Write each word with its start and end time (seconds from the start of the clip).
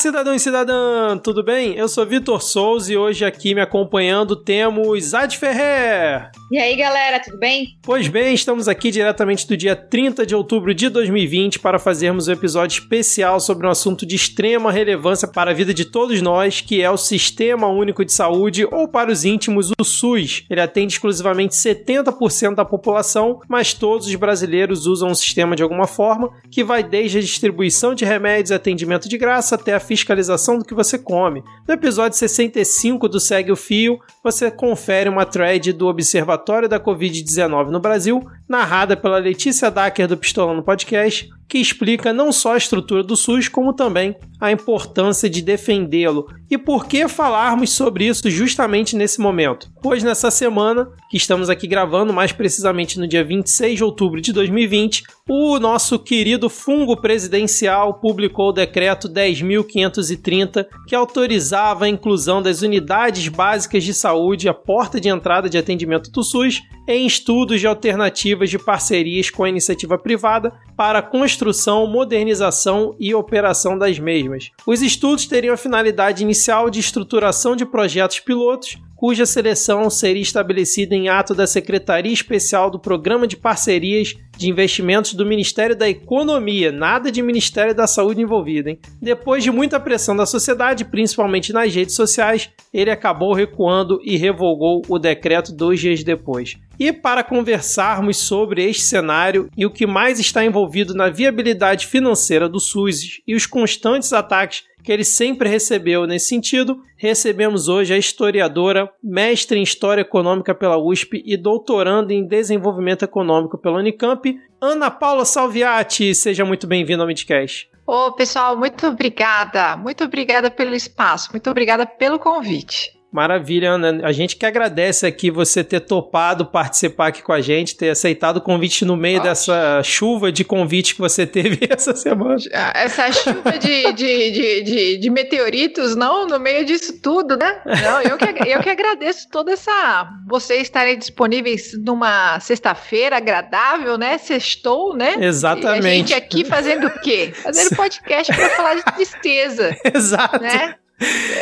cidadão 0.00 0.34
e 0.34 0.40
cidadã, 0.40 1.18
tudo 1.18 1.44
bem? 1.44 1.74
Eu 1.74 1.86
sou 1.86 2.06
Vitor 2.06 2.40
Souza 2.40 2.90
e 2.90 2.96
hoje 2.96 3.22
aqui 3.22 3.54
me 3.54 3.60
acompanhando 3.60 4.34
temos 4.34 5.12
Ad 5.12 5.36
Ferrer. 5.36 6.30
E 6.52 6.58
aí, 6.58 6.74
galera, 6.74 7.20
tudo 7.20 7.38
bem? 7.38 7.78
Pois 7.80 8.08
bem, 8.08 8.34
estamos 8.34 8.66
aqui 8.66 8.90
diretamente 8.90 9.46
do 9.46 9.56
dia 9.56 9.76
30 9.76 10.26
de 10.26 10.34
outubro 10.34 10.74
de 10.74 10.88
2020 10.88 11.60
para 11.60 11.78
fazermos 11.78 12.26
um 12.26 12.32
episódio 12.32 12.80
especial 12.80 13.38
sobre 13.38 13.68
um 13.68 13.70
assunto 13.70 14.04
de 14.04 14.16
extrema 14.16 14.72
relevância 14.72 15.28
para 15.28 15.52
a 15.52 15.54
vida 15.54 15.72
de 15.72 15.84
todos 15.84 16.20
nós, 16.20 16.60
que 16.60 16.82
é 16.82 16.90
o 16.90 16.96
Sistema 16.96 17.68
Único 17.68 18.04
de 18.04 18.12
Saúde, 18.12 18.66
ou 18.68 18.88
para 18.88 19.12
os 19.12 19.24
íntimos, 19.24 19.70
o 19.78 19.84
SUS. 19.84 20.44
Ele 20.50 20.60
atende 20.60 20.94
exclusivamente 20.94 21.54
70% 21.54 22.56
da 22.56 22.64
população, 22.64 23.38
mas 23.48 23.72
todos 23.72 24.08
os 24.08 24.14
brasileiros 24.16 24.86
usam 24.86 25.12
o 25.12 25.14
sistema 25.14 25.54
de 25.54 25.62
alguma 25.62 25.86
forma, 25.86 26.32
que 26.50 26.64
vai 26.64 26.82
desde 26.82 27.18
a 27.18 27.20
distribuição 27.20 27.94
de 27.94 28.04
remédios 28.04 28.50
atendimento 28.50 29.08
de 29.08 29.16
graça 29.16 29.54
até 29.54 29.72
a 29.72 29.78
fiscalização 29.78 30.58
do 30.58 30.64
que 30.64 30.74
você 30.74 30.98
come. 30.98 31.44
No 31.68 31.74
episódio 31.74 32.18
65 32.18 33.08
do 33.08 33.20
Segue 33.20 33.52
o 33.52 33.56
Fio, 33.56 34.00
você 34.24 34.50
confere 34.50 35.08
uma 35.08 35.24
thread 35.24 35.72
do 35.72 35.86
Observatório 35.86 36.39
da 36.68 36.80
Covid-19 36.80 37.70
no 37.70 37.80
Brasil, 37.80 38.24
narrada 38.50 38.96
pela 38.96 39.18
Letícia 39.18 39.70
Dacker 39.70 40.08
do 40.08 40.16
Pistolando 40.16 40.60
Podcast, 40.60 41.30
que 41.48 41.58
explica 41.58 42.12
não 42.12 42.32
só 42.32 42.54
a 42.54 42.56
estrutura 42.56 43.02
do 43.02 43.16
SUS, 43.16 43.48
como 43.48 43.72
também 43.72 44.16
a 44.40 44.52
importância 44.52 45.28
de 45.28 45.42
defendê-lo. 45.42 46.26
E 46.48 46.56
por 46.56 46.86
que 46.86 47.08
falarmos 47.08 47.70
sobre 47.70 48.06
isso 48.06 48.28
justamente 48.30 48.96
nesse 48.96 49.20
momento? 49.20 49.68
Pois 49.82 50.02
nessa 50.02 50.30
semana, 50.30 50.88
que 51.10 51.16
estamos 51.16 51.50
aqui 51.50 51.66
gravando, 51.66 52.12
mais 52.12 52.32
precisamente 52.32 52.98
no 52.98 53.06
dia 53.06 53.24
26 53.24 53.76
de 53.76 53.84
outubro 53.84 54.20
de 54.20 54.32
2020, 54.32 55.02
o 55.28 55.58
nosso 55.58 55.98
querido 55.98 56.48
fungo 56.48 56.96
presidencial 57.00 57.94
publicou 57.94 58.50
o 58.50 58.52
decreto 58.52 59.08
10.530, 59.08 60.66
que 60.86 60.94
autorizava 60.94 61.84
a 61.84 61.88
inclusão 61.88 62.40
das 62.40 62.62
unidades 62.62 63.26
básicas 63.28 63.82
de 63.84 63.94
saúde, 63.94 64.48
a 64.48 64.54
porta 64.54 65.00
de 65.00 65.08
entrada 65.08 65.48
de 65.48 65.58
atendimento 65.58 66.10
do 66.10 66.22
SUS, 66.22 66.60
em 66.90 67.06
estudos 67.06 67.60
de 67.60 67.68
alternativas 67.68 68.50
de 68.50 68.58
parcerias 68.58 69.30
com 69.30 69.44
a 69.44 69.48
iniciativa 69.48 69.96
privada 69.96 70.52
para 70.76 70.98
a 70.98 71.02
construção, 71.02 71.86
modernização 71.86 72.96
e 72.98 73.14
operação 73.14 73.78
das 73.78 73.98
mesmas. 73.98 74.50
Os 74.66 74.82
estudos 74.82 75.26
teriam 75.26 75.54
a 75.54 75.56
finalidade 75.56 76.24
inicial 76.24 76.68
de 76.68 76.80
estruturação 76.80 77.54
de 77.54 77.64
projetos 77.64 78.18
pilotos, 78.18 78.76
cuja 79.00 79.24
seleção 79.24 79.88
seria 79.88 80.20
estabelecida 80.20 80.94
em 80.94 81.08
ato 81.08 81.34
da 81.34 81.46
Secretaria 81.46 82.12
Especial 82.12 82.70
do 82.70 82.78
Programa 82.78 83.26
de 83.26 83.34
Parcerias 83.34 84.14
de 84.36 84.50
Investimentos 84.50 85.14
do 85.14 85.24
Ministério 85.24 85.74
da 85.74 85.88
Economia, 85.88 86.70
nada 86.70 87.10
de 87.10 87.22
Ministério 87.22 87.74
da 87.74 87.86
Saúde 87.86 88.20
envolvido, 88.20 88.68
hein? 88.68 88.78
Depois 89.00 89.42
de 89.42 89.50
muita 89.50 89.80
pressão 89.80 90.14
da 90.14 90.26
sociedade, 90.26 90.84
principalmente 90.84 91.50
nas 91.50 91.74
redes 91.74 91.94
sociais, 91.94 92.50
ele 92.74 92.90
acabou 92.90 93.32
recuando 93.32 93.98
e 94.04 94.18
revogou 94.18 94.82
o 94.86 94.98
decreto 94.98 95.50
dois 95.50 95.80
dias 95.80 96.04
depois. 96.04 96.58
E 96.78 96.92
para 96.92 97.24
conversarmos 97.24 98.18
sobre 98.18 98.68
este 98.68 98.82
cenário 98.82 99.48
e 99.56 99.64
o 99.64 99.70
que 99.70 99.86
mais 99.86 100.20
está 100.20 100.44
envolvido 100.44 100.92
na 100.92 101.08
viabilidade 101.08 101.86
financeira 101.86 102.50
do 102.50 102.60
SUS 102.60 103.22
e 103.26 103.34
os 103.34 103.46
constantes 103.46 104.12
ataques 104.12 104.64
que 104.90 104.94
ele 104.94 105.04
sempre 105.04 105.48
recebeu 105.48 106.04
nesse 106.04 106.26
sentido, 106.26 106.82
recebemos 106.96 107.68
hoje 107.68 107.94
a 107.94 107.96
historiadora, 107.96 108.90
mestre 109.00 109.56
em 109.56 109.62
História 109.62 110.00
Econômica 110.00 110.52
pela 110.52 110.76
USP 110.76 111.22
e 111.24 111.36
doutoranda 111.36 112.12
em 112.12 112.26
Desenvolvimento 112.26 113.04
Econômico 113.04 113.56
pela 113.56 113.78
Unicamp, 113.78 114.36
Ana 114.60 114.90
Paula 114.90 115.24
Salviati. 115.24 116.12
Seja 116.12 116.44
muito 116.44 116.66
bem-vinda 116.66 117.04
ao 117.04 117.06
Midcast. 117.06 117.70
Ô, 117.86 118.10
pessoal, 118.14 118.56
muito 118.56 118.84
obrigada. 118.84 119.76
Muito 119.76 120.02
obrigada 120.02 120.50
pelo 120.50 120.74
espaço. 120.74 121.30
Muito 121.30 121.48
obrigada 121.48 121.86
pelo 121.86 122.18
convite. 122.18 122.99
Maravilha, 123.12 123.72
Ana. 123.72 124.06
A 124.06 124.12
gente 124.12 124.36
que 124.36 124.46
agradece 124.46 125.04
aqui 125.04 125.30
você 125.30 125.64
ter 125.64 125.80
topado 125.80 126.46
participar 126.46 127.08
aqui 127.08 127.22
com 127.22 127.32
a 127.32 127.40
gente, 127.40 127.76
ter 127.76 127.90
aceitado 127.90 128.36
o 128.36 128.40
convite 128.40 128.84
no 128.84 128.96
meio 128.96 129.20
dessa 129.20 129.82
chuva 129.82 130.30
de 130.30 130.44
convite 130.44 130.94
que 130.94 131.00
você 131.00 131.26
teve 131.26 131.66
essa 131.68 131.94
semana. 131.94 132.36
Essa 132.74 133.10
chuva 133.10 133.58
de, 133.58 133.92
de, 133.92 134.30
de, 134.30 134.62
de, 134.62 134.96
de 134.98 135.10
meteoritos, 135.10 135.96
não, 135.96 136.26
no 136.26 136.38
meio 136.38 136.64
disso 136.64 137.00
tudo, 137.02 137.36
né? 137.36 137.60
Não, 137.82 138.00
eu 138.02 138.16
que, 138.16 138.48
eu 138.48 138.60
que 138.60 138.70
agradeço 138.70 139.28
toda 139.28 139.52
essa. 139.52 140.08
Vocês 140.28 140.62
estarem 140.62 140.96
disponíveis 140.96 141.72
numa 141.84 142.38
sexta-feira 142.38 143.16
agradável, 143.16 143.98
né? 143.98 144.18
Sextou, 144.18 144.94
né? 144.94 145.16
Exatamente. 145.18 145.84
E 145.84 145.88
a 145.88 145.94
gente 145.94 146.14
aqui 146.14 146.44
fazendo 146.44 146.86
o 146.86 147.00
quê? 147.00 147.32
Fazendo 147.42 147.74
podcast 147.74 148.32
para 148.34 148.50
falar 148.50 148.74
de 148.74 148.84
tristeza. 148.84 149.76
Exato. 149.84 150.40
Né? 150.40 150.76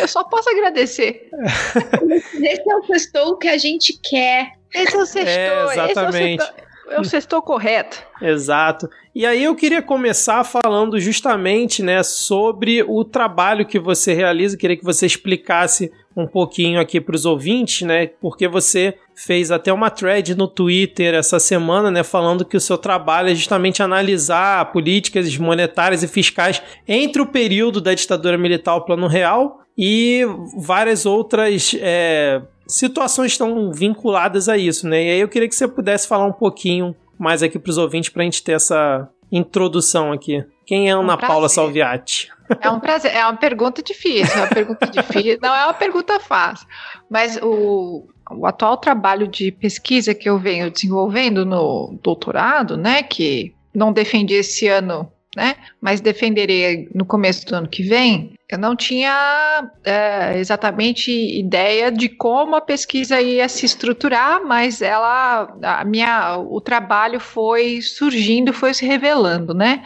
Eu 0.00 0.06
só 0.06 0.24
posso 0.24 0.48
agradecer. 0.50 1.28
Esse 2.40 2.70
é 2.70 2.76
o 2.76 2.84
sextou 2.84 3.36
que 3.36 3.48
a 3.48 3.58
gente 3.58 3.98
quer. 4.02 4.52
Esse 4.74 4.94
é 4.94 4.98
o 4.98 5.06
sextou. 5.06 5.70
É, 5.70 5.72
exatamente. 5.72 6.42
Esse 6.42 6.52
é 6.90 6.98
o 6.98 7.00
é 7.00 7.04
sextou 7.04 7.42
correto. 7.42 8.02
Exato. 8.22 8.88
E 9.14 9.26
aí 9.26 9.42
eu 9.42 9.54
queria 9.56 9.82
começar 9.82 10.44
falando 10.44 11.00
justamente, 11.00 11.82
né, 11.82 12.02
sobre 12.02 12.82
o 12.82 13.04
trabalho 13.04 13.66
que 13.66 13.78
você 13.78 14.14
realiza. 14.14 14.56
Queria 14.56 14.76
que 14.76 14.84
você 14.84 15.06
explicasse 15.06 15.90
um 16.20 16.26
pouquinho 16.26 16.80
aqui 16.80 17.00
para 17.00 17.14
os 17.14 17.24
ouvintes, 17.24 17.86
né, 17.86 18.06
porque 18.06 18.48
você 18.48 18.94
fez 19.14 19.50
até 19.50 19.72
uma 19.72 19.90
thread 19.90 20.34
no 20.34 20.46
Twitter 20.46 21.14
essa 21.14 21.38
semana, 21.38 21.90
né, 21.90 22.02
falando 22.02 22.44
que 22.44 22.56
o 22.56 22.60
seu 22.60 22.78
trabalho 22.78 23.30
é 23.30 23.34
justamente 23.34 23.82
analisar 23.82 24.72
políticas 24.72 25.36
monetárias 25.36 26.02
e 26.02 26.08
fiscais 26.08 26.62
entre 26.86 27.22
o 27.22 27.26
período 27.26 27.80
da 27.80 27.94
ditadura 27.94 28.38
militar 28.38 28.72
ao 28.72 28.84
Plano 28.84 29.06
Real 29.06 29.60
e 29.76 30.24
várias 30.56 31.06
outras 31.06 31.76
é, 31.80 32.42
situações 32.66 33.32
estão 33.32 33.72
vinculadas 33.72 34.48
a 34.48 34.58
isso, 34.58 34.88
né? 34.88 35.04
E 35.04 35.10
aí 35.10 35.20
eu 35.20 35.28
queria 35.28 35.48
que 35.48 35.54
você 35.54 35.68
pudesse 35.68 36.08
falar 36.08 36.26
um 36.26 36.32
pouquinho 36.32 36.94
mais 37.18 37.42
aqui 37.42 37.58
para 37.58 37.70
os 37.70 37.78
ouvintes 37.78 38.10
para 38.10 38.22
a 38.22 38.24
gente 38.24 38.42
ter 38.42 38.52
essa 38.52 39.08
introdução 39.30 40.12
aqui. 40.12 40.44
Quem 40.68 40.90
é 40.90 40.92
Ana 40.92 41.14
um 41.14 41.16
Paula 41.16 41.48
Salviati? 41.48 42.30
É 42.60 42.68
um 42.68 42.78
prazer. 42.78 43.14
É 43.14 43.24
uma 43.24 43.38
pergunta 43.38 43.82
difícil, 43.82 44.36
é 44.36 44.40
uma 44.42 44.48
pergunta 44.48 44.86
difícil. 44.86 45.38
Não 45.40 45.54
é 45.54 45.64
uma 45.64 45.72
pergunta 45.72 46.20
fácil. 46.20 46.66
Mas 47.08 47.38
o, 47.42 48.06
o 48.30 48.46
atual 48.46 48.76
trabalho 48.76 49.26
de 49.26 49.50
pesquisa 49.50 50.14
que 50.14 50.28
eu 50.28 50.38
venho 50.38 50.70
desenvolvendo 50.70 51.46
no 51.46 51.98
doutorado, 52.02 52.76
né, 52.76 53.02
que 53.02 53.54
não 53.74 53.94
defendi 53.94 54.34
esse 54.34 54.68
ano 54.68 55.10
né? 55.36 55.54
Mas 55.80 56.00
defenderei 56.00 56.88
no 56.92 57.04
começo 57.04 57.46
do 57.46 57.54
ano 57.54 57.68
que 57.68 57.82
vem. 57.82 58.32
Eu 58.50 58.58
não 58.58 58.74
tinha 58.74 59.70
é, 59.84 60.38
exatamente 60.38 61.12
ideia 61.12 61.92
de 61.92 62.08
como 62.08 62.56
a 62.56 62.60
pesquisa 62.60 63.20
ia 63.20 63.48
se 63.48 63.64
estruturar, 63.64 64.42
mas 64.44 64.82
ela, 64.82 65.54
a 65.62 65.84
minha, 65.84 66.38
o 66.38 66.60
trabalho 66.60 67.20
foi 67.20 67.80
surgindo, 67.82 68.52
foi 68.52 68.74
se 68.74 68.84
revelando, 68.84 69.54
né? 69.54 69.84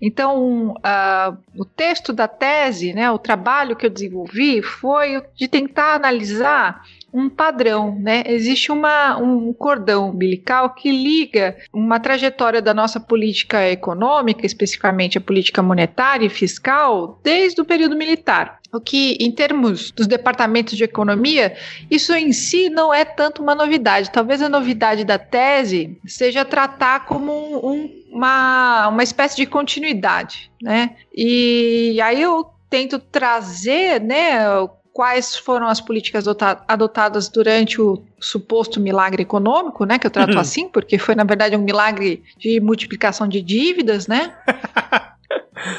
Então, 0.00 0.72
uh, 0.72 1.36
o 1.56 1.64
texto 1.64 2.12
da 2.12 2.26
tese, 2.26 2.94
né, 2.94 3.10
o 3.10 3.18
trabalho 3.18 3.76
que 3.76 3.84
eu 3.84 3.90
desenvolvi 3.90 4.62
foi 4.62 5.22
de 5.34 5.46
tentar 5.46 5.94
analisar 5.94 6.82
um 7.12 7.28
padrão, 7.28 7.96
né? 7.98 8.22
Existe 8.26 8.70
uma, 8.70 9.16
um 9.18 9.52
cordão 9.52 10.10
umbilical 10.10 10.74
que 10.74 10.90
liga 10.90 11.56
uma 11.72 11.98
trajetória 11.98 12.62
da 12.62 12.72
nossa 12.72 13.00
política 13.00 13.68
econômica, 13.68 14.46
especificamente 14.46 15.18
a 15.18 15.20
política 15.20 15.62
monetária 15.62 16.26
e 16.26 16.30
fiscal, 16.30 17.20
desde 17.22 17.60
o 17.60 17.64
período 17.64 17.96
militar. 17.96 18.60
O 18.72 18.80
que, 18.80 19.16
em 19.18 19.32
termos 19.32 19.90
dos 19.90 20.06
departamentos 20.06 20.76
de 20.76 20.84
economia, 20.84 21.56
isso 21.90 22.14
em 22.14 22.32
si 22.32 22.70
não 22.70 22.94
é 22.94 23.04
tanto 23.04 23.42
uma 23.42 23.54
novidade. 23.54 24.10
Talvez 24.10 24.40
a 24.40 24.48
novidade 24.48 25.04
da 25.04 25.18
tese 25.18 25.98
seja 26.06 26.44
tratar 26.44 27.04
como 27.04 27.32
um, 27.32 27.70
um, 27.70 28.02
uma, 28.12 28.88
uma 28.88 29.02
espécie 29.02 29.36
de 29.36 29.46
continuidade, 29.46 30.50
né? 30.62 30.96
E 31.12 32.00
aí 32.00 32.22
eu 32.22 32.46
tento 32.70 33.00
trazer, 33.00 34.00
né, 34.00 34.38
quais 35.00 35.34
foram 35.34 35.66
as 35.66 35.80
políticas 35.80 36.26
adotadas 36.68 37.26
durante 37.30 37.80
o 37.80 38.02
suposto 38.20 38.78
milagre 38.78 39.22
econômico, 39.22 39.86
né? 39.86 39.98
Que 39.98 40.06
eu 40.06 40.10
trato 40.10 40.34
uhum. 40.34 40.38
assim, 40.38 40.68
porque 40.68 40.98
foi, 40.98 41.14
na 41.14 41.24
verdade, 41.24 41.56
um 41.56 41.62
milagre 41.62 42.22
de 42.36 42.60
multiplicação 42.60 43.26
de 43.26 43.40
dívidas, 43.40 44.06
né? 44.06 44.36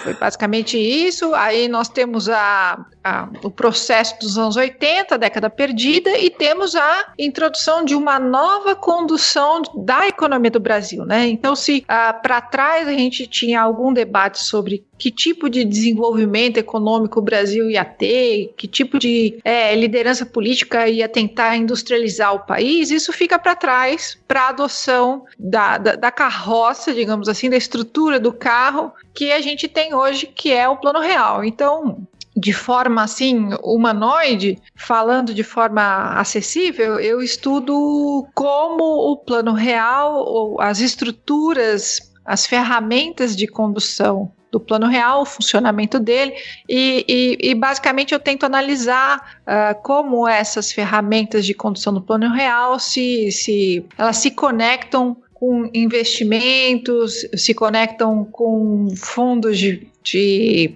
Foi 0.03 0.13
basicamente 0.13 0.77
isso. 0.77 1.33
Aí 1.33 1.67
nós 1.67 1.89
temos 1.89 2.29
a, 2.29 2.85
a, 3.03 3.29
o 3.43 3.49
processo 3.49 4.19
dos 4.19 4.37
anos 4.37 4.55
80, 4.55 5.17
década 5.17 5.49
perdida, 5.49 6.17
e 6.17 6.29
temos 6.29 6.75
a 6.75 7.13
introdução 7.17 7.83
de 7.83 7.95
uma 7.95 8.19
nova 8.19 8.75
condução 8.75 9.61
da 9.75 10.07
economia 10.07 10.51
do 10.51 10.59
Brasil. 10.59 11.05
Né? 11.05 11.27
Então, 11.27 11.55
se 11.55 11.83
ah, 11.87 12.13
para 12.13 12.41
trás 12.41 12.87
a 12.87 12.93
gente 12.93 13.25
tinha 13.27 13.61
algum 13.61 13.91
debate 13.91 14.43
sobre 14.43 14.85
que 15.01 15.09
tipo 15.09 15.49
de 15.49 15.65
desenvolvimento 15.65 16.57
econômico 16.57 17.19
o 17.19 17.23
Brasil 17.23 17.71
ia 17.71 17.83
ter, 17.83 18.53
que 18.55 18.67
tipo 18.67 18.99
de 18.99 19.39
é, 19.43 19.75
liderança 19.75 20.27
política 20.27 20.87
ia 20.87 21.09
tentar 21.09 21.57
industrializar 21.57 22.35
o 22.35 22.45
país, 22.45 22.91
isso 22.91 23.11
fica 23.11 23.39
para 23.39 23.55
trás 23.55 24.15
para 24.27 24.43
a 24.43 24.49
adoção 24.49 25.25
da, 25.39 25.79
da, 25.79 25.95
da 25.95 26.11
carroça, 26.11 26.93
digamos 26.93 27.27
assim, 27.27 27.49
da 27.49 27.57
estrutura 27.57 28.19
do 28.19 28.31
carro 28.31 28.93
que 29.11 29.31
a 29.31 29.41
gente 29.41 29.67
tem 29.67 29.91
hoje, 29.95 30.27
que 30.27 30.51
é 30.51 30.69
o 30.69 30.77
plano 30.77 30.99
real. 30.99 31.43
Então, 31.43 32.07
de 32.37 32.53
forma 32.53 33.01
assim 33.01 33.49
humanoide, 33.63 34.59
falando 34.75 35.33
de 35.33 35.43
forma 35.43 36.13
acessível, 36.13 36.99
eu 36.99 37.23
estudo 37.23 38.27
como 38.35 38.83
o 39.11 39.17
plano 39.17 39.53
real, 39.53 40.61
as 40.61 40.79
estruturas, 40.79 42.13
as 42.23 42.45
ferramentas 42.45 43.35
de 43.35 43.47
condução 43.47 44.31
do 44.51 44.59
plano 44.59 44.87
real, 44.87 45.21
o 45.21 45.25
funcionamento 45.25 45.99
dele, 45.99 46.33
e, 46.67 47.05
e, 47.07 47.51
e 47.51 47.55
basicamente 47.55 48.13
eu 48.13 48.19
tento 48.19 48.45
analisar 48.45 49.39
uh, 49.41 49.81
como 49.81 50.27
essas 50.27 50.71
ferramentas 50.71 51.45
de 51.45 51.53
condução 51.53 51.93
do 51.93 52.01
plano 52.01 52.29
real 52.29 52.77
se, 52.77 53.31
se 53.31 53.85
elas 53.97 54.17
se 54.17 54.31
conectam 54.31 55.15
com 55.33 55.67
investimentos, 55.73 57.25
se 57.35 57.53
conectam 57.53 58.25
com 58.25 58.89
fundos 58.95 59.57
de, 59.57 59.87
de 60.03 60.75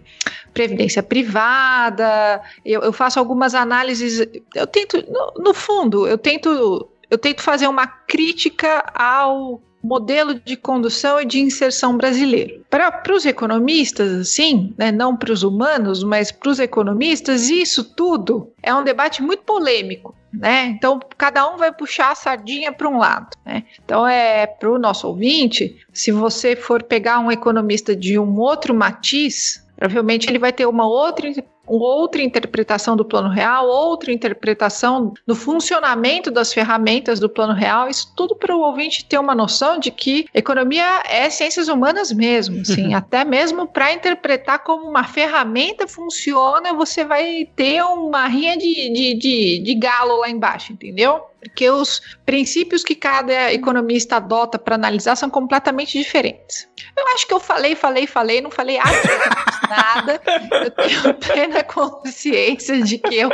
previdência 0.56 1.04
privada. 1.04 2.42
Eu, 2.66 2.82
eu, 2.82 2.92
faço 2.92 3.20
algumas 3.20 3.54
análises. 3.54 4.26
Eu 4.56 4.66
tento, 4.66 4.98
no, 5.08 5.44
no 5.44 5.54
fundo, 5.54 6.08
eu 6.08 6.18
tento, 6.18 6.90
eu 7.12 7.18
tento 7.18 7.44
fazer 7.44 7.68
uma 7.68 7.86
crítica 7.86 8.84
ao 8.96 9.62
modelo 9.86 10.34
de 10.34 10.56
condução 10.56 11.22
e 11.22 11.26
de 11.26 11.40
inserção 11.40 11.96
brasileiro. 11.96 12.66
Para 12.70 13.14
os 13.14 13.26
economistas, 13.26 14.12
assim, 14.12 14.74
né, 14.78 14.92
não 14.92 15.16
para 15.16 15.32
os 15.32 15.44
humanos, 15.44 16.04
mas 16.04 16.32
para 16.32 16.50
os 16.50 16.60
economistas, 16.60 17.50
isso 17.50 17.84
tudo 17.84 18.52
é 18.62 18.74
um 18.74 18.84
debate 18.84 19.22
muito 19.22 19.44
polêmico. 19.44 20.16
Né? 20.34 20.66
Então, 20.66 21.00
cada 21.18 21.50
um 21.50 21.58
vai 21.58 21.72
puxar 21.72 22.12
a 22.12 22.16
sardinha 22.16 22.74
para 22.74 22.90
um 22.90 22.98
lado. 22.98 23.30
Né? 23.46 23.64
Então, 23.84 24.06
é 24.06 24.46
para 24.46 24.70
o 24.70 24.78
nosso 24.78 25.08
ouvinte, 25.08 25.78
se 25.94 26.12
você 26.12 26.56
for 26.56 26.84
pegar 26.84 27.20
um 27.20 27.32
economista 27.32 27.96
de 27.96 28.20
um 28.20 28.38
outro 28.38 28.74
matiz, 28.74 29.64
Provavelmente 29.78 30.30
ele 30.30 30.40
vai 30.40 30.54
ter 30.54 30.66
uma 30.66 30.88
outra 30.88 31.30
outra 31.66 32.22
interpretação 32.22 32.96
do 32.96 33.06
plano 33.06 33.30
real, 33.30 33.68
outra 33.68 34.12
interpretação 34.12 35.14
do 35.26 35.36
funcionamento 35.36 36.32
das 36.32 36.54
ferramentas 36.54 37.20
do 37.20 37.30
plano 37.30 37.54
real, 37.54 37.90
isso 37.90 38.12
tudo 38.16 38.36
para 38.36 38.56
o 38.56 38.62
ouvinte 38.62 39.06
ter 39.06 39.18
uma 39.18 39.36
noção 39.36 39.80
de 39.80 39.92
que 39.92 40.28
economia 40.34 41.04
é 41.08 41.30
ciências 41.30 41.68
humanas 41.68 42.12
mesmo, 42.12 42.62
assim, 42.62 42.94
até 42.96 43.24
mesmo 43.26 43.68
para 43.68 43.94
interpretar 43.94 44.60
como 44.60 44.88
uma 44.88 45.04
ferramenta 45.04 45.88
funciona, 45.88 46.74
você 46.74 47.04
vai 47.04 47.48
ter 47.56 47.84
uma 47.84 48.28
rinha 48.28 48.58
de, 48.58 48.94
de, 48.94 49.14
de, 49.16 49.60
de 49.60 49.76
galo 49.76 50.18
lá 50.18 50.30
embaixo, 50.30 50.74
entendeu? 50.74 51.22
Porque 51.46 51.70
os 51.70 52.02
princípios 52.26 52.84
que 52.84 52.96
cada 52.96 53.54
economista 53.54 54.16
adota 54.16 54.58
para 54.58 54.74
analisar 54.74 55.16
são 55.16 55.30
completamente 55.30 55.98
diferentes. 55.98 56.68
Eu 56.98 57.08
acho 57.10 57.28
que 57.28 57.34
eu 57.34 57.40
falei, 57.40 57.76
falei, 57.76 58.08
falei, 58.08 58.42
não 58.42 58.50
falei 58.50 58.80
nada. 59.70 60.20
Eu 60.52 60.72
tenho 60.72 61.14
plena 61.22 61.64
consciência 61.64 62.82
de 62.82 62.98
que 62.98 63.16
eu. 63.16 63.30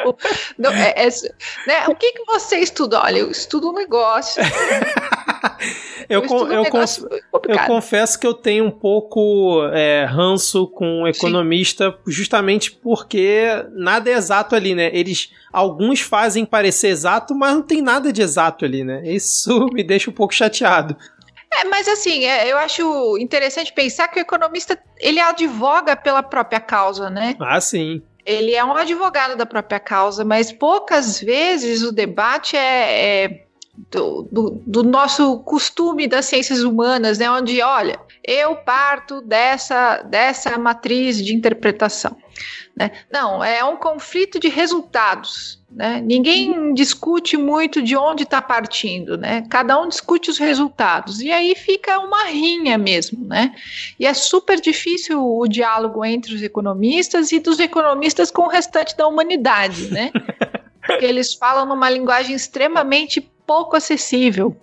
Não, 0.58 0.72
é, 0.72 0.94
é, 0.98 1.10
né? 1.66 1.88
O 1.88 1.96
que, 1.96 2.12
que 2.12 2.25
você 2.25 2.58
estuda? 2.58 3.02
Olha, 3.02 3.19
eu 3.19 3.31
estudo 3.31 3.69
um 3.69 3.74
negócio. 3.74 4.44
Eu, 6.10 6.24
eu, 6.24 6.32
um 6.32 6.52
eu, 6.52 6.64
negócio 6.64 7.08
eu, 7.12 7.60
confesso 7.66 8.20
que 8.20 8.28
eu 8.28 8.34
tenho 8.34 8.66
um 8.66 8.72
pouco 8.72 9.64
é, 9.74 10.06
ranço 10.06 10.68
com 10.68 11.04
o 11.04 11.08
economista, 11.08 11.92
Sim. 11.92 12.12
justamente 12.12 12.72
porque 12.72 13.46
nada 13.74 14.10
é 14.10 14.14
exato 14.14 14.56
ali, 14.56 14.76
né? 14.76 14.90
Eles. 14.94 15.32
Alguns 15.52 16.00
fazem 16.00 16.46
parecer 16.46 16.88
exato, 16.88 17.36
mas 17.36 17.54
não 17.54 17.62
tem 17.62 17.82
nada 17.82 18.14
de 18.14 18.22
exato 18.22 18.64
ali, 18.64 18.84
né? 18.84 19.02
Isso 19.06 19.68
me 19.74 19.84
deixa 19.84 20.10
um 20.10 20.14
pouco 20.14 20.34
chateado. 20.34 20.96
É, 21.54 21.66
mas 21.66 21.88
assim, 21.88 22.24
é, 22.24 22.50
eu 22.50 22.58
acho 22.58 23.18
interessante 23.18 23.74
pensar 23.74 24.08
que 24.08 24.20
o 24.20 24.22
economista 24.22 24.82
ele 24.98 25.20
advoga 25.20 25.98
pela 25.98 26.24
própria 26.24 26.62
causa, 26.62 27.10
né? 27.10 27.36
Ah, 27.42 27.60
sim. 27.60 28.02
Ele 28.26 28.54
é 28.54 28.64
um 28.64 28.74
advogado 28.74 29.36
da 29.36 29.46
própria 29.46 29.80
causa, 29.80 30.24
mas 30.24 30.52
poucas 30.52 31.20
vezes 31.20 31.82
o 31.82 31.92
debate 31.92 32.56
é, 32.56 33.26
é 33.26 33.46
do, 33.89 34.27
do, 34.31 34.63
do, 34.65 34.83
nosso 34.83 35.39
costume 35.39 36.07
das 36.07 36.25
ciências 36.25 36.63
humanas, 36.63 37.18
né? 37.18 37.31
Onde, 37.31 37.62
olha, 37.62 38.00
eu 38.23 38.56
parto 38.56 39.21
dessa, 39.21 40.01
dessa 40.03 40.57
matriz 40.57 41.23
de 41.23 41.33
interpretação. 41.33 42.15
Né? 42.75 42.91
Não, 43.12 43.44
é 43.44 43.63
um 43.63 43.77
conflito 43.77 44.39
de 44.39 44.47
resultados. 44.47 45.62
Né? 45.69 46.01
Ninguém 46.01 46.73
discute 46.73 47.38
muito 47.38 47.81
de 47.81 47.95
onde 47.95 48.23
está 48.23 48.41
partindo, 48.41 49.18
né? 49.18 49.45
Cada 49.50 49.79
um 49.79 49.88
discute 49.88 50.29
os 50.29 50.38
resultados 50.38 51.21
e 51.21 51.31
aí 51.31 51.56
fica 51.56 52.00
uma 52.00 52.25
rinha 52.25 52.77
mesmo, 52.77 53.25
né? 53.25 53.56
E 53.97 54.06
é 54.06 54.13
super 54.13 54.59
difícil 54.59 55.23
o 55.23 55.47
diálogo 55.47 56.03
entre 56.03 56.35
os 56.35 56.41
economistas 56.41 57.31
e 57.31 57.39
dos 57.39 57.59
economistas 57.59 58.31
com 58.31 58.44
o 58.44 58.50
restante 58.50 58.97
da 58.97 59.07
humanidade, 59.07 59.89
né? 59.91 60.12
Porque 60.85 61.06
eles 61.06 61.33
falam 61.33 61.65
numa 61.65 61.89
linguagem 61.89 62.35
extremamente 62.35 63.21
pouco 63.51 63.75
acessível 63.75 64.56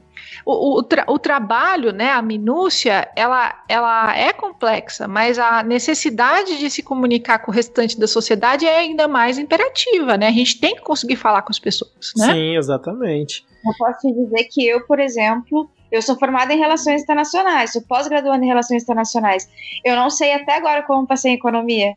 o, 0.44 0.79
o, 0.79 0.82
tra 0.82 1.05
o, 1.06 1.19
trabalho, 1.19 1.93
né, 1.93 2.11
a 2.11 2.23
minúcia, 2.23 3.06
ela, 3.14 3.62
ela 3.69 4.17
é 4.17 4.32
complexa, 4.32 5.06
mas 5.06 5.38
a 5.38 5.62
necessidade 5.62 6.58
de 6.58 6.70
se 6.70 6.82
comunicar 6.82 7.40
com 7.40 7.50
o 7.50 7.55
restante 7.55 8.00
da 8.00 8.06
sociedade 8.06 8.64
é 8.67 8.79
ainda 8.79 9.06
mais 9.06 9.38
imperativa, 9.38 10.17
né? 10.17 10.29
A 10.29 10.32
gente 10.32 10.58
tem 10.58 10.75
que 10.75 10.81
conseguir 10.81 11.17
falar 11.17 11.43
com 11.43 11.50
as 11.50 11.58
pessoas, 11.58 12.12
né? 12.17 12.32
Sim, 12.32 12.56
exatamente. 12.56 13.44
Eu 13.67 13.73
posso 13.79 14.00
te 14.00 14.12
dizer 14.12 14.44
que 14.50 14.67
eu, 14.67 14.87
por 14.87 14.99
exemplo, 14.99 15.69
eu 15.93 16.00
sou 16.00 16.19
formada 16.19 16.55
em 16.55 16.58
relações 16.58 17.02
internacionais, 17.02 17.73
sou 17.73 17.82
pós-graduanda 17.82 18.43
em 18.43 18.49
relações 18.49 18.82
internacionais. 18.82 19.46
Eu 19.84 19.96
não 19.96 20.08
sei 20.08 20.32
até 20.32 20.56
agora 20.56 20.82
como 20.82 21.06
passei 21.06 21.32
em 21.32 21.34
economia. 21.34 21.94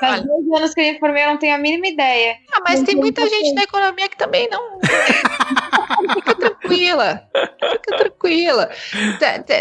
Faz 0.00 0.22
dois 0.22 0.52
anos 0.56 0.74
que 0.74 0.80
eu 0.80 0.92
me 0.92 0.98
formei, 0.98 1.24
eu 1.24 1.28
não 1.28 1.38
tenho 1.38 1.54
a 1.54 1.58
mínima 1.58 1.86
ideia. 1.86 2.36
Ah, 2.52 2.60
mas 2.66 2.80
não 2.80 2.86
tem 2.86 2.96
muita 2.96 3.28
gente 3.28 3.54
na 3.54 3.62
economia 3.62 4.08
que 4.08 4.16
também 4.16 4.48
não. 4.50 4.80
Fica 6.14 6.34
tranquila. 6.34 7.28
Fica 7.72 7.96
tranquila. 7.96 8.70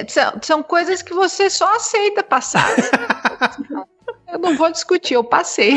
São, 0.07 0.33
são 0.41 0.63
coisas 0.63 1.01
que 1.01 1.13
você 1.13 1.50
só 1.50 1.75
aceita 1.75 2.23
passar. 2.23 2.65
Eu 4.31 4.39
não 4.39 4.55
vou 4.55 4.71
discutir, 4.71 5.15
eu 5.15 5.23
passei. 5.23 5.73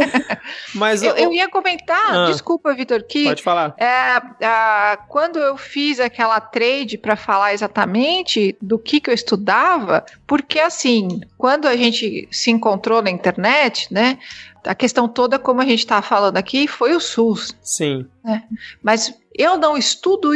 Mas 0.74 1.02
eu, 1.02 1.16
eu 1.16 1.32
ia 1.32 1.48
comentar, 1.48 2.14
ah, 2.14 2.26
desculpa, 2.26 2.74
Vitor, 2.74 3.02
que 3.04 3.24
pode 3.24 3.42
falar. 3.42 3.74
É, 3.78 4.96
quando 5.08 5.38
eu 5.38 5.56
fiz 5.56 5.98
aquela 5.98 6.40
trade 6.40 6.98
para 6.98 7.16
falar 7.16 7.54
exatamente 7.54 8.56
do 8.60 8.78
que, 8.78 9.00
que 9.00 9.08
eu 9.08 9.14
estudava, 9.14 10.04
porque 10.26 10.58
assim, 10.58 11.20
quando 11.38 11.66
a 11.66 11.76
gente 11.76 12.28
se 12.30 12.50
encontrou 12.50 13.02
na 13.02 13.10
internet, 13.10 13.92
né? 13.92 14.18
A 14.62 14.74
questão 14.74 15.08
toda, 15.08 15.38
como 15.38 15.62
a 15.62 15.64
gente 15.64 15.78
estava 15.78 16.02
falando 16.02 16.36
aqui, 16.36 16.68
foi 16.68 16.94
o 16.94 17.00
SUS. 17.00 17.56
Sim. 17.62 18.06
Né? 18.22 18.44
Mas 18.82 19.14
eu 19.34 19.56
não 19.56 19.74
estudo 19.74 20.32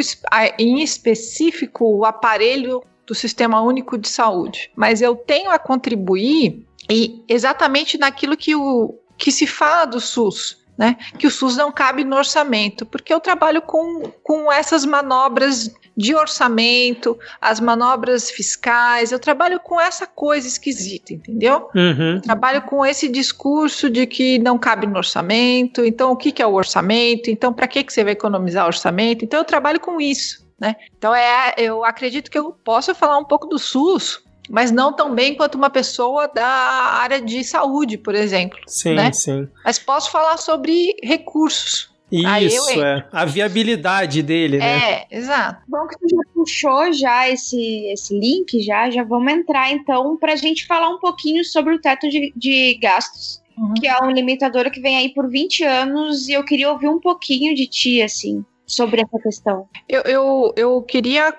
em 0.59 0.83
específico 0.83 1.85
o 1.85 2.07
aparelho 2.07 2.83
do 3.07 3.15
Sistema 3.15 3.61
Único 3.61 3.99
de 3.99 4.09
Saúde, 4.09 4.71
mas 4.75 5.03
eu 5.03 5.15
tenho 5.15 5.51
a 5.51 5.59
contribuir 5.59 6.65
e 6.91 7.23
exatamente 7.29 7.99
naquilo 7.99 8.37
que, 8.37 8.55
o, 8.55 8.99
que 9.17 9.31
se 9.31 9.47
fala 9.47 9.85
do 9.85 10.01
SUS, 10.01 10.65
né? 10.77 10.97
Que 11.19 11.27
o 11.27 11.31
SUS 11.31 11.57
não 11.57 11.71
cabe 11.71 12.05
no 12.05 12.17
orçamento, 12.17 12.85
porque 12.85 13.13
eu 13.15 13.21
trabalho 13.21 13.63
com, 13.63 14.11
com 14.23 14.53
essas 14.53 14.85
manobras 14.85 15.73
de 15.97 16.15
orçamento, 16.15 17.17
as 17.41 17.61
manobras 17.61 18.31
fiscais, 18.31 19.13
eu 19.13 19.19
trabalho 19.19 19.61
com 19.61 19.81
essa 19.81 20.07
coisa 20.07 20.47
esquisita, 20.49 21.13
entendeu? 21.13 21.69
Uhum. 21.75 22.21
Trabalho 22.21 22.63
com 22.63 22.85
esse 22.85 23.09
discurso 23.09 23.89
de 23.89 24.07
que 24.07 24.39
não 24.41 24.59
cabe 24.59 24.87
no 24.87 24.97
orçamento, 24.97 25.85
então 25.85 26.11
o 26.11 26.17
que, 26.17 26.33
que 26.33 26.43
é 26.43 26.47
o 26.47 26.55
orçamento? 26.55 27.31
Então, 27.31 27.53
para 27.53 27.69
que, 27.69 27.85
que 27.85 27.93
você 27.93 28.03
vai 28.03 28.15
economizar 28.15 28.67
orçamento? 28.67 29.25
Então, 29.25 29.39
eu 29.39 29.45
trabalho 29.45 29.79
com 29.79 30.01
isso. 30.01 30.45
Né? 30.59 30.77
Então, 30.97 31.15
é, 31.15 31.55
eu 31.59 31.85
acredito 31.85 32.31
que 32.31 32.39
eu 32.39 32.53
posso 32.65 32.95
falar 32.95 33.19
um 33.19 33.25
pouco 33.25 33.47
do 33.47 33.59
SUS, 33.59 34.23
mas 34.49 34.71
não 34.71 34.93
tão 34.93 35.15
bem 35.15 35.35
quanto 35.35 35.57
uma 35.57 35.71
pessoa 35.71 36.29
da 36.29 36.47
área 36.47 37.21
de 37.21 37.43
saúde, 37.43 37.97
por 37.97 38.15
exemplo. 38.15 38.59
Sim, 38.67 38.95
né? 38.95 39.13
sim. 39.13 39.49
Mas 39.65 39.79
posso 39.79 40.11
falar 40.11 40.37
sobre 40.37 40.95
recursos. 41.03 41.93
Isso, 42.13 42.81
é. 42.81 43.09
A 43.11 43.25
viabilidade 43.25 44.23
dele, 44.23 44.59
né? 44.59 44.93
É, 44.93 45.07
exato. 45.11 45.63
Bom 45.67 45.87
que 45.89 45.99
tu 45.99 46.07
já 46.09 46.21
puxou 46.33 46.93
já 46.93 47.29
esse, 47.29 47.87
esse 47.93 48.17
link, 48.17 48.63
já, 48.63 48.89
já 48.89 49.03
vamos 49.03 49.33
entrar 49.33 49.73
então 49.73 50.17
para 50.17 50.35
a 50.35 50.37
gente 50.37 50.67
falar 50.67 50.91
um 50.91 50.99
pouquinho 50.99 51.43
sobre 51.45 51.75
o 51.75 51.81
teto 51.81 52.09
de, 52.09 52.33
de 52.37 52.79
gastos. 52.81 53.43
Uhum. 53.57 53.75
Que 53.75 53.89
é 53.89 53.99
um 54.03 54.11
limitador 54.11 54.71
que 54.71 54.81
vem 54.81 54.97
aí 54.97 55.15
por 55.15 55.29
20 55.29 55.65
anos, 55.65 56.29
e 56.29 56.33
eu 56.33 56.45
queria 56.45 56.71
ouvir 56.71 56.89
um 56.89 57.01
pouquinho 57.01 57.55
de 57.55 57.67
ti, 57.67 58.03
assim 58.03 58.45
sobre 58.67 59.03
essa 59.03 59.19
questão? 59.19 59.69
Eu, 59.89 60.03
eu, 60.03 60.53
eu 60.57 60.83
queria 60.83 61.35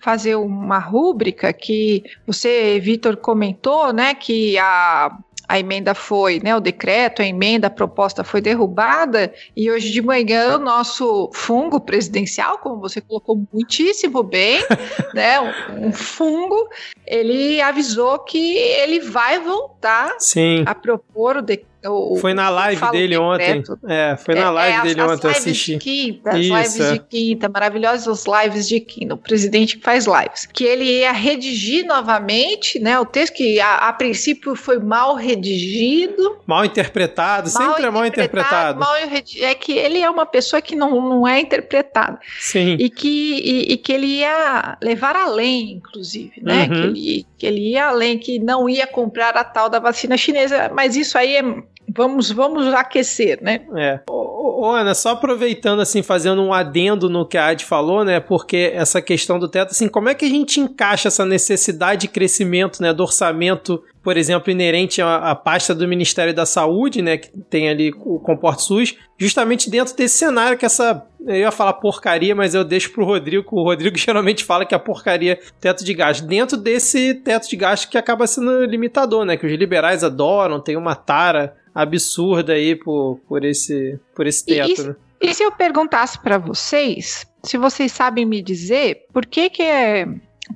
fazer 0.00 0.36
uma 0.36 0.78
rúbrica 0.78 1.52
que 1.52 2.02
você, 2.26 2.80
Vitor, 2.80 3.16
comentou, 3.16 3.92
né, 3.92 4.14
que 4.14 4.58
a 4.58 5.18
a 5.48 5.58
emenda 5.58 5.94
foi, 5.94 6.40
né, 6.42 6.56
o 6.56 6.60
decreto, 6.60 7.20
a 7.20 7.26
emenda, 7.26 7.66
a 7.66 7.70
proposta 7.70 8.24
foi 8.24 8.40
derrubada 8.40 9.30
e 9.54 9.70
hoje 9.70 9.90
de 9.90 10.00
manhã 10.00 10.56
o 10.56 10.58
nosso 10.58 11.30
fungo 11.34 11.78
presidencial, 11.78 12.56
como 12.56 12.80
você 12.80 13.02
colocou 13.02 13.44
muitíssimo 13.52 14.22
bem, 14.22 14.62
né, 15.12 15.38
um, 15.40 15.88
um 15.88 15.92
fungo, 15.92 16.68
ele 17.06 17.60
avisou 17.60 18.18
que 18.20 18.56
ele 18.56 19.00
vai 19.00 19.40
voltar 19.40 20.14
Sim. 20.18 20.64
a 20.66 20.74
propor 20.74 21.36
o, 21.36 21.42
de, 21.42 21.66
o, 21.88 22.16
foi 22.16 22.34
na 22.34 22.48
live 22.48 22.90
dele 22.90 23.16
ontem. 23.16 23.62
É, 23.88 24.16
foi 24.16 24.34
na 24.34 24.50
live 24.50 24.78
é, 24.78 24.82
dele 24.82 25.00
as, 25.00 25.10
ontem, 25.10 25.30
as 25.30 25.36
assisti. 25.38 25.72
De 25.72 25.78
quinta, 25.78 26.30
as 26.30 26.36
Isso, 26.36 26.54
lives 26.54 26.80
é. 26.80 26.92
de 26.92 26.98
quinta, 27.00 27.48
maravilhosas 27.48 28.24
lives 28.26 28.68
de 28.68 28.80
quinta, 28.80 29.14
o 29.14 29.18
presidente 29.18 29.76
que 29.76 29.82
faz 29.82 30.06
lives. 30.06 30.46
Que 30.46 30.64
ele 30.64 30.84
ia 30.84 31.12
redigir 31.12 31.84
novamente, 31.86 32.78
né? 32.78 32.98
O 32.98 33.04
texto 33.04 33.34
que 33.34 33.60
a, 33.60 33.88
a 33.88 33.92
princípio 33.92 34.54
foi 34.54 34.78
mal 34.78 35.14
redigido. 35.14 36.38
Mal 36.46 36.64
interpretado, 36.64 37.50
mal 37.52 37.68
sempre 37.68 37.86
é 37.86 37.90
mal 37.90 38.06
interpretado. 38.06 38.78
Mal, 38.78 38.94
é 38.96 39.54
que 39.54 39.72
ele 39.72 39.98
é 39.98 40.08
uma 40.08 40.26
pessoa 40.26 40.62
que 40.62 40.76
não, 40.76 40.90
não 41.00 41.28
é 41.28 41.40
interpretada. 41.40 42.18
Sim. 42.38 42.76
E 42.78 42.88
que, 42.88 43.08
e, 43.08 43.72
e 43.72 43.76
que 43.76 43.92
ele 43.92 44.06
ia 44.06 44.76
levar 44.82 45.16
além, 45.16 45.72
inclusive, 45.72 46.40
né? 46.42 46.62
Uhum. 46.62 46.68
Que, 46.68 46.80
ele, 46.80 47.26
que 47.38 47.46
ele 47.46 47.70
ia 47.70 47.86
além, 47.86 48.18
que 48.18 48.38
não 48.38 48.68
ia 48.68 48.86
comprar 48.86 49.36
a 49.36 49.44
tal 49.44 49.68
da 49.68 49.78
vacina 49.78 50.16
chinesa, 50.16 50.70
mas 50.74 50.96
isso 50.96 51.18
aí 51.18 51.36
é 51.36 51.42
Vamos, 51.88 52.30
vamos 52.30 52.66
aquecer, 52.68 53.38
né? 53.42 53.60
É. 53.76 54.00
Ô, 54.08 54.70
Ana, 54.70 54.94
só 54.94 55.10
aproveitando, 55.10 55.80
assim, 55.80 56.02
fazendo 56.02 56.40
um 56.40 56.52
adendo 56.52 57.10
no 57.10 57.26
que 57.26 57.36
a 57.36 57.46
Ad 57.48 57.64
falou, 57.64 58.04
né? 58.04 58.20
Porque 58.20 58.70
essa 58.72 59.02
questão 59.02 59.38
do 59.38 59.48
teto, 59.48 59.72
assim, 59.72 59.88
como 59.88 60.08
é 60.08 60.14
que 60.14 60.24
a 60.24 60.28
gente 60.28 60.60
encaixa 60.60 61.08
essa 61.08 61.24
necessidade 61.24 62.02
de 62.02 62.08
crescimento, 62.08 62.80
né? 62.80 62.92
Do 62.92 63.02
orçamento, 63.02 63.82
por 64.02 64.16
exemplo, 64.16 64.52
inerente 64.52 65.02
à, 65.02 65.16
à 65.16 65.34
pasta 65.34 65.74
do 65.74 65.88
Ministério 65.88 66.32
da 66.32 66.46
Saúde, 66.46 67.02
né? 67.02 67.16
Que 67.16 67.30
tem 67.50 67.68
ali 67.68 67.92
o 68.04 68.20
Comporte 68.20 68.62
SUS, 68.62 68.96
justamente 69.18 69.68
dentro 69.68 69.96
desse 69.96 70.16
cenário 70.16 70.56
que 70.56 70.64
essa. 70.64 71.04
Eu 71.26 71.36
ia 71.36 71.52
falar 71.52 71.74
porcaria, 71.74 72.34
mas 72.34 72.54
eu 72.54 72.64
deixo 72.64 72.92
pro 72.92 73.04
Rodrigo, 73.04 73.46
o 73.52 73.64
Rodrigo 73.64 73.96
geralmente 73.98 74.44
fala 74.44 74.64
que 74.64 74.74
a 74.74 74.78
porcaria 74.78 75.38
teto 75.60 75.84
de 75.84 75.94
gasto. 75.94 76.24
Dentro 76.24 76.56
desse 76.56 77.14
teto 77.14 77.48
de 77.48 77.56
gasto 77.56 77.88
que 77.88 77.98
acaba 77.98 78.26
sendo 78.26 78.64
limitador, 78.64 79.24
né? 79.24 79.36
Que 79.36 79.46
os 79.46 79.52
liberais 79.52 80.04
adoram, 80.04 80.60
tem 80.60 80.76
uma 80.76 80.94
tara 80.94 81.60
absurda 81.74 82.52
aí 82.52 82.76
por, 82.76 83.20
por, 83.28 83.44
esse, 83.44 83.98
por 84.14 84.26
esse 84.26 84.44
teto. 84.44 84.80
E, 84.80 84.84
né? 84.84 84.96
e 85.20 85.34
se 85.34 85.42
eu 85.42 85.52
perguntasse 85.52 86.18
para 86.20 86.38
vocês, 86.38 87.26
se 87.42 87.56
vocês 87.56 87.92
sabem 87.92 88.26
me 88.26 88.42
dizer, 88.42 89.06
por 89.12 89.26
que 89.26 89.50
que 89.50 89.62
é 89.62 90.06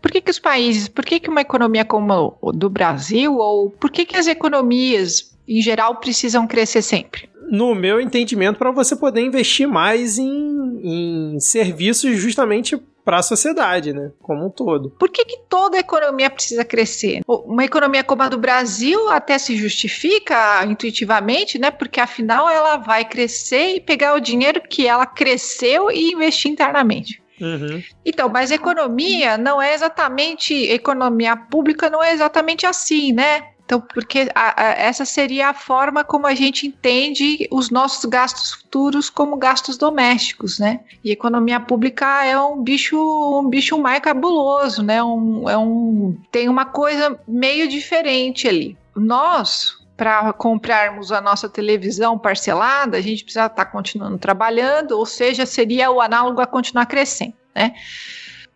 por 0.02 0.10
que, 0.10 0.20
que 0.20 0.30
os 0.30 0.38
países, 0.38 0.88
por 0.88 1.04
que, 1.04 1.20
que 1.20 1.30
uma 1.30 1.40
economia 1.40 1.84
como 1.84 2.38
a 2.42 2.52
do 2.52 2.68
Brasil, 2.68 3.36
ou 3.36 3.70
por 3.70 3.90
que, 3.90 4.04
que 4.04 4.16
as 4.16 4.26
economias 4.26 5.36
em 5.48 5.62
geral 5.62 5.96
precisam 5.96 6.46
crescer 6.46 6.82
sempre? 6.82 7.28
No 7.48 7.74
meu 7.74 8.00
entendimento, 8.00 8.58
para 8.58 8.72
você 8.72 8.96
poder 8.96 9.22
investir 9.22 9.68
mais 9.68 10.18
em, 10.18 10.80
em 10.82 11.40
serviços 11.40 12.18
justamente 12.18 12.76
para 13.06 13.18
a 13.18 13.22
sociedade, 13.22 13.92
né, 13.92 14.10
como 14.20 14.44
um 14.44 14.50
todo. 14.50 14.90
Por 14.90 15.08
que, 15.08 15.24
que 15.24 15.38
toda 15.48 15.76
a 15.76 15.80
economia 15.80 16.28
precisa 16.28 16.64
crescer? 16.64 17.20
Uma 17.24 17.64
economia 17.64 18.02
como 18.02 18.20
a 18.24 18.28
do 18.28 18.36
Brasil 18.36 19.08
até 19.08 19.38
se 19.38 19.56
justifica 19.56 20.64
intuitivamente, 20.64 21.56
né, 21.56 21.70
porque 21.70 22.00
afinal 22.00 22.50
ela 22.50 22.78
vai 22.78 23.04
crescer 23.04 23.76
e 23.76 23.80
pegar 23.80 24.14
o 24.14 24.20
dinheiro 24.20 24.60
que 24.60 24.88
ela 24.88 25.06
cresceu 25.06 25.88
e 25.88 26.14
investir 26.14 26.50
internamente. 26.50 27.22
Uhum. 27.40 27.80
Então, 28.04 28.28
mas 28.28 28.50
economia 28.50 29.38
não 29.38 29.62
é 29.62 29.72
exatamente 29.72 30.52
economia 30.68 31.36
pública, 31.36 31.88
não 31.88 32.02
é 32.02 32.12
exatamente 32.12 32.66
assim, 32.66 33.12
né? 33.12 33.50
Então, 33.66 33.80
porque 33.80 34.28
a, 34.32 34.62
a, 34.62 34.68
essa 34.74 35.04
seria 35.04 35.48
a 35.48 35.54
forma 35.54 36.04
como 36.04 36.24
a 36.24 36.36
gente 36.36 36.68
entende 36.68 37.48
os 37.50 37.68
nossos 37.68 38.04
gastos 38.04 38.52
futuros 38.52 39.10
como 39.10 39.36
gastos 39.36 39.76
domésticos, 39.76 40.60
né? 40.60 40.80
E 41.02 41.10
economia 41.10 41.58
pública 41.58 42.24
é 42.24 42.38
um 42.38 42.62
bicho, 42.62 42.96
um 42.96 43.48
bicho 43.48 43.76
mais 43.76 44.00
cabuloso, 44.00 44.84
né? 44.84 45.02
Um, 45.02 45.50
é 45.50 45.58
um, 45.58 46.16
tem 46.30 46.48
uma 46.48 46.64
coisa 46.64 47.18
meio 47.26 47.68
diferente 47.68 48.46
ali. 48.46 48.78
Nós, 48.94 49.74
para 49.96 50.32
comprarmos 50.32 51.10
a 51.10 51.20
nossa 51.20 51.48
televisão 51.48 52.16
parcelada, 52.16 52.96
a 52.96 53.00
gente 53.00 53.24
precisa 53.24 53.46
estar 53.46 53.64
tá 53.64 53.66
continuando 53.66 54.16
trabalhando, 54.16 54.92
ou 54.92 55.04
seja, 55.04 55.44
seria 55.44 55.90
o 55.90 56.00
análogo 56.00 56.40
a 56.40 56.46
continuar 56.46 56.86
crescendo, 56.86 57.34
né? 57.52 57.74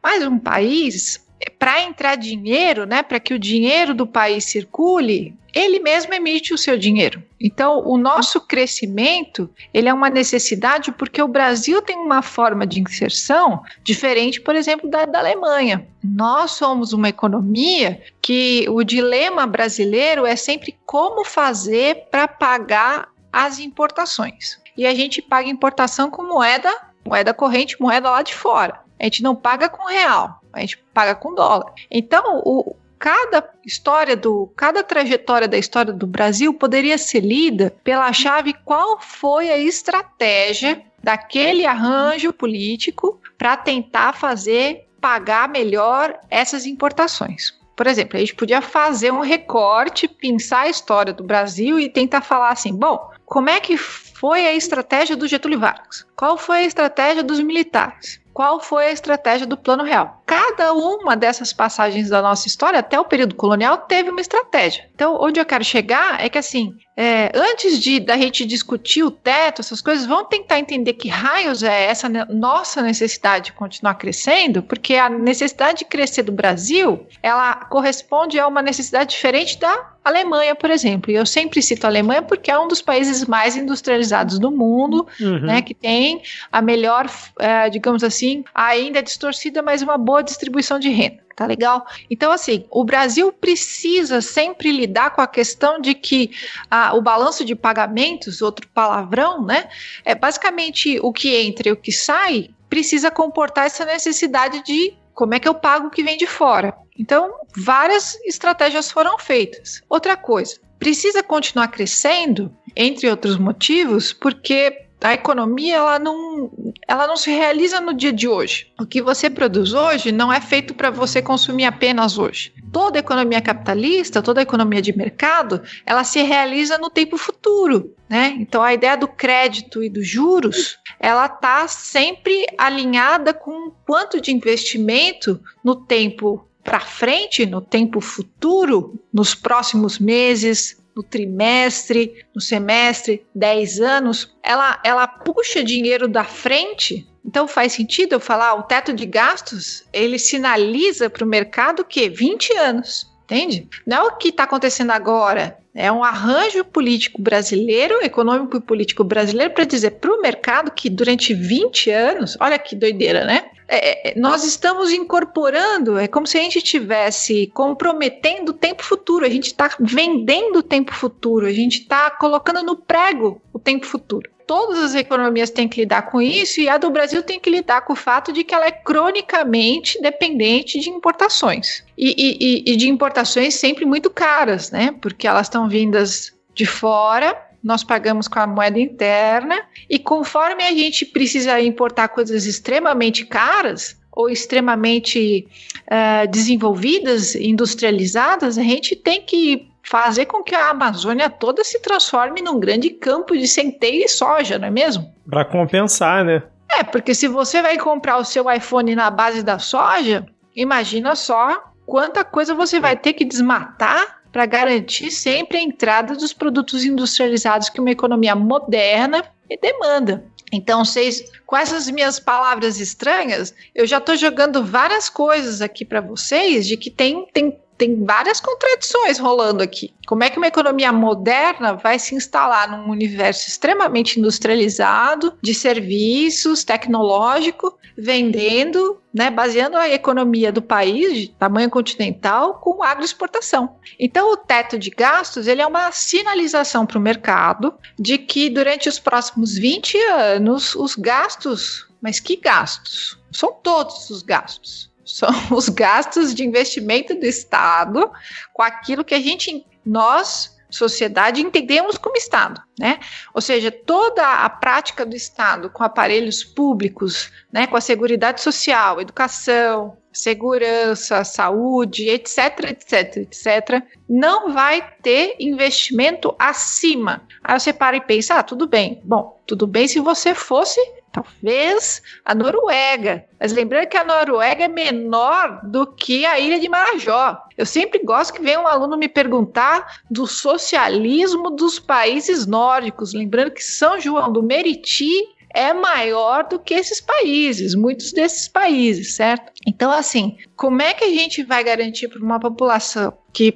Mas 0.01 0.25
um 0.25 0.39
país 0.39 1.29
para 1.59 1.83
entrar 1.83 2.17
dinheiro, 2.17 2.87
né, 2.87 3.03
para 3.03 3.21
que 3.21 3.35
o 3.35 3.39
dinheiro 3.39 3.95
do 3.95 4.07
país 4.07 4.45
circule, 4.45 5.35
ele 5.55 5.81
mesmo 5.81 6.13
emite 6.15 6.55
o 6.55 6.59
seu 6.59 6.79
dinheiro. 6.79 7.23
Então, 7.41 7.83
o 7.85 7.97
nosso 7.97 8.41
crescimento, 8.41 9.51
ele 9.73 9.89
é 9.89 9.95
uma 9.95 10.11
necessidade 10.11 10.93
porque 10.93 11.21
o 11.21 11.29
Brasil 11.29 11.83
tem 11.83 11.97
uma 11.97 12.23
forma 12.23 12.67
de 12.67 12.81
inserção 12.81 13.63
diferente, 13.83 14.41
por 14.41 14.55
exemplo, 14.55 14.89
da, 14.89 15.07
da 15.07 15.19
Alemanha. 15.19 15.87
Nós 16.03 16.53
somos 16.53 16.93
uma 16.93 17.09
economia 17.09 18.01
que 18.21 18.67
o 18.69 18.85
dilema 18.85 19.47
brasileiro 19.47 20.27
é 20.27 20.37
sempre 20.37 20.77
como 20.87 21.25
fazer 21.25 22.07
para 22.11 22.29
pagar 22.29 23.09
as 23.33 23.59
importações. 23.59 24.61
E 24.77 24.87
a 24.87 24.95
gente 24.95 25.21
paga 25.21 25.49
importação 25.49 26.11
com 26.11 26.23
moeda, 26.23 26.73
moeda 27.05 27.35
corrente, 27.35 27.81
moeda 27.81 28.11
lá 28.11 28.23
de 28.23 28.35
fora. 28.35 28.81
A 29.01 29.05
gente 29.05 29.23
não 29.23 29.35
paga 29.35 29.69
com 29.69 29.87
real 29.87 30.41
a 30.53 30.61
gente 30.61 30.79
paga 30.93 31.15
com 31.15 31.35
dólar. 31.35 31.73
Então, 31.91 32.43
o, 32.45 32.77
cada 32.99 33.49
história 33.65 34.17
do, 34.17 34.53
cada 34.57 34.83
trajetória 34.83 35.49
da 35.49 35.59
história 35.59 35.93
do 35.93 36.07
Brasil 36.07 36.53
poderia 36.55 36.99
ser 36.99 37.21
lida 37.21 37.75
pela 37.85 38.13
chave 38.13 38.55
qual 38.65 39.01
foi 39.01 39.51
a 39.51 39.59
estratégia 39.59 40.83
daquele 41.03 41.65
arranjo 41.67 42.33
político 42.33 43.21
para 43.39 43.57
tentar 43.57 44.13
fazer 44.13 44.87
pagar 45.01 45.49
melhor 45.49 46.19
essas 46.29 46.67
importações. 46.67 47.59
Por 47.75 47.87
exemplo, 47.87 48.19
a 48.19 48.21
gente 48.21 48.35
podia 48.35 48.61
fazer 48.61 49.11
um 49.11 49.21
recorte, 49.21 50.07
pensar 50.07 50.63
a 50.63 50.69
história 50.69 51.15
do 51.15 51.25
Brasil 51.25 51.81
e 51.81 51.89
tentar 51.89 52.21
falar 52.21 52.51
assim: 52.51 52.75
bom, 52.75 53.11
como 53.25 53.49
é 53.49 53.59
que 53.59 53.79
foi 53.79 54.47
a 54.47 54.53
estratégia 54.53 55.17
do 55.17 55.27
Getúlio 55.27 55.59
Vargas? 55.59 56.05
Qual 56.15 56.37
foi 56.37 56.59
a 56.59 56.65
estratégia 56.65 57.23
dos 57.23 57.41
militares? 57.41 58.21
Qual 58.41 58.59
foi 58.59 58.87
a 58.87 58.91
estratégia 58.91 59.47
do 59.47 59.55
Plano 59.55 59.85
Real. 59.85 60.23
Cada 60.25 60.73
uma 60.73 61.15
dessas 61.15 61.53
passagens 61.53 62.09
da 62.09 62.23
nossa 62.23 62.49
história, 62.49 62.79
até 62.79 62.99
o 62.99 63.05
período 63.05 63.35
colonial, 63.35 63.77
teve 63.77 64.09
uma 64.09 64.23
estratégia. 64.23 64.90
Então, 65.01 65.17
onde 65.19 65.41
eu 65.41 65.47
quero 65.47 65.65
chegar 65.65 66.23
é 66.23 66.29
que, 66.29 66.37
assim, 66.37 66.75
é, 66.95 67.33
antes 67.35 67.81
de 67.81 67.99
da 67.99 68.19
gente 68.19 68.45
discutir 68.45 69.03
o 69.03 69.11
teto, 69.11 69.63
essas 69.63 69.81
coisas, 69.81 70.05
vamos 70.05 70.29
tentar 70.29 70.59
entender 70.59 70.93
que 70.93 71.09
raios 71.09 71.63
é 71.63 71.87
essa 71.87 72.07
nossa 72.29 72.83
necessidade 72.83 73.47
de 73.47 73.53
continuar 73.55 73.95
crescendo, 73.95 74.63
porque 74.63 74.97
a 74.97 75.09
necessidade 75.09 75.79
de 75.79 75.85
crescer 75.87 76.23
do 76.23 76.33
Brasil, 76.33 77.07
ela 77.23 77.55
corresponde 77.55 78.39
a 78.39 78.47
uma 78.47 78.61
necessidade 78.61 79.13
diferente 79.13 79.59
da 79.59 79.91
Alemanha, 80.05 80.55
por 80.55 80.71
exemplo. 80.71 81.11
E 81.11 81.15
eu 81.15 81.25
sempre 81.25 81.63
cito 81.63 81.87
a 81.87 81.89
Alemanha 81.89 82.21
porque 82.21 82.51
é 82.51 82.59
um 82.59 82.69
dos 82.69 82.83
países 82.83 83.25
mais 83.25 83.57
industrializados 83.57 84.39
do 84.39 84.51
mundo, 84.51 85.09
uhum. 85.19 85.41
né, 85.41 85.63
que 85.63 85.73
tem 85.73 86.21
a 86.53 86.61
melhor, 86.61 87.09
é, 87.39 87.71
digamos 87.71 88.05
assim, 88.05 88.45
ainda 88.55 89.03
distorcida, 89.03 89.63
mas 89.63 89.81
uma 89.81 89.97
boa 89.97 90.23
distribuição 90.23 90.79
de 90.79 90.91
renda. 90.91 91.30
Tá 91.41 91.47
legal? 91.47 91.87
Então, 92.11 92.31
assim, 92.31 92.67
o 92.71 92.85
Brasil 92.85 93.33
precisa 93.33 94.21
sempre 94.21 94.71
lidar 94.71 95.15
com 95.15 95.23
a 95.23 95.27
questão 95.27 95.81
de 95.81 95.95
que 95.95 96.33
ah, 96.71 96.93
o 96.95 97.01
balanço 97.01 97.47
de 97.47 97.55
pagamentos, 97.55 98.43
outro 98.43 98.69
palavrão, 98.69 99.43
né? 99.43 99.71
É 100.05 100.15
basicamente 100.15 101.01
o 101.01 101.11
que 101.11 101.35
entra 101.35 101.71
e 101.71 101.73
o 101.73 101.77
que 101.79 101.93
sai, 101.93 102.51
precisa 102.69 103.11
comportar 103.11 103.65
essa 103.65 103.87
necessidade 103.87 104.63
de 104.65 104.93
como 105.15 105.33
é 105.33 105.41
que 105.41 105.49
eu 105.49 105.55
pago 105.55 105.87
o 105.87 105.91
que 105.91 106.03
vem 106.03 106.19
de 106.19 106.27
fora. 106.27 106.77
Então, 106.99 107.33
várias 107.57 108.17
estratégias 108.27 108.91
foram 108.91 109.19
feitas. 109.19 109.83
Outra 109.89 110.19
coisa, 110.19 110.61
precisa 110.79 111.23
continuar 111.23 111.69
crescendo, 111.69 112.55
entre 112.77 113.09
outros 113.09 113.39
motivos, 113.39 114.13
porque 114.13 114.90
a 115.03 115.15
economia 115.15 115.77
ela 115.77 115.99
não, 115.99 116.51
ela 116.87 117.07
não 117.07 117.17
se 117.17 117.31
realiza 117.31 117.81
no 117.81 117.95
dia 117.95 118.13
de 118.13 118.29
hoje. 118.29 118.67
O 118.79 118.87
que 118.87 119.01
você 119.01 119.31
produz 119.31 119.73
hoje 119.73 120.13
não 120.13 120.33
é 120.33 120.41
feito 120.41 120.75
para 120.75 120.91
você 120.91 121.23
consumir 121.23 121.65
apenas 121.65 122.19
hoje. 122.19 122.53
Toda 122.73 122.99
economia 122.99 123.41
capitalista, 123.41 124.23
toda 124.23 124.43
economia 124.43 124.83
de 124.83 124.97
mercado, 124.97 125.63
ela 125.87 126.05
se 126.05 126.23
realiza 126.23 126.79
no 126.79 126.91
tempo 126.91 127.17
futuro, 127.17 127.95
né? 128.09 128.37
Então 128.39 128.63
a 128.63 128.75
ideia 128.75 128.97
do 128.97 129.09
crédito 129.09 129.83
e 129.83 129.89
dos 129.89 130.07
juros, 130.07 130.79
ela 130.99 131.27
está 131.27 131.67
sempre 131.67 132.47
alinhada 132.59 133.33
com 133.33 133.73
quanto 133.87 134.21
de 134.21 134.31
investimento 134.31 135.41
no 135.65 135.75
tempo 135.75 136.47
para 136.63 136.81
frente, 136.81 137.47
no 137.47 137.61
tempo 137.61 138.01
futuro, 138.01 139.01
nos 139.13 139.35
próximos 139.35 139.99
meses, 139.99 140.80
no 141.01 141.03
trimestre, 141.03 142.27
no 142.35 142.41
semestre, 142.43 143.27
10 143.35 143.81
anos, 143.81 144.37
ela, 144.43 144.79
ela 144.85 145.09
puxa 145.09 145.65
dinheiro 145.65 146.07
da 146.07 146.25
frente. 146.25 147.09
Então 147.25 147.49
faz 147.49 147.73
sentido 147.73 148.13
eu 148.13 148.21
falar, 148.21 148.55
o 148.55 148.65
teto 148.65 148.93
de 148.93 149.07
gastos, 149.07 149.87
ele 149.93 150.19
sinaliza 150.19 151.09
para 151.09 151.25
o 151.25 151.29
mercado 151.29 151.85
que 151.85 152.11
20 152.11 152.53
anos, 152.55 153.11
entende? 153.25 153.67
Não 153.87 153.97
é 153.97 154.03
o 154.03 154.17
que 154.17 154.29
está 154.29 154.45
acontecendo 154.45 154.91
agora, 154.91 155.59
é 155.75 155.91
um 155.91 156.03
arranjo 156.03 156.65
político 156.65 157.21
brasileiro, 157.21 158.03
econômico 158.03 158.57
e 158.57 158.61
político 158.61 159.05
brasileiro, 159.05 159.55
para 159.55 159.65
dizer 159.65 159.93
para 159.93 160.13
o 160.13 160.21
mercado 160.21 160.71
que 160.71 160.91
durante 160.91 161.33
20 161.33 161.91
anos, 161.91 162.37
olha 162.41 162.59
que 162.59 162.75
doideira, 162.75 163.25
né? 163.25 163.51
é, 163.71 164.11
é, 164.11 164.19
nós 164.19 164.45
estamos 164.45 164.91
incorporando, 164.93 165.97
é 165.97 166.09
como 166.09 166.27
se 166.27 166.37
a 166.37 166.43
gente 166.43 166.59
estivesse 166.59 167.47
comprometendo 167.55 168.49
o 168.49 168.53
tempo 168.53 168.83
futuro, 168.83 169.25
a 169.25 169.29
gente 169.29 169.47
está 169.47 169.71
vendendo 169.79 170.59
o 170.59 170.63
tempo 170.63 170.93
futuro, 170.93 171.47
a 171.47 171.53
gente 171.53 171.83
está 171.83 172.11
colocando 172.11 172.65
no 172.65 172.75
prego 172.75 173.41
o 173.53 173.59
tempo 173.61 173.87
futuro 173.87 174.29
todas 174.51 174.81
as 174.81 174.95
economias 174.97 175.49
têm 175.49 175.69
que 175.69 175.83
lidar 175.83 176.11
com 176.11 176.21
isso 176.21 176.61
e 176.61 176.69
a 176.69 176.77
do 176.77 176.91
Brasil 176.91 177.23
tem 177.23 177.39
que 177.39 177.49
lidar 177.49 177.83
com 177.83 177.93
o 177.93 177.97
fato 177.97 178.33
de 178.33 178.43
que 178.43 178.53
ela 178.53 178.67
é 178.67 178.73
cronicamente 178.73 180.03
dependente 180.03 180.81
de 180.81 180.91
importações. 180.91 181.85
E, 181.97 182.65
e, 182.67 182.73
e 182.73 182.77
de 182.77 182.89
importações 182.89 183.55
sempre 183.55 183.85
muito 183.85 184.11
caras, 184.11 184.73
né? 184.73 184.93
Porque 185.01 185.29
elas 185.29 185.47
estão 185.47 185.69
vindas 185.69 186.33
de 186.53 186.67
fora, 186.67 187.41
nós 187.63 187.85
pagamos 187.85 188.27
com 188.27 188.41
a 188.41 188.47
moeda 188.49 188.81
interna, 188.81 189.57
e 189.89 190.01
conforme 190.01 190.65
a 190.65 190.73
gente 190.73 191.07
precisa 191.07 191.61
importar 191.61 192.09
coisas 192.09 192.45
extremamente 192.45 193.25
caras, 193.25 194.01
ou 194.11 194.29
extremamente 194.29 195.47
uh, 195.87 196.29
desenvolvidas, 196.29 197.37
industrializadas, 197.37 198.59
a 198.59 198.63
gente 198.65 198.97
tem 198.97 199.23
que 199.23 199.70
fazer 199.83 200.27
com 200.27 200.43
que 200.43 200.55
a 200.55 200.71
Amazônia 200.71 201.31
toda 201.31 201.65
se 201.65 201.81
transforme 201.81 202.43
num 202.43 202.61
grande 202.61 202.91
campo 202.91 203.37
de 203.37 203.49
centeio 203.49 204.05
e 204.05 204.09
soja, 204.09 204.59
não 204.59 204.69
é 204.69 204.71
mesmo? 204.71 205.13
Para 205.29 205.45
compensar, 205.45 206.25
né? 206.25 206.43
É, 206.71 206.85
porque 206.85 207.15
se 207.15 207.27
você 207.27 207.61
vai 207.61 207.77
comprar 207.79 208.19
o 208.19 208.25
seu 208.25 208.51
iPhone 208.51 208.95
na 208.95 209.11
base 209.11 209.43
da 209.43 209.59
soja, 209.59 210.27
imagina 210.55 211.17
só 211.17 211.73
quanta 211.85 212.25
coisa 212.25 212.55
você 212.55 212.79
vai 212.79 212.97
ter 212.97 213.13
que 213.13 213.25
desmatar 213.25 214.21
para 214.31 214.47
garantir 214.47 215.11
sempre 215.11 215.59
a 215.59 215.63
entrada 215.63 216.15
dos 216.15 216.33
produtos 216.33 216.85
industrializados 216.85 217.69
que 217.69 217.81
uma 217.81 217.91
economia 217.91 218.37
moderna 218.37 219.25
demanda. 219.61 220.25
Então, 220.53 220.85
vocês, 220.85 221.25
com 221.47 221.57
essas 221.57 221.89
minhas 221.91 222.19
palavras 222.19 222.81
estranhas, 222.81 223.55
eu 223.75 223.87
já 223.87 223.99
estou 223.99 224.17
jogando 224.17 224.65
várias 224.65 225.09
coisas 225.09 225.61
aqui 225.61 225.85
para 225.85 226.01
vocês 226.01 226.67
de 226.67 226.77
que 226.77 226.91
tem, 226.91 227.27
tem 227.33 227.59
tem 227.81 228.05
várias 228.05 228.41
contradições 228.41 229.19
rolando 229.19 229.63
aqui. 229.63 229.95
Como 230.07 230.23
é 230.23 230.29
que 230.29 230.37
uma 230.37 230.49
economia 230.49 230.93
moderna 230.93 231.73
vai 231.73 231.99
se 231.99 232.15
instalar 232.15 232.71
num 232.71 232.91
universo 232.91 233.49
extremamente 233.49 234.21
industrializado, 234.21 235.33
de 235.43 235.55
serviços, 235.55 236.63
tecnológico, 236.63 237.79
vendendo, 237.97 239.01
né, 239.15 239.31
baseando 239.31 239.79
a 239.79 239.89
economia 239.89 240.53
do 240.53 240.61
país, 240.61 241.17
de 241.17 241.29
tamanho 241.29 241.71
continental, 241.71 242.61
com 242.61 242.83
agroexportação. 242.83 243.77
Então, 243.99 244.31
o 244.31 244.37
teto 244.37 244.79
de 244.79 244.91
gastos 244.91 245.47
ele 245.47 245.63
é 245.63 245.67
uma 245.67 245.91
sinalização 245.91 246.85
para 246.85 246.99
o 246.99 247.01
mercado 247.01 247.73
de 247.99 248.19
que 248.19 248.51
durante 248.51 248.91
os 248.91 248.99
próximos 248.99 249.55
20 249.55 249.97
anos, 250.03 250.75
os 250.75 250.95
gastos, 250.95 251.89
mas 251.99 252.21
que 252.21 252.37
gastos? 252.37 253.19
São 253.33 253.55
todos 253.63 254.11
os 254.11 254.21
gastos 254.21 254.90
são 255.17 255.29
os 255.51 255.69
gastos 255.69 256.35
de 256.35 256.45
investimento 256.45 257.15
do 257.15 257.27
Estado 257.27 258.11
com 258.53 258.63
aquilo 258.63 259.05
que 259.05 259.15
a 259.15 259.21
gente, 259.21 259.67
nós, 259.85 260.57
sociedade, 260.71 261.43
entendemos 261.43 261.99
como 261.99 262.17
Estado, 262.17 262.63
né? 262.79 263.01
Ou 263.35 263.41
seja, 263.41 263.71
toda 263.71 264.45
a 264.45 264.49
prática 264.49 265.05
do 265.05 265.17
Estado 265.17 265.69
com 265.69 265.83
aparelhos 265.83 266.45
públicos, 266.45 267.31
né, 267.53 267.67
com 267.67 267.77
a 267.77 267.81
seguridade 267.81 268.41
social, 268.41 269.01
educação, 269.01 269.97
segurança, 270.13 271.25
saúde, 271.25 272.09
etc, 272.09 272.71
etc, 272.71 273.17
etc, 273.19 273.83
não 274.09 274.53
vai 274.53 274.95
ter 275.03 275.37
investimento 275.39 276.35
acima. 276.39 277.23
Aí 277.43 277.59
você 277.59 277.73
para 277.73 277.97
e 277.97 278.01
pensa, 278.01 278.37
ah, 278.37 278.43
tudo 278.43 278.67
bem. 278.67 279.01
Bom, 279.05 279.41
tudo 279.47 279.67
bem 279.67 279.87
se 279.87 280.01
você 280.01 280.35
fosse 280.35 280.81
Talvez 281.13 282.03
a 282.25 282.35
Noruega. 282.35 283.25
Mas 283.39 283.53
lembrando 283.53 283.89
que 283.89 283.97
a 283.97 284.05
Noruega 284.05 284.65
é 284.65 284.69
menor 284.69 285.61
do 285.65 285.87
que 285.87 286.25
a 286.25 286.39
ilha 286.39 286.61
de 286.61 286.69
Marajó. 286.69 287.37
Eu 287.59 287.67
sempre 287.67 287.99
gosto 288.05 288.35
que 288.35 288.43
venha 288.43 288.61
um 288.61 288.67
aluno 288.67 288.97
me 288.97 289.09
perguntar 289.09 290.01
do 290.11 290.27
socialismo 290.27 291.51
dos 291.51 291.81
países 291.81 292.47
nórdicos. 292.47 293.13
Lembrando 293.13 293.51
que 293.51 293.63
São 293.63 293.99
João 293.99 294.33
do 294.33 294.43
Meriti 294.43 295.11
é 295.55 295.73
maior 295.73 296.49
do 296.49 296.59
que 296.59 296.75
esses 296.75 297.01
países, 297.01 297.75
muitos 297.75 298.13
desses 298.13 298.49
países, 298.49 299.15
certo? 299.15 299.53
Então, 299.67 299.91
assim, 299.91 300.37
como 300.57 300.81
é 300.83 300.95
que 300.95 301.05
a 301.05 301.09
gente 301.09 301.43
vai 301.43 301.63
garantir 301.65 302.09
para 302.09 302.23
uma 302.23 302.39
população 302.39 303.13
que 303.33 303.55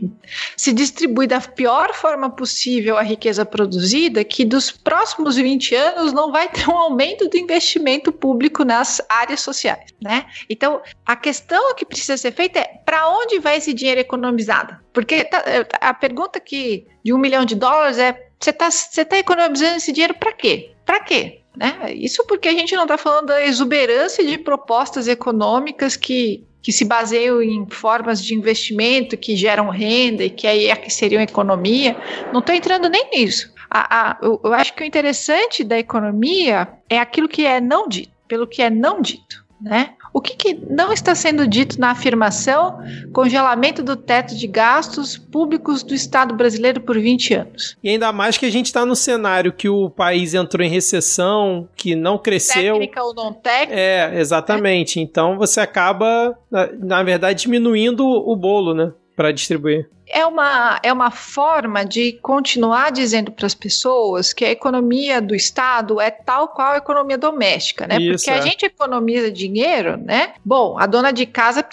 se 0.57 0.73
distribui 0.73 1.27
da 1.27 1.41
pior 1.41 1.93
forma 1.95 2.31
possível 2.31 2.97
a 2.97 3.03
riqueza 3.03 3.45
produzida, 3.45 4.25
que 4.25 4.45
dos 4.45 4.71
próximos 4.71 5.37
20 5.37 5.75
anos 5.75 6.13
não 6.13 6.31
vai 6.31 6.49
ter 6.49 6.69
um 6.69 6.77
aumento 6.77 7.29
do 7.29 7.37
investimento 7.37 8.13
público 8.13 8.65
nas 8.65 9.01
áreas 9.09 9.41
sociais, 9.41 9.93
né? 10.01 10.27
Então, 10.49 10.81
a 11.05 11.17
questão 11.17 11.75
que 11.75 11.85
precisa 11.85 12.17
ser 12.17 12.33
feita 12.33 12.61
é 12.61 12.81
para 12.85 13.09
onde 13.09 13.39
vai 13.39 13.57
esse 13.57 13.73
dinheiro 13.73 14.01
economizado? 14.01 14.77
Porque 14.93 15.25
tá, 15.25 15.43
a 15.81 15.93
pergunta 15.93 16.39
que 16.39 16.87
de 17.05 17.13
um 17.13 17.19
milhão 17.19 17.45
de 17.45 17.55
dólares 17.55 17.99
é 17.99 18.29
você 18.39 18.51
está 18.51 18.69
tá 19.07 19.19
economizando 19.19 19.77
esse 19.77 19.91
dinheiro 19.93 20.15
para 20.15 20.33
quê? 20.33 20.73
Para 20.85 21.01
quê? 21.01 21.44
Né? 21.57 21.95
Isso 21.95 22.25
porque 22.27 22.49
a 22.49 22.53
gente 22.53 22.75
não 22.75 22.83
está 22.83 22.99
falando 22.99 23.27
da 23.27 23.45
exuberância 23.45 24.25
de 24.25 24.37
propostas 24.39 25.07
econômicas 25.07 25.97
que, 25.97 26.45
que 26.61 26.73
se 26.73 26.85
baseiam 26.85 27.41
em 27.43 27.67
formas 27.71 28.23
de 28.23 28.35
investimento 28.35 29.17
que 29.17 29.37
geram 29.37 29.69
renda 29.69 30.25
e 30.25 30.31
que 30.31 30.47
aí 30.47 30.67
é 30.67 30.77
que 30.77 30.91
seriam 30.91 31.23
economia. 31.23 31.97
Não 32.33 32.41
estou 32.41 32.55
entrando 32.55 32.89
nem 32.89 33.11
nisso. 33.11 33.53
A, 33.71 34.11
a, 34.11 34.19
eu, 34.23 34.41
eu 34.45 34.53
acho 34.53 34.75
que 34.75 34.83
o 34.83 34.87
interessante 34.87 35.63
da 35.63 35.79
economia 35.79 36.69
é 36.89 36.99
aquilo 36.99 37.29
que 37.29 37.47
é 37.47 37.61
não 37.61 37.89
dito, 37.89 38.13
pelo 38.27 38.47
que 38.47 38.61
é 38.61 38.71
não 38.71 39.01
dito. 39.01 39.45
Né? 39.61 39.95
O 40.15 40.21
que, 40.21 40.37
que, 40.37 40.55
não 40.71 40.93
está 40.93 41.13
sendo 41.13 41.45
dito 41.45 41.81
na 41.81 41.91
afirmação 41.91 42.79
congelamento 43.13 43.83
do 43.83 43.97
teto 43.97 44.37
de 44.37 44.47
gastos 44.47 45.19
públicos 45.19 45.83
do 45.83 45.93
Estado 45.93 46.37
brasileiro 46.37 46.81
por 46.81 46.97
20 46.97 47.35
anos? 47.35 47.77
E 47.83 47.89
ainda 47.91 48.13
mais 48.13 48.39
que 48.39 48.47
a 48.47 48.51
gente 48.51 48.67
está 48.67 48.87
no 48.87 48.95
cenário 48.95 49.53
que 49.53 49.69
o 49.69 49.91
país 49.91 50.33
entrou 50.33 50.65
em 50.65 50.71
recessão, 50.71 51.69
que 51.75 51.97
não 51.97 52.17
cresceu. 52.17 52.75
Técnica 52.75 53.03
ou 53.03 53.13
não 53.13 53.33
técnica? 53.33 53.75
É, 53.75 54.21
exatamente. 54.21 55.01
Então 55.01 55.37
você 55.37 55.59
acaba, 55.59 56.39
na, 56.49 56.71
na 56.73 57.03
verdade, 57.03 57.43
diminuindo 57.43 58.07
o 58.07 58.37
bolo, 58.37 58.73
né? 58.73 58.93
Para 59.17 59.33
distribuir 59.33 59.89
é 60.07 60.25
uma, 60.27 60.79
é 60.83 60.93
uma 60.93 61.11
forma 61.11 61.85
de 61.85 62.13
continuar 62.23 62.93
dizendo 62.93 63.33
para 63.33 63.47
as 63.47 63.55
pessoas 63.55 64.33
que 64.33 64.45
a 64.45 64.51
economia 64.51 65.21
do 65.21 65.35
Estado 65.35 66.01
é 66.01 66.11
tal 66.11 66.49
qual 66.49 66.73
a 66.73 66.77
economia 66.77 67.17
doméstica, 67.17 67.87
né? 67.87 67.97
Isso, 67.97 68.25
Porque 68.25 68.31
é. 68.31 68.35
a 68.35 68.41
gente 68.41 68.67
economiza 68.67 69.31
dinheiro, 69.31 69.97
né? 69.97 70.35
Bom, 70.45 70.79
a 70.79 70.87
dona 70.87 71.13
de 71.13 71.27
casa 71.27 71.67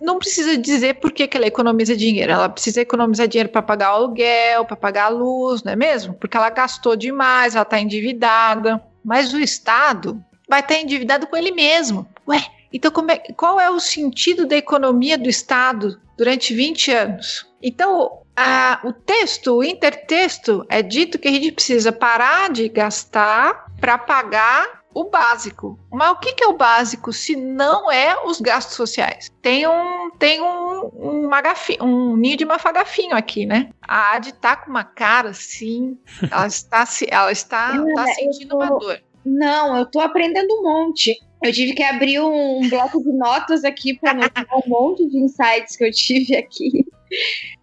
não 0.00 0.18
precisa 0.18 0.56
dizer 0.56 0.94
por 0.94 1.10
que, 1.10 1.26
que 1.26 1.36
ela 1.36 1.46
economiza 1.46 1.96
dinheiro. 1.96 2.30
Ela 2.30 2.48
precisa 2.48 2.80
economizar 2.80 3.26
dinheiro 3.26 3.48
para 3.48 3.62
pagar 3.62 3.92
o 3.92 3.96
aluguel, 3.96 4.64
para 4.64 4.76
pagar 4.76 5.06
a 5.06 5.08
luz, 5.08 5.62
não 5.62 5.72
é 5.72 5.76
mesmo? 5.76 6.14
Porque 6.14 6.36
ela 6.36 6.50
gastou 6.50 6.94
demais, 6.94 7.54
ela 7.54 7.62
está 7.62 7.80
endividada. 7.80 8.82
Mas 9.04 9.32
o 9.32 9.40
Estado 9.40 10.22
vai 10.48 10.60
estar 10.60 10.74
endividado 10.74 11.26
com 11.26 11.36
ele 11.36 11.52
mesmo. 11.52 12.06
Ué, 12.28 12.44
então 12.72 12.92
é, 13.08 13.18
qual 13.32 13.58
é 13.58 13.70
o 13.70 13.80
sentido 13.80 14.46
da 14.46 14.56
economia 14.56 15.16
do 15.16 15.28
Estado 15.28 15.98
durante 16.18 16.52
20 16.52 16.90
anos? 16.90 17.46
Então, 17.62 18.22
a, 18.36 18.80
o 18.84 18.92
texto, 18.92 19.56
o 19.56 19.64
intertexto, 19.64 20.66
é 20.68 20.82
dito 20.82 21.18
que 21.18 21.28
a 21.28 21.30
gente 21.30 21.52
precisa 21.52 21.92
parar 21.92 22.50
de 22.50 22.68
gastar 22.68 23.66
para 23.80 23.96
pagar 23.96 24.82
o 24.92 25.04
básico. 25.04 25.78
Mas 25.92 26.10
o 26.10 26.16
que, 26.16 26.32
que, 26.32 26.44
é 26.44 26.48
o 26.48 26.56
básico 26.56 27.12
se 27.12 27.36
não 27.36 27.90
é 27.90 28.24
os 28.24 28.40
gastos 28.40 28.74
sociais? 28.74 29.30
Tem 29.40 29.66
um 29.66 30.10
tem 30.18 30.40
um, 30.42 30.90
um, 30.94 31.28
magafinho, 31.28 31.84
um 31.84 32.16
ninho 32.16 32.36
de 32.36 32.44
mafagafinho 32.44 33.14
aqui, 33.14 33.46
né? 33.46 33.70
A 33.80 34.16
Adi 34.16 34.32
tá 34.32 34.56
com 34.56 34.70
uma 34.70 34.82
cara 34.84 35.30
assim, 35.30 35.96
ela 36.30 36.46
está 36.46 36.84
ela 37.08 37.30
está, 37.30 37.72
tá 37.94 38.06
sentindo 38.08 38.50
tô, 38.50 38.56
uma 38.56 38.78
dor. 38.78 39.00
Não, 39.24 39.76
eu 39.76 39.86
tô 39.86 40.00
aprendendo 40.00 40.52
um 40.54 40.62
monte. 40.62 41.16
Eu 41.42 41.52
tive 41.52 41.72
que 41.72 41.82
abrir 41.82 42.20
um, 42.20 42.58
um 42.58 42.68
bloco 42.68 43.02
de 43.02 43.12
notas 43.12 43.64
aqui 43.64 43.94
para 43.94 44.10
anotar 44.10 44.46
um 44.54 44.68
monte 44.68 45.08
de 45.08 45.18
insights 45.18 45.76
que 45.76 45.84
eu 45.84 45.92
tive 45.92 46.36
aqui. 46.36 46.84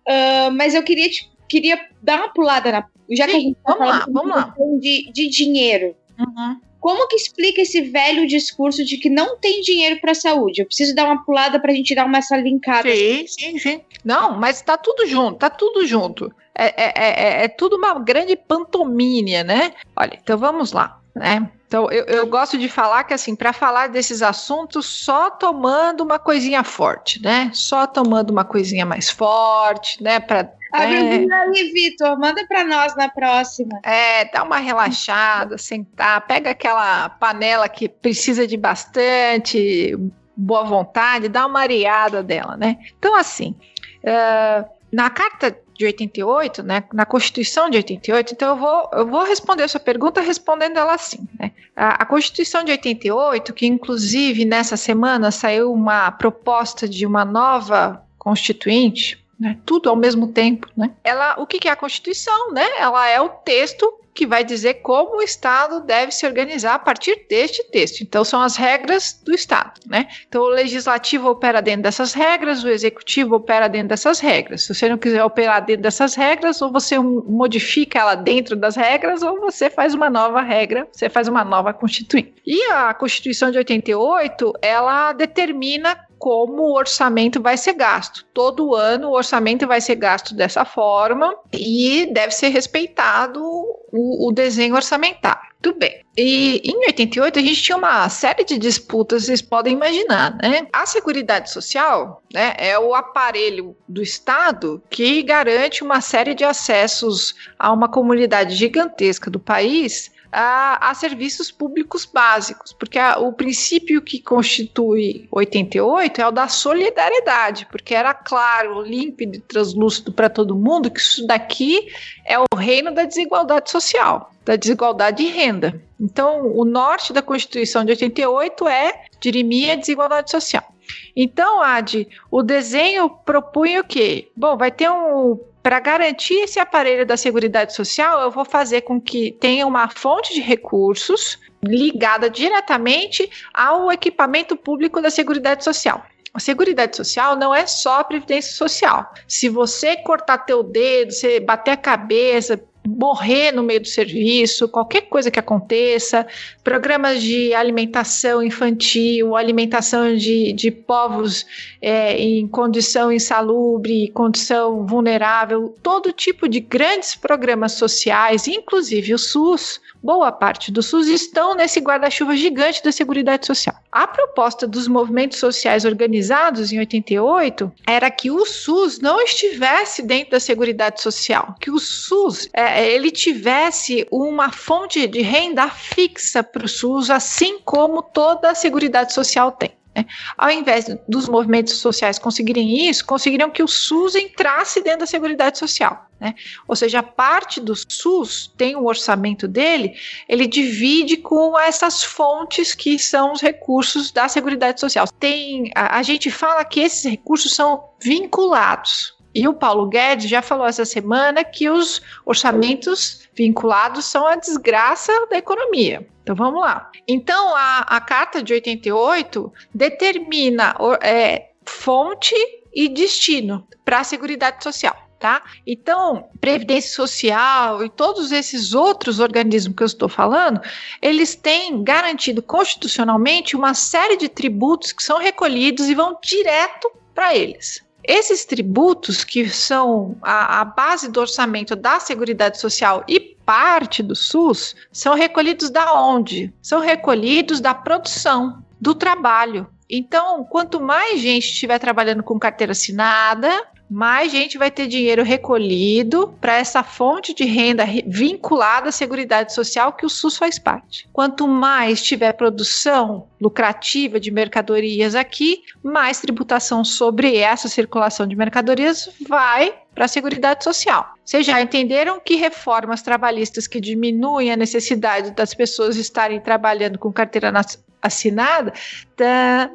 Uh, 0.07 0.51
mas 0.53 0.73
eu 0.73 0.83
queria, 0.83 1.09
queria 1.47 1.79
dar 2.01 2.19
uma 2.19 2.29
pulada 2.33 2.71
na. 2.71 2.85
Já 3.11 3.25
Sim, 3.25 3.31
que 3.31 3.37
a 3.37 3.39
gente 3.39 3.57
tá 3.63 3.73
vamos 3.73 3.87
lá, 3.87 4.05
vamos 4.09 4.35
lá. 4.35 4.55
De, 4.79 5.11
de 5.11 5.29
dinheiro. 5.29 5.95
Uhum. 6.17 6.59
Como 6.79 7.07
que 7.07 7.15
explica 7.15 7.61
esse 7.61 7.81
velho 7.81 8.27
discurso 8.27 8.85
de 8.85 8.97
que 8.97 9.09
não 9.09 9.37
tem 9.39 9.61
dinheiro 9.61 9.99
para 9.99 10.13
saúde? 10.13 10.61
Eu 10.61 10.67
preciso 10.67 10.93
dar 10.93 11.05
uma 11.05 11.23
pulada 11.25 11.59
para 11.59 11.71
a 11.71 11.75
gente 11.75 11.95
dar 11.95 12.05
uma 12.05 12.19
essa 12.19 12.37
linkada. 12.37 12.87
Sim, 12.95 13.25
sim, 13.27 13.57
sim. 13.57 13.81
Não, 14.03 14.37
mas 14.37 14.61
tá 14.61 14.77
tudo 14.77 15.07
junto, 15.07 15.39
tá 15.39 15.49
tudo 15.49 15.85
junto. 15.87 16.31
É, 16.53 16.65
é, 16.65 16.93
é, 16.95 17.43
é 17.45 17.47
tudo 17.47 17.75
uma 17.75 17.99
grande 17.99 18.35
pantomínia, 18.35 19.43
né? 19.43 19.73
Olha, 19.95 20.17
então 20.21 20.37
vamos 20.37 20.71
lá, 20.71 21.01
né? 21.15 21.49
Então, 21.67 21.89
eu, 21.91 22.05
eu 22.05 22.27
gosto 22.27 22.57
de 22.57 22.69
falar 22.69 23.03
que, 23.03 23.13
assim, 23.13 23.35
para 23.35 23.51
falar 23.51 23.87
desses 23.87 24.21
assuntos, 24.21 24.85
só 24.85 25.29
tomando 25.31 26.01
uma 26.01 26.19
coisinha 26.19 26.63
forte, 26.63 27.21
né? 27.21 27.49
Só 27.53 27.87
tomando 27.87 28.29
uma 28.29 28.45
coisinha 28.45 28.85
mais 28.85 29.09
forte, 29.09 30.01
né? 30.01 30.19
Pra, 30.19 30.51
Abre 30.71 30.95
é, 30.95 31.33
aí, 31.33 31.71
Vitor, 31.71 32.19
manda 32.19 32.45
para 32.47 32.63
nós 32.65 32.95
na 32.95 33.09
próxima. 33.09 33.79
É, 33.81 34.25
dá 34.25 34.43
uma 34.43 34.57
relaxada, 34.57 35.57
sentar, 35.57 36.25
pega 36.27 36.51
aquela 36.51 37.09
panela 37.09 37.69
que 37.69 37.87
precisa 37.87 38.45
de 38.45 38.57
bastante 38.57 39.97
boa 40.35 40.65
vontade, 40.65 41.29
dá 41.29 41.45
uma 41.45 41.61
areada 41.61 42.21
dela, 42.21 42.57
né? 42.57 42.77
Então, 42.99 43.15
assim, 43.15 43.55
uh, 44.03 44.69
na 44.91 45.09
carta 45.09 45.57
de 45.77 45.85
88, 45.85 46.63
né, 46.63 46.83
na 46.93 47.05
Constituição 47.05 47.69
de 47.69 47.77
88, 47.77 48.33
então 48.33 48.49
eu 48.49 48.55
vou, 48.55 48.89
eu 48.93 49.07
vou 49.07 49.23
responder 49.23 49.63
a 49.63 49.67
sua 49.67 49.79
pergunta 49.79 50.21
respondendo 50.21 50.77
ela 50.77 50.93
assim. 50.93 51.27
Né? 51.39 51.51
A, 51.75 52.03
a, 52.03 52.05
Constituição 52.05 52.63
de 52.63 52.71
88, 52.71 53.53
que 53.53 53.65
inclusive 53.65 54.45
nessa 54.45 54.77
semana 54.77 55.31
saiu 55.31 55.71
uma 55.71 56.11
proposta 56.11 56.87
de 56.87 57.05
uma 57.05 57.25
nova 57.25 58.01
Constituinte, 58.17 59.23
né, 59.39 59.57
tudo 59.65 59.89
ao 59.89 59.95
mesmo 59.95 60.29
tempo, 60.29 60.69
né? 60.75 60.91
Ela, 61.03 61.35
o 61.37 61.45
que, 61.45 61.59
que 61.59 61.67
é 61.67 61.71
a 61.71 61.75
Constituição, 61.75 62.53
né? 62.53 62.65
Ela 62.79 63.09
é 63.09 63.19
o 63.19 63.27
texto 63.27 63.93
que 64.15 64.25
vai 64.25 64.45
dizer 64.45 64.75
como 64.75 65.17
o 65.17 65.21
Estado 65.21 65.81
deve 65.81 66.13
se 66.13 66.25
organizar 66.25 66.75
a 66.75 66.79
partir 66.79 67.25
deste 67.29 67.61
texto. 67.69 68.01
Então, 68.01 68.23
são 68.23 68.41
as 68.41 68.55
regras 68.55 69.19
do 69.21 69.35
Estado, 69.35 69.81
né? 69.85 70.07
Então, 70.25 70.43
o 70.43 70.47
legislativo 70.47 71.29
opera 71.29 71.61
dentro 71.61 71.83
dessas 71.83 72.13
regras, 72.13 72.63
o 72.63 72.69
executivo 72.69 73.35
opera 73.35 73.67
dentro 73.67 73.89
dessas 73.89 74.21
regras. 74.21 74.63
Se 74.63 74.73
você 74.73 74.87
não 74.87 74.97
quiser 74.97 75.21
operar 75.21 75.65
dentro 75.65 75.83
dessas 75.83 76.15
regras, 76.15 76.61
ou 76.61 76.71
você 76.71 76.97
modifica 76.97 77.99
ela 77.99 78.15
dentro 78.15 78.55
das 78.55 78.77
regras, 78.77 79.21
ou 79.21 79.41
você 79.41 79.69
faz 79.69 79.93
uma 79.93 80.09
nova 80.09 80.41
regra, 80.41 80.87
você 80.89 81.09
faz 81.09 81.27
uma 81.27 81.43
nova 81.43 81.73
Constituinte. 81.73 82.35
E 82.45 82.71
a 82.71 82.93
Constituição 82.93 83.51
de 83.51 83.57
88, 83.57 84.53
ela 84.61 85.11
determina 85.11 85.99
como 86.25 86.63
o 86.63 86.75
orçamento 86.75 87.39
vai 87.39 87.55
ser 87.55 87.73
gasto. 87.73 88.25
Todo 88.33 88.73
ano 88.73 89.09
o 89.09 89.15
orçamento 89.15 89.67
vai 89.67 89.79
ser 89.79 89.93
gasto 89.93 90.33
dessa 90.33 90.65
forma 90.65 91.37
e 91.53 92.09
deve 92.11 92.31
ser 92.31 92.47
respeitado 92.47 93.39
o, 93.43 94.27
o 94.27 94.31
desenho 94.31 94.73
orçamentário. 94.73 95.53
Tudo 95.61 95.77
bem. 95.77 96.03
E 96.17 96.63
em 96.65 96.87
88 96.87 97.37
a 97.37 97.41
gente 97.43 97.61
tinha 97.61 97.77
uma 97.77 98.09
série 98.09 98.43
de 98.43 98.57
disputas, 98.57 99.25
vocês 99.25 99.39
podem 99.39 99.75
imaginar, 99.75 100.35
né? 100.41 100.65
A 100.73 100.87
Seguridade 100.87 101.51
Social 101.51 102.23
né, 102.33 102.55
é 102.57 102.79
o 102.79 102.95
aparelho 102.95 103.77
do 103.87 104.01
Estado 104.01 104.81
que 104.89 105.21
garante 105.21 105.83
uma 105.83 106.01
série 106.01 106.33
de 106.33 106.43
acessos 106.43 107.35
a 107.59 107.71
uma 107.71 107.87
comunidade 107.87 108.55
gigantesca 108.55 109.29
do 109.29 109.39
país 109.39 110.09
a, 110.37 110.89
a 110.89 110.93
serviços 110.93 111.49
públicos 111.49 112.05
básicos, 112.05 112.73
porque 112.73 112.99
a, 112.99 113.17
o 113.19 113.31
princípio 113.31 114.01
que 114.01 114.19
constitui 114.21 115.29
88 115.31 116.19
é 116.19 116.27
o 116.27 116.31
da 116.31 116.49
solidariedade, 116.49 117.65
porque 117.71 117.95
era 117.95 118.13
claro, 118.13 118.81
límpido 118.81 119.37
e 119.37 119.39
translúcido 119.39 120.11
para 120.11 120.29
todo 120.29 120.53
mundo 120.53 120.91
que 120.91 120.99
isso 120.99 121.25
daqui 121.25 121.87
é 122.25 122.37
o 122.37 122.45
reino 122.53 122.93
da 122.93 123.05
desigualdade 123.05 123.71
social, 123.71 124.29
da 124.43 124.57
desigualdade 124.57 125.23
de 125.23 125.29
renda. 125.29 125.81
Então, 125.97 126.51
o 126.53 126.65
norte 126.65 127.13
da 127.13 127.21
Constituição 127.21 127.85
de 127.85 127.91
88 127.91 128.67
é 128.67 129.05
dirimir 129.21 129.71
a 129.71 129.75
desigualdade 129.75 130.29
social. 130.29 130.74
Então, 131.15 131.61
Ad, 131.61 132.07
o 132.29 132.43
desenho 132.43 133.09
propunha 133.09 133.81
o 133.81 133.83
quê? 133.83 134.29
Bom, 134.35 134.57
vai 134.57 134.71
ter 134.71 134.89
um 134.89 135.39
para 135.65 135.79
garantir 135.79 136.35
esse 136.35 136.59
aparelho 136.59 137.07
da 137.07 137.17
Seguridade 137.17 137.73
Social, 137.73 138.21
eu 138.21 138.29
vou 138.29 138.45
fazer 138.45 138.81
com 138.81 139.01
que 139.01 139.31
tenha 139.31 139.65
uma 139.65 139.89
fonte 139.89 140.31
de 140.31 140.39
recursos 140.39 141.39
ligada 141.63 142.29
diretamente 142.29 143.27
ao 143.51 143.91
equipamento 143.91 144.55
público 144.55 145.01
da 145.01 145.09
Seguridade 145.09 145.63
Social. 145.63 146.05
A 146.31 146.39
Seguridade 146.39 146.95
Social 146.95 147.35
não 147.35 147.55
é 147.55 147.65
só 147.65 148.01
a 148.01 148.03
Previdência 148.03 148.53
Social. 148.53 149.11
Se 149.27 149.49
você 149.49 149.95
cortar 149.95 150.39
teu 150.39 150.61
dedo, 150.61 151.11
você 151.11 151.39
bater 151.39 151.71
a 151.71 151.77
cabeça, 151.77 152.61
morrer 152.87 153.51
no 153.51 153.63
meio 153.63 153.81
do 153.81 153.87
serviço, 153.87 154.67
qualquer 154.67 155.01
coisa 155.01 155.31
que 155.31 155.39
aconteça, 155.39 156.25
programas 156.63 157.21
de 157.21 157.53
alimentação 157.53 158.43
infantil, 158.43 159.35
alimentação 159.35 160.15
de, 160.15 160.53
de 160.53 160.71
povos 160.71 161.45
é, 161.81 162.17
em 162.17 162.47
condição 162.47 163.11
insalubre, 163.11 164.11
condição 164.11 164.85
vulnerável, 164.85 165.75
todo 165.81 166.11
tipo 166.11 166.47
de 166.47 166.59
grandes 166.59 167.15
programas 167.15 167.73
sociais, 167.73 168.47
inclusive 168.47 169.13
o 169.13 169.17
SUS, 169.17 169.81
boa 170.05 170.31
parte 170.31 170.71
do 170.71 170.83
SUS 170.83 171.07
estão 171.07 171.55
nesse 171.55 171.79
guarda-chuva 171.79 172.37
gigante 172.37 172.83
da 172.83 172.91
Seguridade 172.91 173.47
Social. 173.47 173.75
A 173.91 174.05
proposta 174.05 174.67
dos 174.67 174.87
movimentos 174.87 175.39
sociais 175.39 175.83
organizados 175.83 176.71
em 176.71 176.77
88 176.77 177.71
era 177.87 178.11
que 178.11 178.29
o 178.29 178.45
SUS 178.45 178.99
não 178.99 179.19
estivesse 179.19 180.03
dentro 180.03 180.31
da 180.31 180.39
Seguridade 180.39 181.01
Social, 181.01 181.55
que 181.59 181.71
o 181.71 181.79
SUS 181.79 182.47
é, 182.53 182.87
ele 182.87 183.09
tivesse 183.09 184.07
uma 184.11 184.51
fonte 184.51 185.07
de 185.07 185.23
renda 185.23 185.67
fixa 185.69 186.43
para 186.43 186.65
o 186.65 186.69
SUS, 186.69 187.09
assim 187.09 187.57
como 187.65 188.03
toda 188.03 188.51
a 188.51 188.55
Seguridade 188.55 189.11
Social 189.11 189.51
tem. 189.53 189.71
Né? 189.95 190.05
Ao 190.37 190.51
invés 190.51 190.85
dos 191.07 191.29
movimentos 191.29 191.77
sociais 191.77 192.19
conseguirem 192.19 192.89
isso, 192.89 193.05
conseguiriam 193.05 193.49
que 193.49 193.63
o 193.63 193.67
SUS 193.67 194.15
entrasse 194.15 194.81
dentro 194.83 194.99
da 194.99 195.05
Seguridade 195.07 195.57
Social. 195.57 196.09
Né? 196.19 196.35
Ou 196.67 196.75
seja, 196.75 196.99
a 196.99 197.03
parte 197.03 197.61
do 197.61 197.73
SUS 197.75 198.53
tem 198.57 198.75
o 198.75 198.85
orçamento 198.85 199.47
dele, 199.47 199.93
ele 200.27 200.47
divide 200.47 201.17
com 201.17 201.57
essas 201.57 202.03
fontes 202.03 202.75
que 202.75 202.99
são 202.99 203.31
os 203.31 203.41
recursos 203.41 204.11
da 204.11 204.27
Seguridade 204.27 204.81
Social. 204.81 205.07
Tem, 205.19 205.71
a, 205.73 205.97
a 205.99 206.03
gente 206.03 206.29
fala 206.29 206.65
que 206.65 206.81
esses 206.81 207.09
recursos 207.09 207.53
são 207.53 207.89
vinculados. 208.01 209.15
E 209.33 209.47
o 209.47 209.53
Paulo 209.53 209.87
Guedes 209.87 210.29
já 210.29 210.41
falou 210.41 210.65
essa 210.65 210.85
semana 210.85 211.43
que 211.43 211.69
os 211.69 212.01
orçamentos 212.25 213.27
vinculados 213.33 214.05
são 214.05 214.25
a 214.25 214.35
desgraça 214.35 215.11
da 215.29 215.37
economia. 215.37 216.07
Então 216.25 216.35
vamos 216.35 216.59
lá. 216.59 216.89
Então 217.07 217.55
a, 217.55 217.81
a 217.81 218.01
Carta 218.01 218.41
de 218.41 218.51
88 218.51 219.53
determina 219.71 220.75
é, 221.03 221.49
fonte 221.63 222.33
e 222.73 222.89
destino 222.89 223.67
para 223.85 223.99
a 223.99 224.03
Seguridade 224.03 224.63
Social 224.63 225.05
tá? 225.19 225.43
Então, 225.65 226.29
Previdência 226.41 226.91
Social 226.91 227.83
e 227.83 227.89
todos 227.89 228.31
esses 228.31 228.73
outros 228.73 229.19
organismos 229.19 229.75
que 229.75 229.83
eu 229.83 229.87
estou 229.87 230.09
falando, 230.09 230.59
eles 231.01 231.35
têm 231.35 231.83
garantido 231.83 232.41
constitucionalmente 232.41 233.55
uma 233.55 233.73
série 233.73 234.17
de 234.17 234.27
tributos 234.27 234.91
que 234.91 235.01
são 235.01 235.17
recolhidos 235.17 235.87
e 235.87 235.95
vão 235.95 236.17
direto 236.21 236.91
para 237.13 237.35
eles. 237.35 237.84
Esses 238.07 238.45
tributos, 238.45 239.23
que 239.23 239.49
são 239.49 240.15
a, 240.21 240.61
a, 240.61 240.65
base 240.65 241.09
do 241.09 241.19
orçamento 241.19 241.75
da 241.75 241.99
Seguridade 241.99 242.59
Social 242.59 243.03
e 243.07 243.19
parte 243.19 244.03
do 244.03 244.15
SUS, 244.15 244.75
são 244.91 245.15
recolhidos 245.15 245.69
da 245.69 245.93
onde? 245.93 246.53
São 246.61 246.79
recolhidos 246.79 247.59
da 247.59 247.73
produção, 247.73 248.63
do 248.79 248.93
trabalho. 248.93 249.67
Então, 249.89 250.43
quanto 250.43 250.79
mais 250.79 251.19
gente 251.19 251.45
estiver 251.45 251.79
trabalhando 251.79 252.23
com 252.23 252.39
carteira 252.39 252.71
assinada, 252.71 253.49
mais 253.89 254.31
gente 254.31 254.57
vai 254.57 254.71
ter 254.71 254.87
dinheiro 254.87 255.23
recolhido 255.23 256.33
para 256.41 256.55
essa 256.57 256.83
fonte 256.83 257.33
de 257.33 257.43
renda 257.43 257.85
vinculada 258.07 258.89
à 258.89 258.91
Seguridade 258.91 259.53
Social 259.53 259.93
que 259.93 260.05
o 260.05 260.09
SUS 260.09 260.37
faz 260.37 260.57
parte. 260.57 261.07
Quanto 261.13 261.47
mais 261.47 262.01
tiver 262.01 262.33
produção 262.33 263.27
lucrativa 263.39 264.19
de 264.19 264.31
mercadorias 264.31 265.13
aqui, 265.13 265.61
mais 265.83 266.19
tributação 266.19 266.83
sobre 266.83 267.37
essa 267.37 267.67
circulação 267.67 268.27
de 268.27 268.35
mercadorias 268.35 269.09
vai 269.27 269.75
para 269.93 270.05
a 270.05 270.09
Seguridade 270.09 270.63
Social. 270.63 271.13
Vocês 271.23 271.45
já 271.45 271.61
entenderam 271.61 272.19
que 272.19 272.35
reformas 272.35 273.01
trabalhistas 273.01 273.67
que 273.67 273.79
diminuem 273.79 274.51
a 274.51 274.57
necessidade 274.57 275.31
das 275.31 275.53
pessoas 275.53 275.95
estarem 275.95 276.41
trabalhando 276.41 276.99
com 276.99 277.13
carteira 277.13 277.53
assinada 278.01 278.73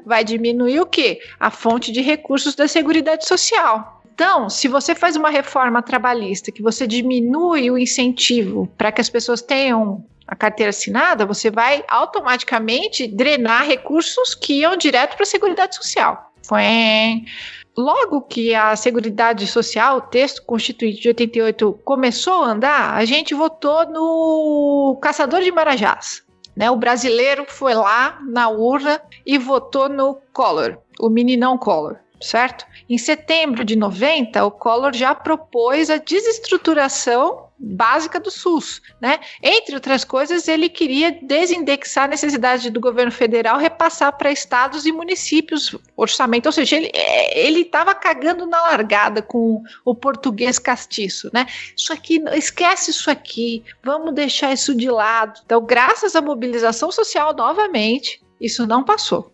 vai 0.04 0.22
diminuir 0.22 0.80
o 0.80 0.86
quê? 0.86 1.20
A 1.38 1.50
fonte 1.50 1.90
de 1.90 2.00
recursos 2.00 2.54
da 2.54 2.68
Seguridade 2.68 3.26
Social. 3.26 3.99
Então, 4.20 4.50
se 4.50 4.68
você 4.68 4.94
faz 4.94 5.16
uma 5.16 5.30
reforma 5.30 5.80
trabalhista 5.80 6.52
que 6.52 6.60
você 6.60 6.86
diminui 6.86 7.70
o 7.70 7.78
incentivo 7.78 8.66
para 8.76 8.92
que 8.92 9.00
as 9.00 9.08
pessoas 9.08 9.40
tenham 9.40 10.04
a 10.26 10.36
carteira 10.36 10.68
assinada, 10.68 11.24
você 11.24 11.50
vai 11.50 11.82
automaticamente 11.88 13.06
drenar 13.06 13.64
recursos 13.64 14.34
que 14.34 14.60
iam 14.60 14.76
direto 14.76 15.14
para 15.14 15.22
a 15.22 15.26
Seguridade 15.26 15.74
Social. 15.74 16.34
Foi. 16.46 17.24
Logo 17.74 18.20
que 18.20 18.54
a 18.54 18.76
Seguridade 18.76 19.46
Social, 19.46 19.96
o 19.96 20.02
texto 20.02 20.44
constituinte 20.44 21.00
de 21.00 21.08
88, 21.08 21.80
começou 21.82 22.44
a 22.44 22.48
andar, 22.48 22.92
a 22.92 23.06
gente 23.06 23.32
votou 23.32 23.86
no 23.90 24.98
Caçador 25.00 25.40
de 25.40 25.50
Marajás. 25.50 26.22
Né? 26.54 26.70
O 26.70 26.76
brasileiro 26.76 27.46
foi 27.48 27.72
lá 27.72 28.18
na 28.28 28.50
urna 28.50 29.00
e 29.24 29.38
votou 29.38 29.88
no 29.88 30.18
Collor, 30.30 30.76
o 31.00 31.08
meninão 31.08 31.56
Collor 31.56 31.96
certo? 32.20 32.66
Em 32.90 32.98
setembro 32.98 33.64
de 33.64 33.76
90, 33.76 34.44
o 34.44 34.50
Collor 34.50 34.92
já 34.92 35.14
propôs 35.14 35.88
a 35.90 35.96
desestruturação 35.96 37.46
básica 37.56 38.18
do 38.18 38.32
SUS, 38.32 38.82
né? 39.00 39.20
Entre 39.40 39.76
outras 39.76 40.02
coisas, 40.02 40.48
ele 40.48 40.68
queria 40.68 41.12
desindexar 41.12 42.06
a 42.06 42.08
necessidade 42.08 42.68
do 42.68 42.80
governo 42.80 43.12
federal 43.12 43.58
repassar 43.58 44.16
para 44.18 44.32
estados 44.32 44.86
e 44.86 44.92
municípios 44.92 45.76
orçamento, 45.96 46.46
ou 46.46 46.52
seja, 46.52 46.78
ele 46.78 46.90
ele 47.32 47.60
estava 47.60 47.94
cagando 47.94 48.44
na 48.44 48.60
largada 48.62 49.22
com 49.22 49.62
o 49.84 49.94
português 49.94 50.58
castiço, 50.58 51.30
né? 51.32 51.46
Isso 51.76 51.92
aqui, 51.92 52.20
esquece 52.32 52.90
isso 52.90 53.08
aqui, 53.08 53.62
vamos 53.84 54.12
deixar 54.14 54.52
isso 54.52 54.74
de 54.74 54.90
lado. 54.90 55.40
Então, 55.44 55.64
graças 55.64 56.16
à 56.16 56.20
mobilização 56.20 56.90
social 56.90 57.36
novamente, 57.36 58.20
isso 58.40 58.66
não 58.66 58.82
passou. 58.82 59.32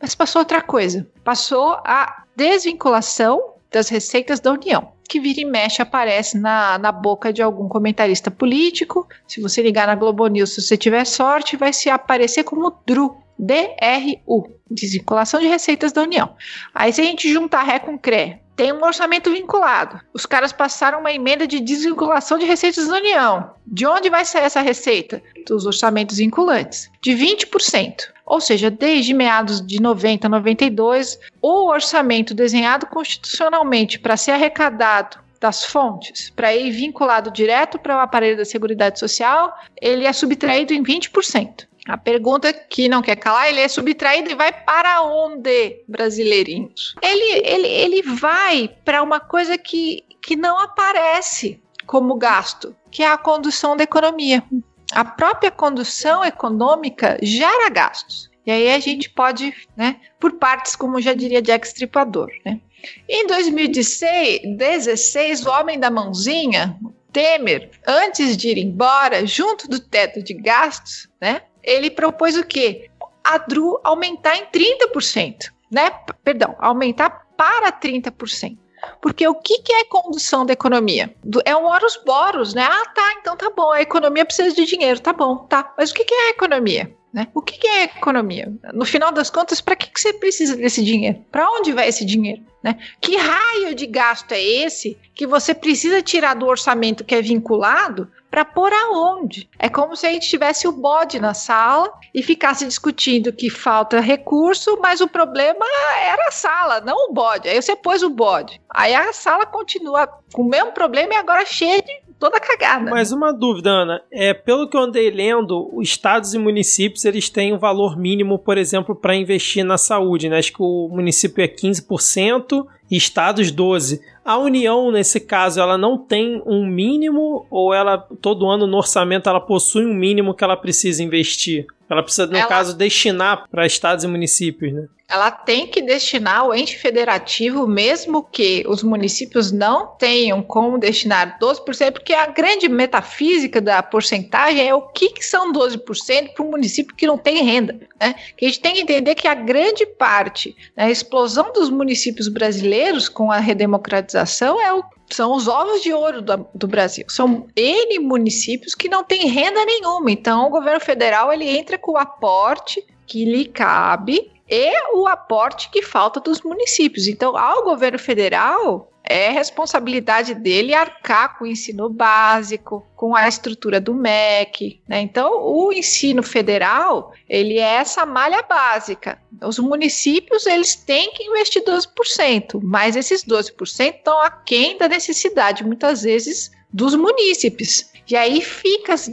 Mas 0.00 0.14
passou 0.14 0.40
outra 0.40 0.60
coisa. 0.60 1.08
Passou 1.24 1.72
a 1.84 2.24
desvinculação 2.38 3.54
das 3.68 3.88
receitas 3.88 4.38
da 4.38 4.52
União 4.52 4.92
que 5.08 5.18
vira 5.18 5.40
e 5.40 5.44
mexe 5.44 5.80
aparece 5.80 6.38
na, 6.38 6.78
na 6.78 6.92
boca 6.92 7.32
de 7.32 7.40
algum 7.40 7.66
comentarista 7.66 8.30
político. 8.30 9.08
Se 9.26 9.40
você 9.40 9.62
ligar 9.62 9.86
na 9.86 9.94
Globo 9.94 10.26
News, 10.26 10.54
se 10.54 10.60
você 10.60 10.76
tiver 10.76 11.06
sorte, 11.06 11.56
vai 11.56 11.72
se 11.72 11.88
aparecer 11.88 12.44
como 12.44 12.78
DRU, 12.86 13.16
DRU, 13.38 14.52
Desvinculação 14.70 15.40
de 15.40 15.46
Receitas 15.46 15.92
da 15.92 16.02
União. 16.02 16.36
Aí 16.74 16.92
se 16.92 17.00
a 17.00 17.04
gente 17.04 17.32
juntar 17.32 17.62
Ré 17.62 17.78
com 17.78 17.96
CRE, 17.96 18.38
tem 18.58 18.72
um 18.72 18.84
orçamento 18.84 19.30
vinculado. 19.30 20.00
Os 20.12 20.26
caras 20.26 20.52
passaram 20.52 20.98
uma 20.98 21.12
emenda 21.12 21.46
de 21.46 21.60
desvinculação 21.60 22.36
de 22.36 22.44
receitas 22.44 22.88
da 22.88 22.96
União. 22.96 23.50
De 23.64 23.86
onde 23.86 24.10
vai 24.10 24.24
sair 24.24 24.42
essa 24.42 24.60
receita? 24.60 25.22
Dos 25.46 25.64
orçamentos 25.64 26.16
vinculantes. 26.16 26.90
De 27.00 27.12
20%. 27.12 28.08
Ou 28.26 28.40
seja, 28.40 28.68
desde 28.68 29.14
meados 29.14 29.64
de 29.64 29.80
90 29.80 30.26
a 30.26 30.30
92, 30.30 31.20
o 31.40 31.68
orçamento 31.68 32.34
desenhado 32.34 32.86
constitucionalmente 32.86 33.96
para 33.96 34.16
ser 34.16 34.32
arrecadado 34.32 35.18
das 35.40 35.64
fontes 35.64 36.30
para 36.30 36.52
ir 36.52 36.72
vinculado 36.72 37.30
direto 37.30 37.78
para 37.78 37.96
o 37.96 38.00
aparelho 38.00 38.36
da 38.36 38.44
Seguridade 38.44 38.98
Social, 38.98 39.56
ele 39.80 40.04
é 40.04 40.12
subtraído 40.12 40.74
em 40.74 40.82
20%. 40.82 41.68
A 41.88 41.96
pergunta 41.96 42.52
que 42.52 42.86
não 42.86 43.00
quer 43.00 43.16
calar, 43.16 43.48
ele 43.48 43.60
é 43.60 43.68
subtraído 43.68 44.30
e 44.30 44.34
vai 44.34 44.52
para 44.52 45.00
onde, 45.02 45.82
brasileirinhos? 45.88 46.94
Ele, 47.02 47.46
ele, 47.46 47.66
ele 47.66 48.02
vai 48.02 48.68
para 48.84 49.02
uma 49.02 49.18
coisa 49.18 49.56
que, 49.56 50.04
que 50.22 50.36
não 50.36 50.58
aparece 50.58 51.58
como 51.86 52.14
gasto, 52.16 52.76
que 52.90 53.02
é 53.02 53.08
a 53.08 53.16
condução 53.16 53.74
da 53.74 53.84
economia. 53.84 54.44
A 54.92 55.02
própria 55.02 55.50
condução 55.50 56.22
econômica 56.22 57.16
gera 57.22 57.70
gastos. 57.70 58.28
E 58.44 58.50
aí 58.50 58.70
a 58.70 58.78
gente 58.78 59.08
pode, 59.08 59.54
né, 59.74 59.96
por 60.20 60.34
partes, 60.34 60.76
como 60.76 61.00
já 61.00 61.14
diria 61.14 61.40
Jack 61.40 61.66
Stripador, 61.66 62.28
né? 62.44 62.60
Em 63.08 63.26
2016, 63.26 65.44
o 65.44 65.50
homem 65.50 65.80
da 65.80 65.90
mãozinha, 65.90 66.78
Temer, 67.12 67.70
antes 67.86 68.36
de 68.36 68.50
ir 68.50 68.58
embora, 68.58 69.26
junto 69.26 69.66
do 69.68 69.80
teto 69.80 70.22
de 70.22 70.34
gastos, 70.34 71.08
né, 71.20 71.42
ele 71.68 71.90
propôs 71.90 72.36
o 72.36 72.44
quê? 72.44 72.90
A 73.22 73.38
DRU 73.38 73.78
aumentar 73.84 74.36
em 74.36 74.46
30%, 74.46 75.50
né? 75.70 75.90
Perdão, 76.24 76.56
aumentar 76.58 77.26
para 77.36 77.70
30%. 77.70 78.56
Porque 79.00 79.26
o 79.26 79.34
que, 79.34 79.60
que 79.60 79.72
é 79.72 79.84
condução 79.84 80.46
da 80.46 80.52
economia? 80.52 81.14
É 81.44 81.54
um 81.54 81.68
boros, 82.04 82.54
né? 82.54 82.62
Ah, 82.62 82.86
tá, 82.94 83.14
então 83.20 83.36
tá 83.36 83.50
bom, 83.54 83.70
a 83.70 83.82
economia 83.82 84.24
precisa 84.24 84.54
de 84.54 84.64
dinheiro, 84.64 85.00
tá 85.00 85.12
bom, 85.12 85.36
tá. 85.36 85.74
Mas 85.76 85.90
o 85.90 85.94
que, 85.94 86.04
que 86.04 86.14
é 86.14 86.28
a 86.28 86.30
economia? 86.30 86.94
Né? 87.12 87.26
O 87.34 87.40
que, 87.40 87.58
que 87.58 87.66
é 87.66 87.84
economia? 87.84 88.52
No 88.72 88.84
final 88.84 89.10
das 89.10 89.30
contas, 89.30 89.60
para 89.60 89.74
que, 89.74 89.90
que 89.90 90.00
você 90.00 90.12
precisa 90.12 90.56
desse 90.56 90.84
dinheiro? 90.84 91.24
Para 91.32 91.50
onde 91.50 91.72
vai 91.72 91.88
esse 91.88 92.04
dinheiro? 92.04 92.42
Né? 92.62 92.78
Que 93.00 93.16
raio 93.16 93.74
de 93.74 93.86
gasto 93.86 94.32
é 94.32 94.40
esse 94.40 94.98
que 95.14 95.26
você 95.26 95.54
precisa 95.54 96.02
tirar 96.02 96.34
do 96.34 96.46
orçamento 96.46 97.04
que 97.04 97.14
é 97.14 97.22
vinculado 97.22 98.10
para 98.30 98.44
pôr 98.44 98.72
aonde? 98.72 99.48
É 99.58 99.68
como 99.68 99.96
se 99.96 100.06
a 100.06 100.10
gente 100.10 100.28
tivesse 100.28 100.68
o 100.68 100.72
bode 100.72 101.18
na 101.18 101.34
sala 101.34 101.92
e 102.14 102.22
ficasse 102.22 102.66
discutindo 102.66 103.32
que 103.32 103.50
falta 103.50 104.00
recurso, 104.00 104.78
mas 104.80 105.00
o 105.00 105.08
problema 105.08 105.64
era 106.00 106.28
a 106.28 106.32
sala, 106.32 106.80
não 106.80 107.10
o 107.10 107.12
bode. 107.12 107.48
Aí 107.48 107.60
você 107.60 107.74
pôs 107.74 108.02
o 108.02 108.10
bode. 108.10 108.60
Aí 108.68 108.94
a 108.94 109.12
sala 109.12 109.46
continua 109.46 110.06
com 110.32 110.42
o 110.42 110.48
mesmo 110.48 110.72
problema 110.72 111.14
e 111.14 111.16
agora 111.16 111.44
cheia 111.46 111.82
de 111.82 112.07
toda 112.18 112.40
cagada. 112.40 112.90
Mas 112.90 113.12
uma 113.12 113.32
dúvida, 113.32 113.70
Ana, 113.70 114.02
é 114.10 114.34
pelo 114.34 114.68
que 114.68 114.76
eu 114.76 114.80
andei 114.80 115.10
lendo, 115.10 115.70
os 115.72 115.88
estados 115.88 116.34
e 116.34 116.38
municípios 116.38 117.04
eles 117.04 117.28
têm 117.30 117.54
um 117.54 117.58
valor 117.58 117.96
mínimo, 117.96 118.38
por 118.38 118.58
exemplo, 118.58 118.94
para 118.94 119.14
investir 119.14 119.64
na 119.64 119.78
saúde, 119.78 120.28
né? 120.28 120.38
Acho 120.38 120.52
que 120.52 120.62
o 120.62 120.88
município 120.88 121.42
é 121.42 121.48
15% 121.48 122.66
e 122.90 122.96
estados 122.96 123.50
12. 123.50 124.00
A 124.24 124.38
União, 124.38 124.90
nesse 124.90 125.20
caso, 125.20 125.60
ela 125.60 125.78
não 125.78 125.96
tem 125.96 126.42
um 126.44 126.66
mínimo 126.66 127.46
ou 127.50 127.72
ela 127.72 127.98
todo 128.20 128.48
ano 128.48 128.66
no 128.66 128.76
orçamento 128.76 129.28
ela 129.28 129.40
possui 129.40 129.86
um 129.86 129.94
mínimo 129.94 130.34
que 130.34 130.44
ela 130.44 130.56
precisa 130.56 131.02
investir? 131.02 131.66
Ela 131.88 132.02
precisa, 132.02 132.26
no 132.26 132.36
ela... 132.36 132.46
caso, 132.46 132.76
destinar 132.76 133.48
para 133.48 133.66
estados 133.66 134.04
e 134.04 134.08
municípios, 134.08 134.72
né? 134.72 134.88
Ela 135.10 135.30
tem 135.30 135.66
que 135.66 135.80
destinar 135.80 136.40
ao 136.40 136.54
ente 136.54 136.76
federativo, 136.76 137.66
mesmo 137.66 138.22
que 138.22 138.62
os 138.68 138.82
municípios 138.82 139.50
não 139.50 139.86
tenham 139.86 140.42
como 140.42 140.76
destinar 140.76 141.38
12%, 141.40 141.92
porque 141.92 142.12
a 142.12 142.26
grande 142.26 142.68
metafísica 142.68 143.58
da 143.58 143.82
porcentagem 143.82 144.68
é 144.68 144.74
o 144.74 144.82
que, 144.82 145.08
que 145.08 145.24
são 145.24 145.50
12% 145.50 146.34
para 146.34 146.44
um 146.44 146.50
município 146.50 146.94
que 146.94 147.06
não 147.06 147.16
tem 147.16 147.42
renda. 147.42 147.80
Né? 147.98 148.14
Que 148.36 148.44
a 148.44 148.48
gente 148.48 148.60
tem 148.60 148.74
que 148.74 148.82
entender 148.82 149.14
que 149.14 149.26
a 149.26 149.34
grande 149.34 149.86
parte 149.86 150.54
da 150.76 150.84
né, 150.84 150.92
explosão 150.92 151.54
dos 151.54 151.70
municípios 151.70 152.28
brasileiros 152.28 153.08
com 153.08 153.32
a 153.32 153.38
redemocratização 153.38 154.60
é 154.60 154.72
o 154.74 154.84
são 155.10 155.34
os 155.34 155.48
ovos 155.48 155.82
de 155.82 155.90
ouro 155.90 156.20
do, 156.20 156.46
do, 156.54 156.68
Brasil. 156.68 157.06
São 157.08 157.46
N 157.56 157.98
municípios 157.98 158.74
que 158.74 158.90
não 158.90 159.02
têm 159.02 159.26
renda 159.26 159.64
nenhuma. 159.64 160.10
Então, 160.10 160.46
o 160.46 160.50
governo 160.50 160.80
federal 160.80 161.32
ele 161.32 161.48
entra 161.48 161.78
com 161.78 161.92
o 161.92 161.96
aporte 161.96 162.84
que 163.06 163.24
lhe 163.24 163.46
cabe 163.46 164.30
e 164.48 164.72
o 164.94 165.06
aporte 165.06 165.70
que 165.70 165.82
falta 165.82 166.20
dos 166.20 166.42
municípios. 166.42 167.06
Então, 167.06 167.36
ao 167.36 167.64
governo 167.64 167.98
federal, 167.98 168.90
é 169.08 169.30
responsabilidade 169.30 170.34
dele 170.34 170.74
arcar 170.74 171.38
com 171.38 171.44
o 171.44 171.46
ensino 171.46 171.88
básico, 171.88 172.86
com 172.94 173.16
a 173.16 173.26
estrutura 173.26 173.80
do 173.80 173.94
MEC, 173.94 174.82
né? 174.86 175.00
Então, 175.00 175.42
o 175.42 175.72
ensino 175.72 176.22
federal, 176.22 177.12
ele 177.26 177.58
é 177.58 177.76
essa 177.76 178.04
malha 178.04 178.42
básica. 178.42 179.18
Os 179.42 179.58
municípios, 179.58 180.44
eles 180.46 180.74
têm 180.74 181.10
que 181.12 181.24
investir 181.24 181.62
12%, 181.64 182.60
mas 182.62 182.96
esses 182.96 183.24
12% 183.24 183.96
estão 183.96 184.20
aquém 184.20 184.76
da 184.76 184.88
necessidade, 184.88 185.64
muitas 185.64 186.02
vezes, 186.02 186.50
dos 186.70 186.94
munícipes. 186.94 187.90
E 188.06 188.14
aí 188.14 188.42
fica 188.42 188.92
as, 188.92 189.08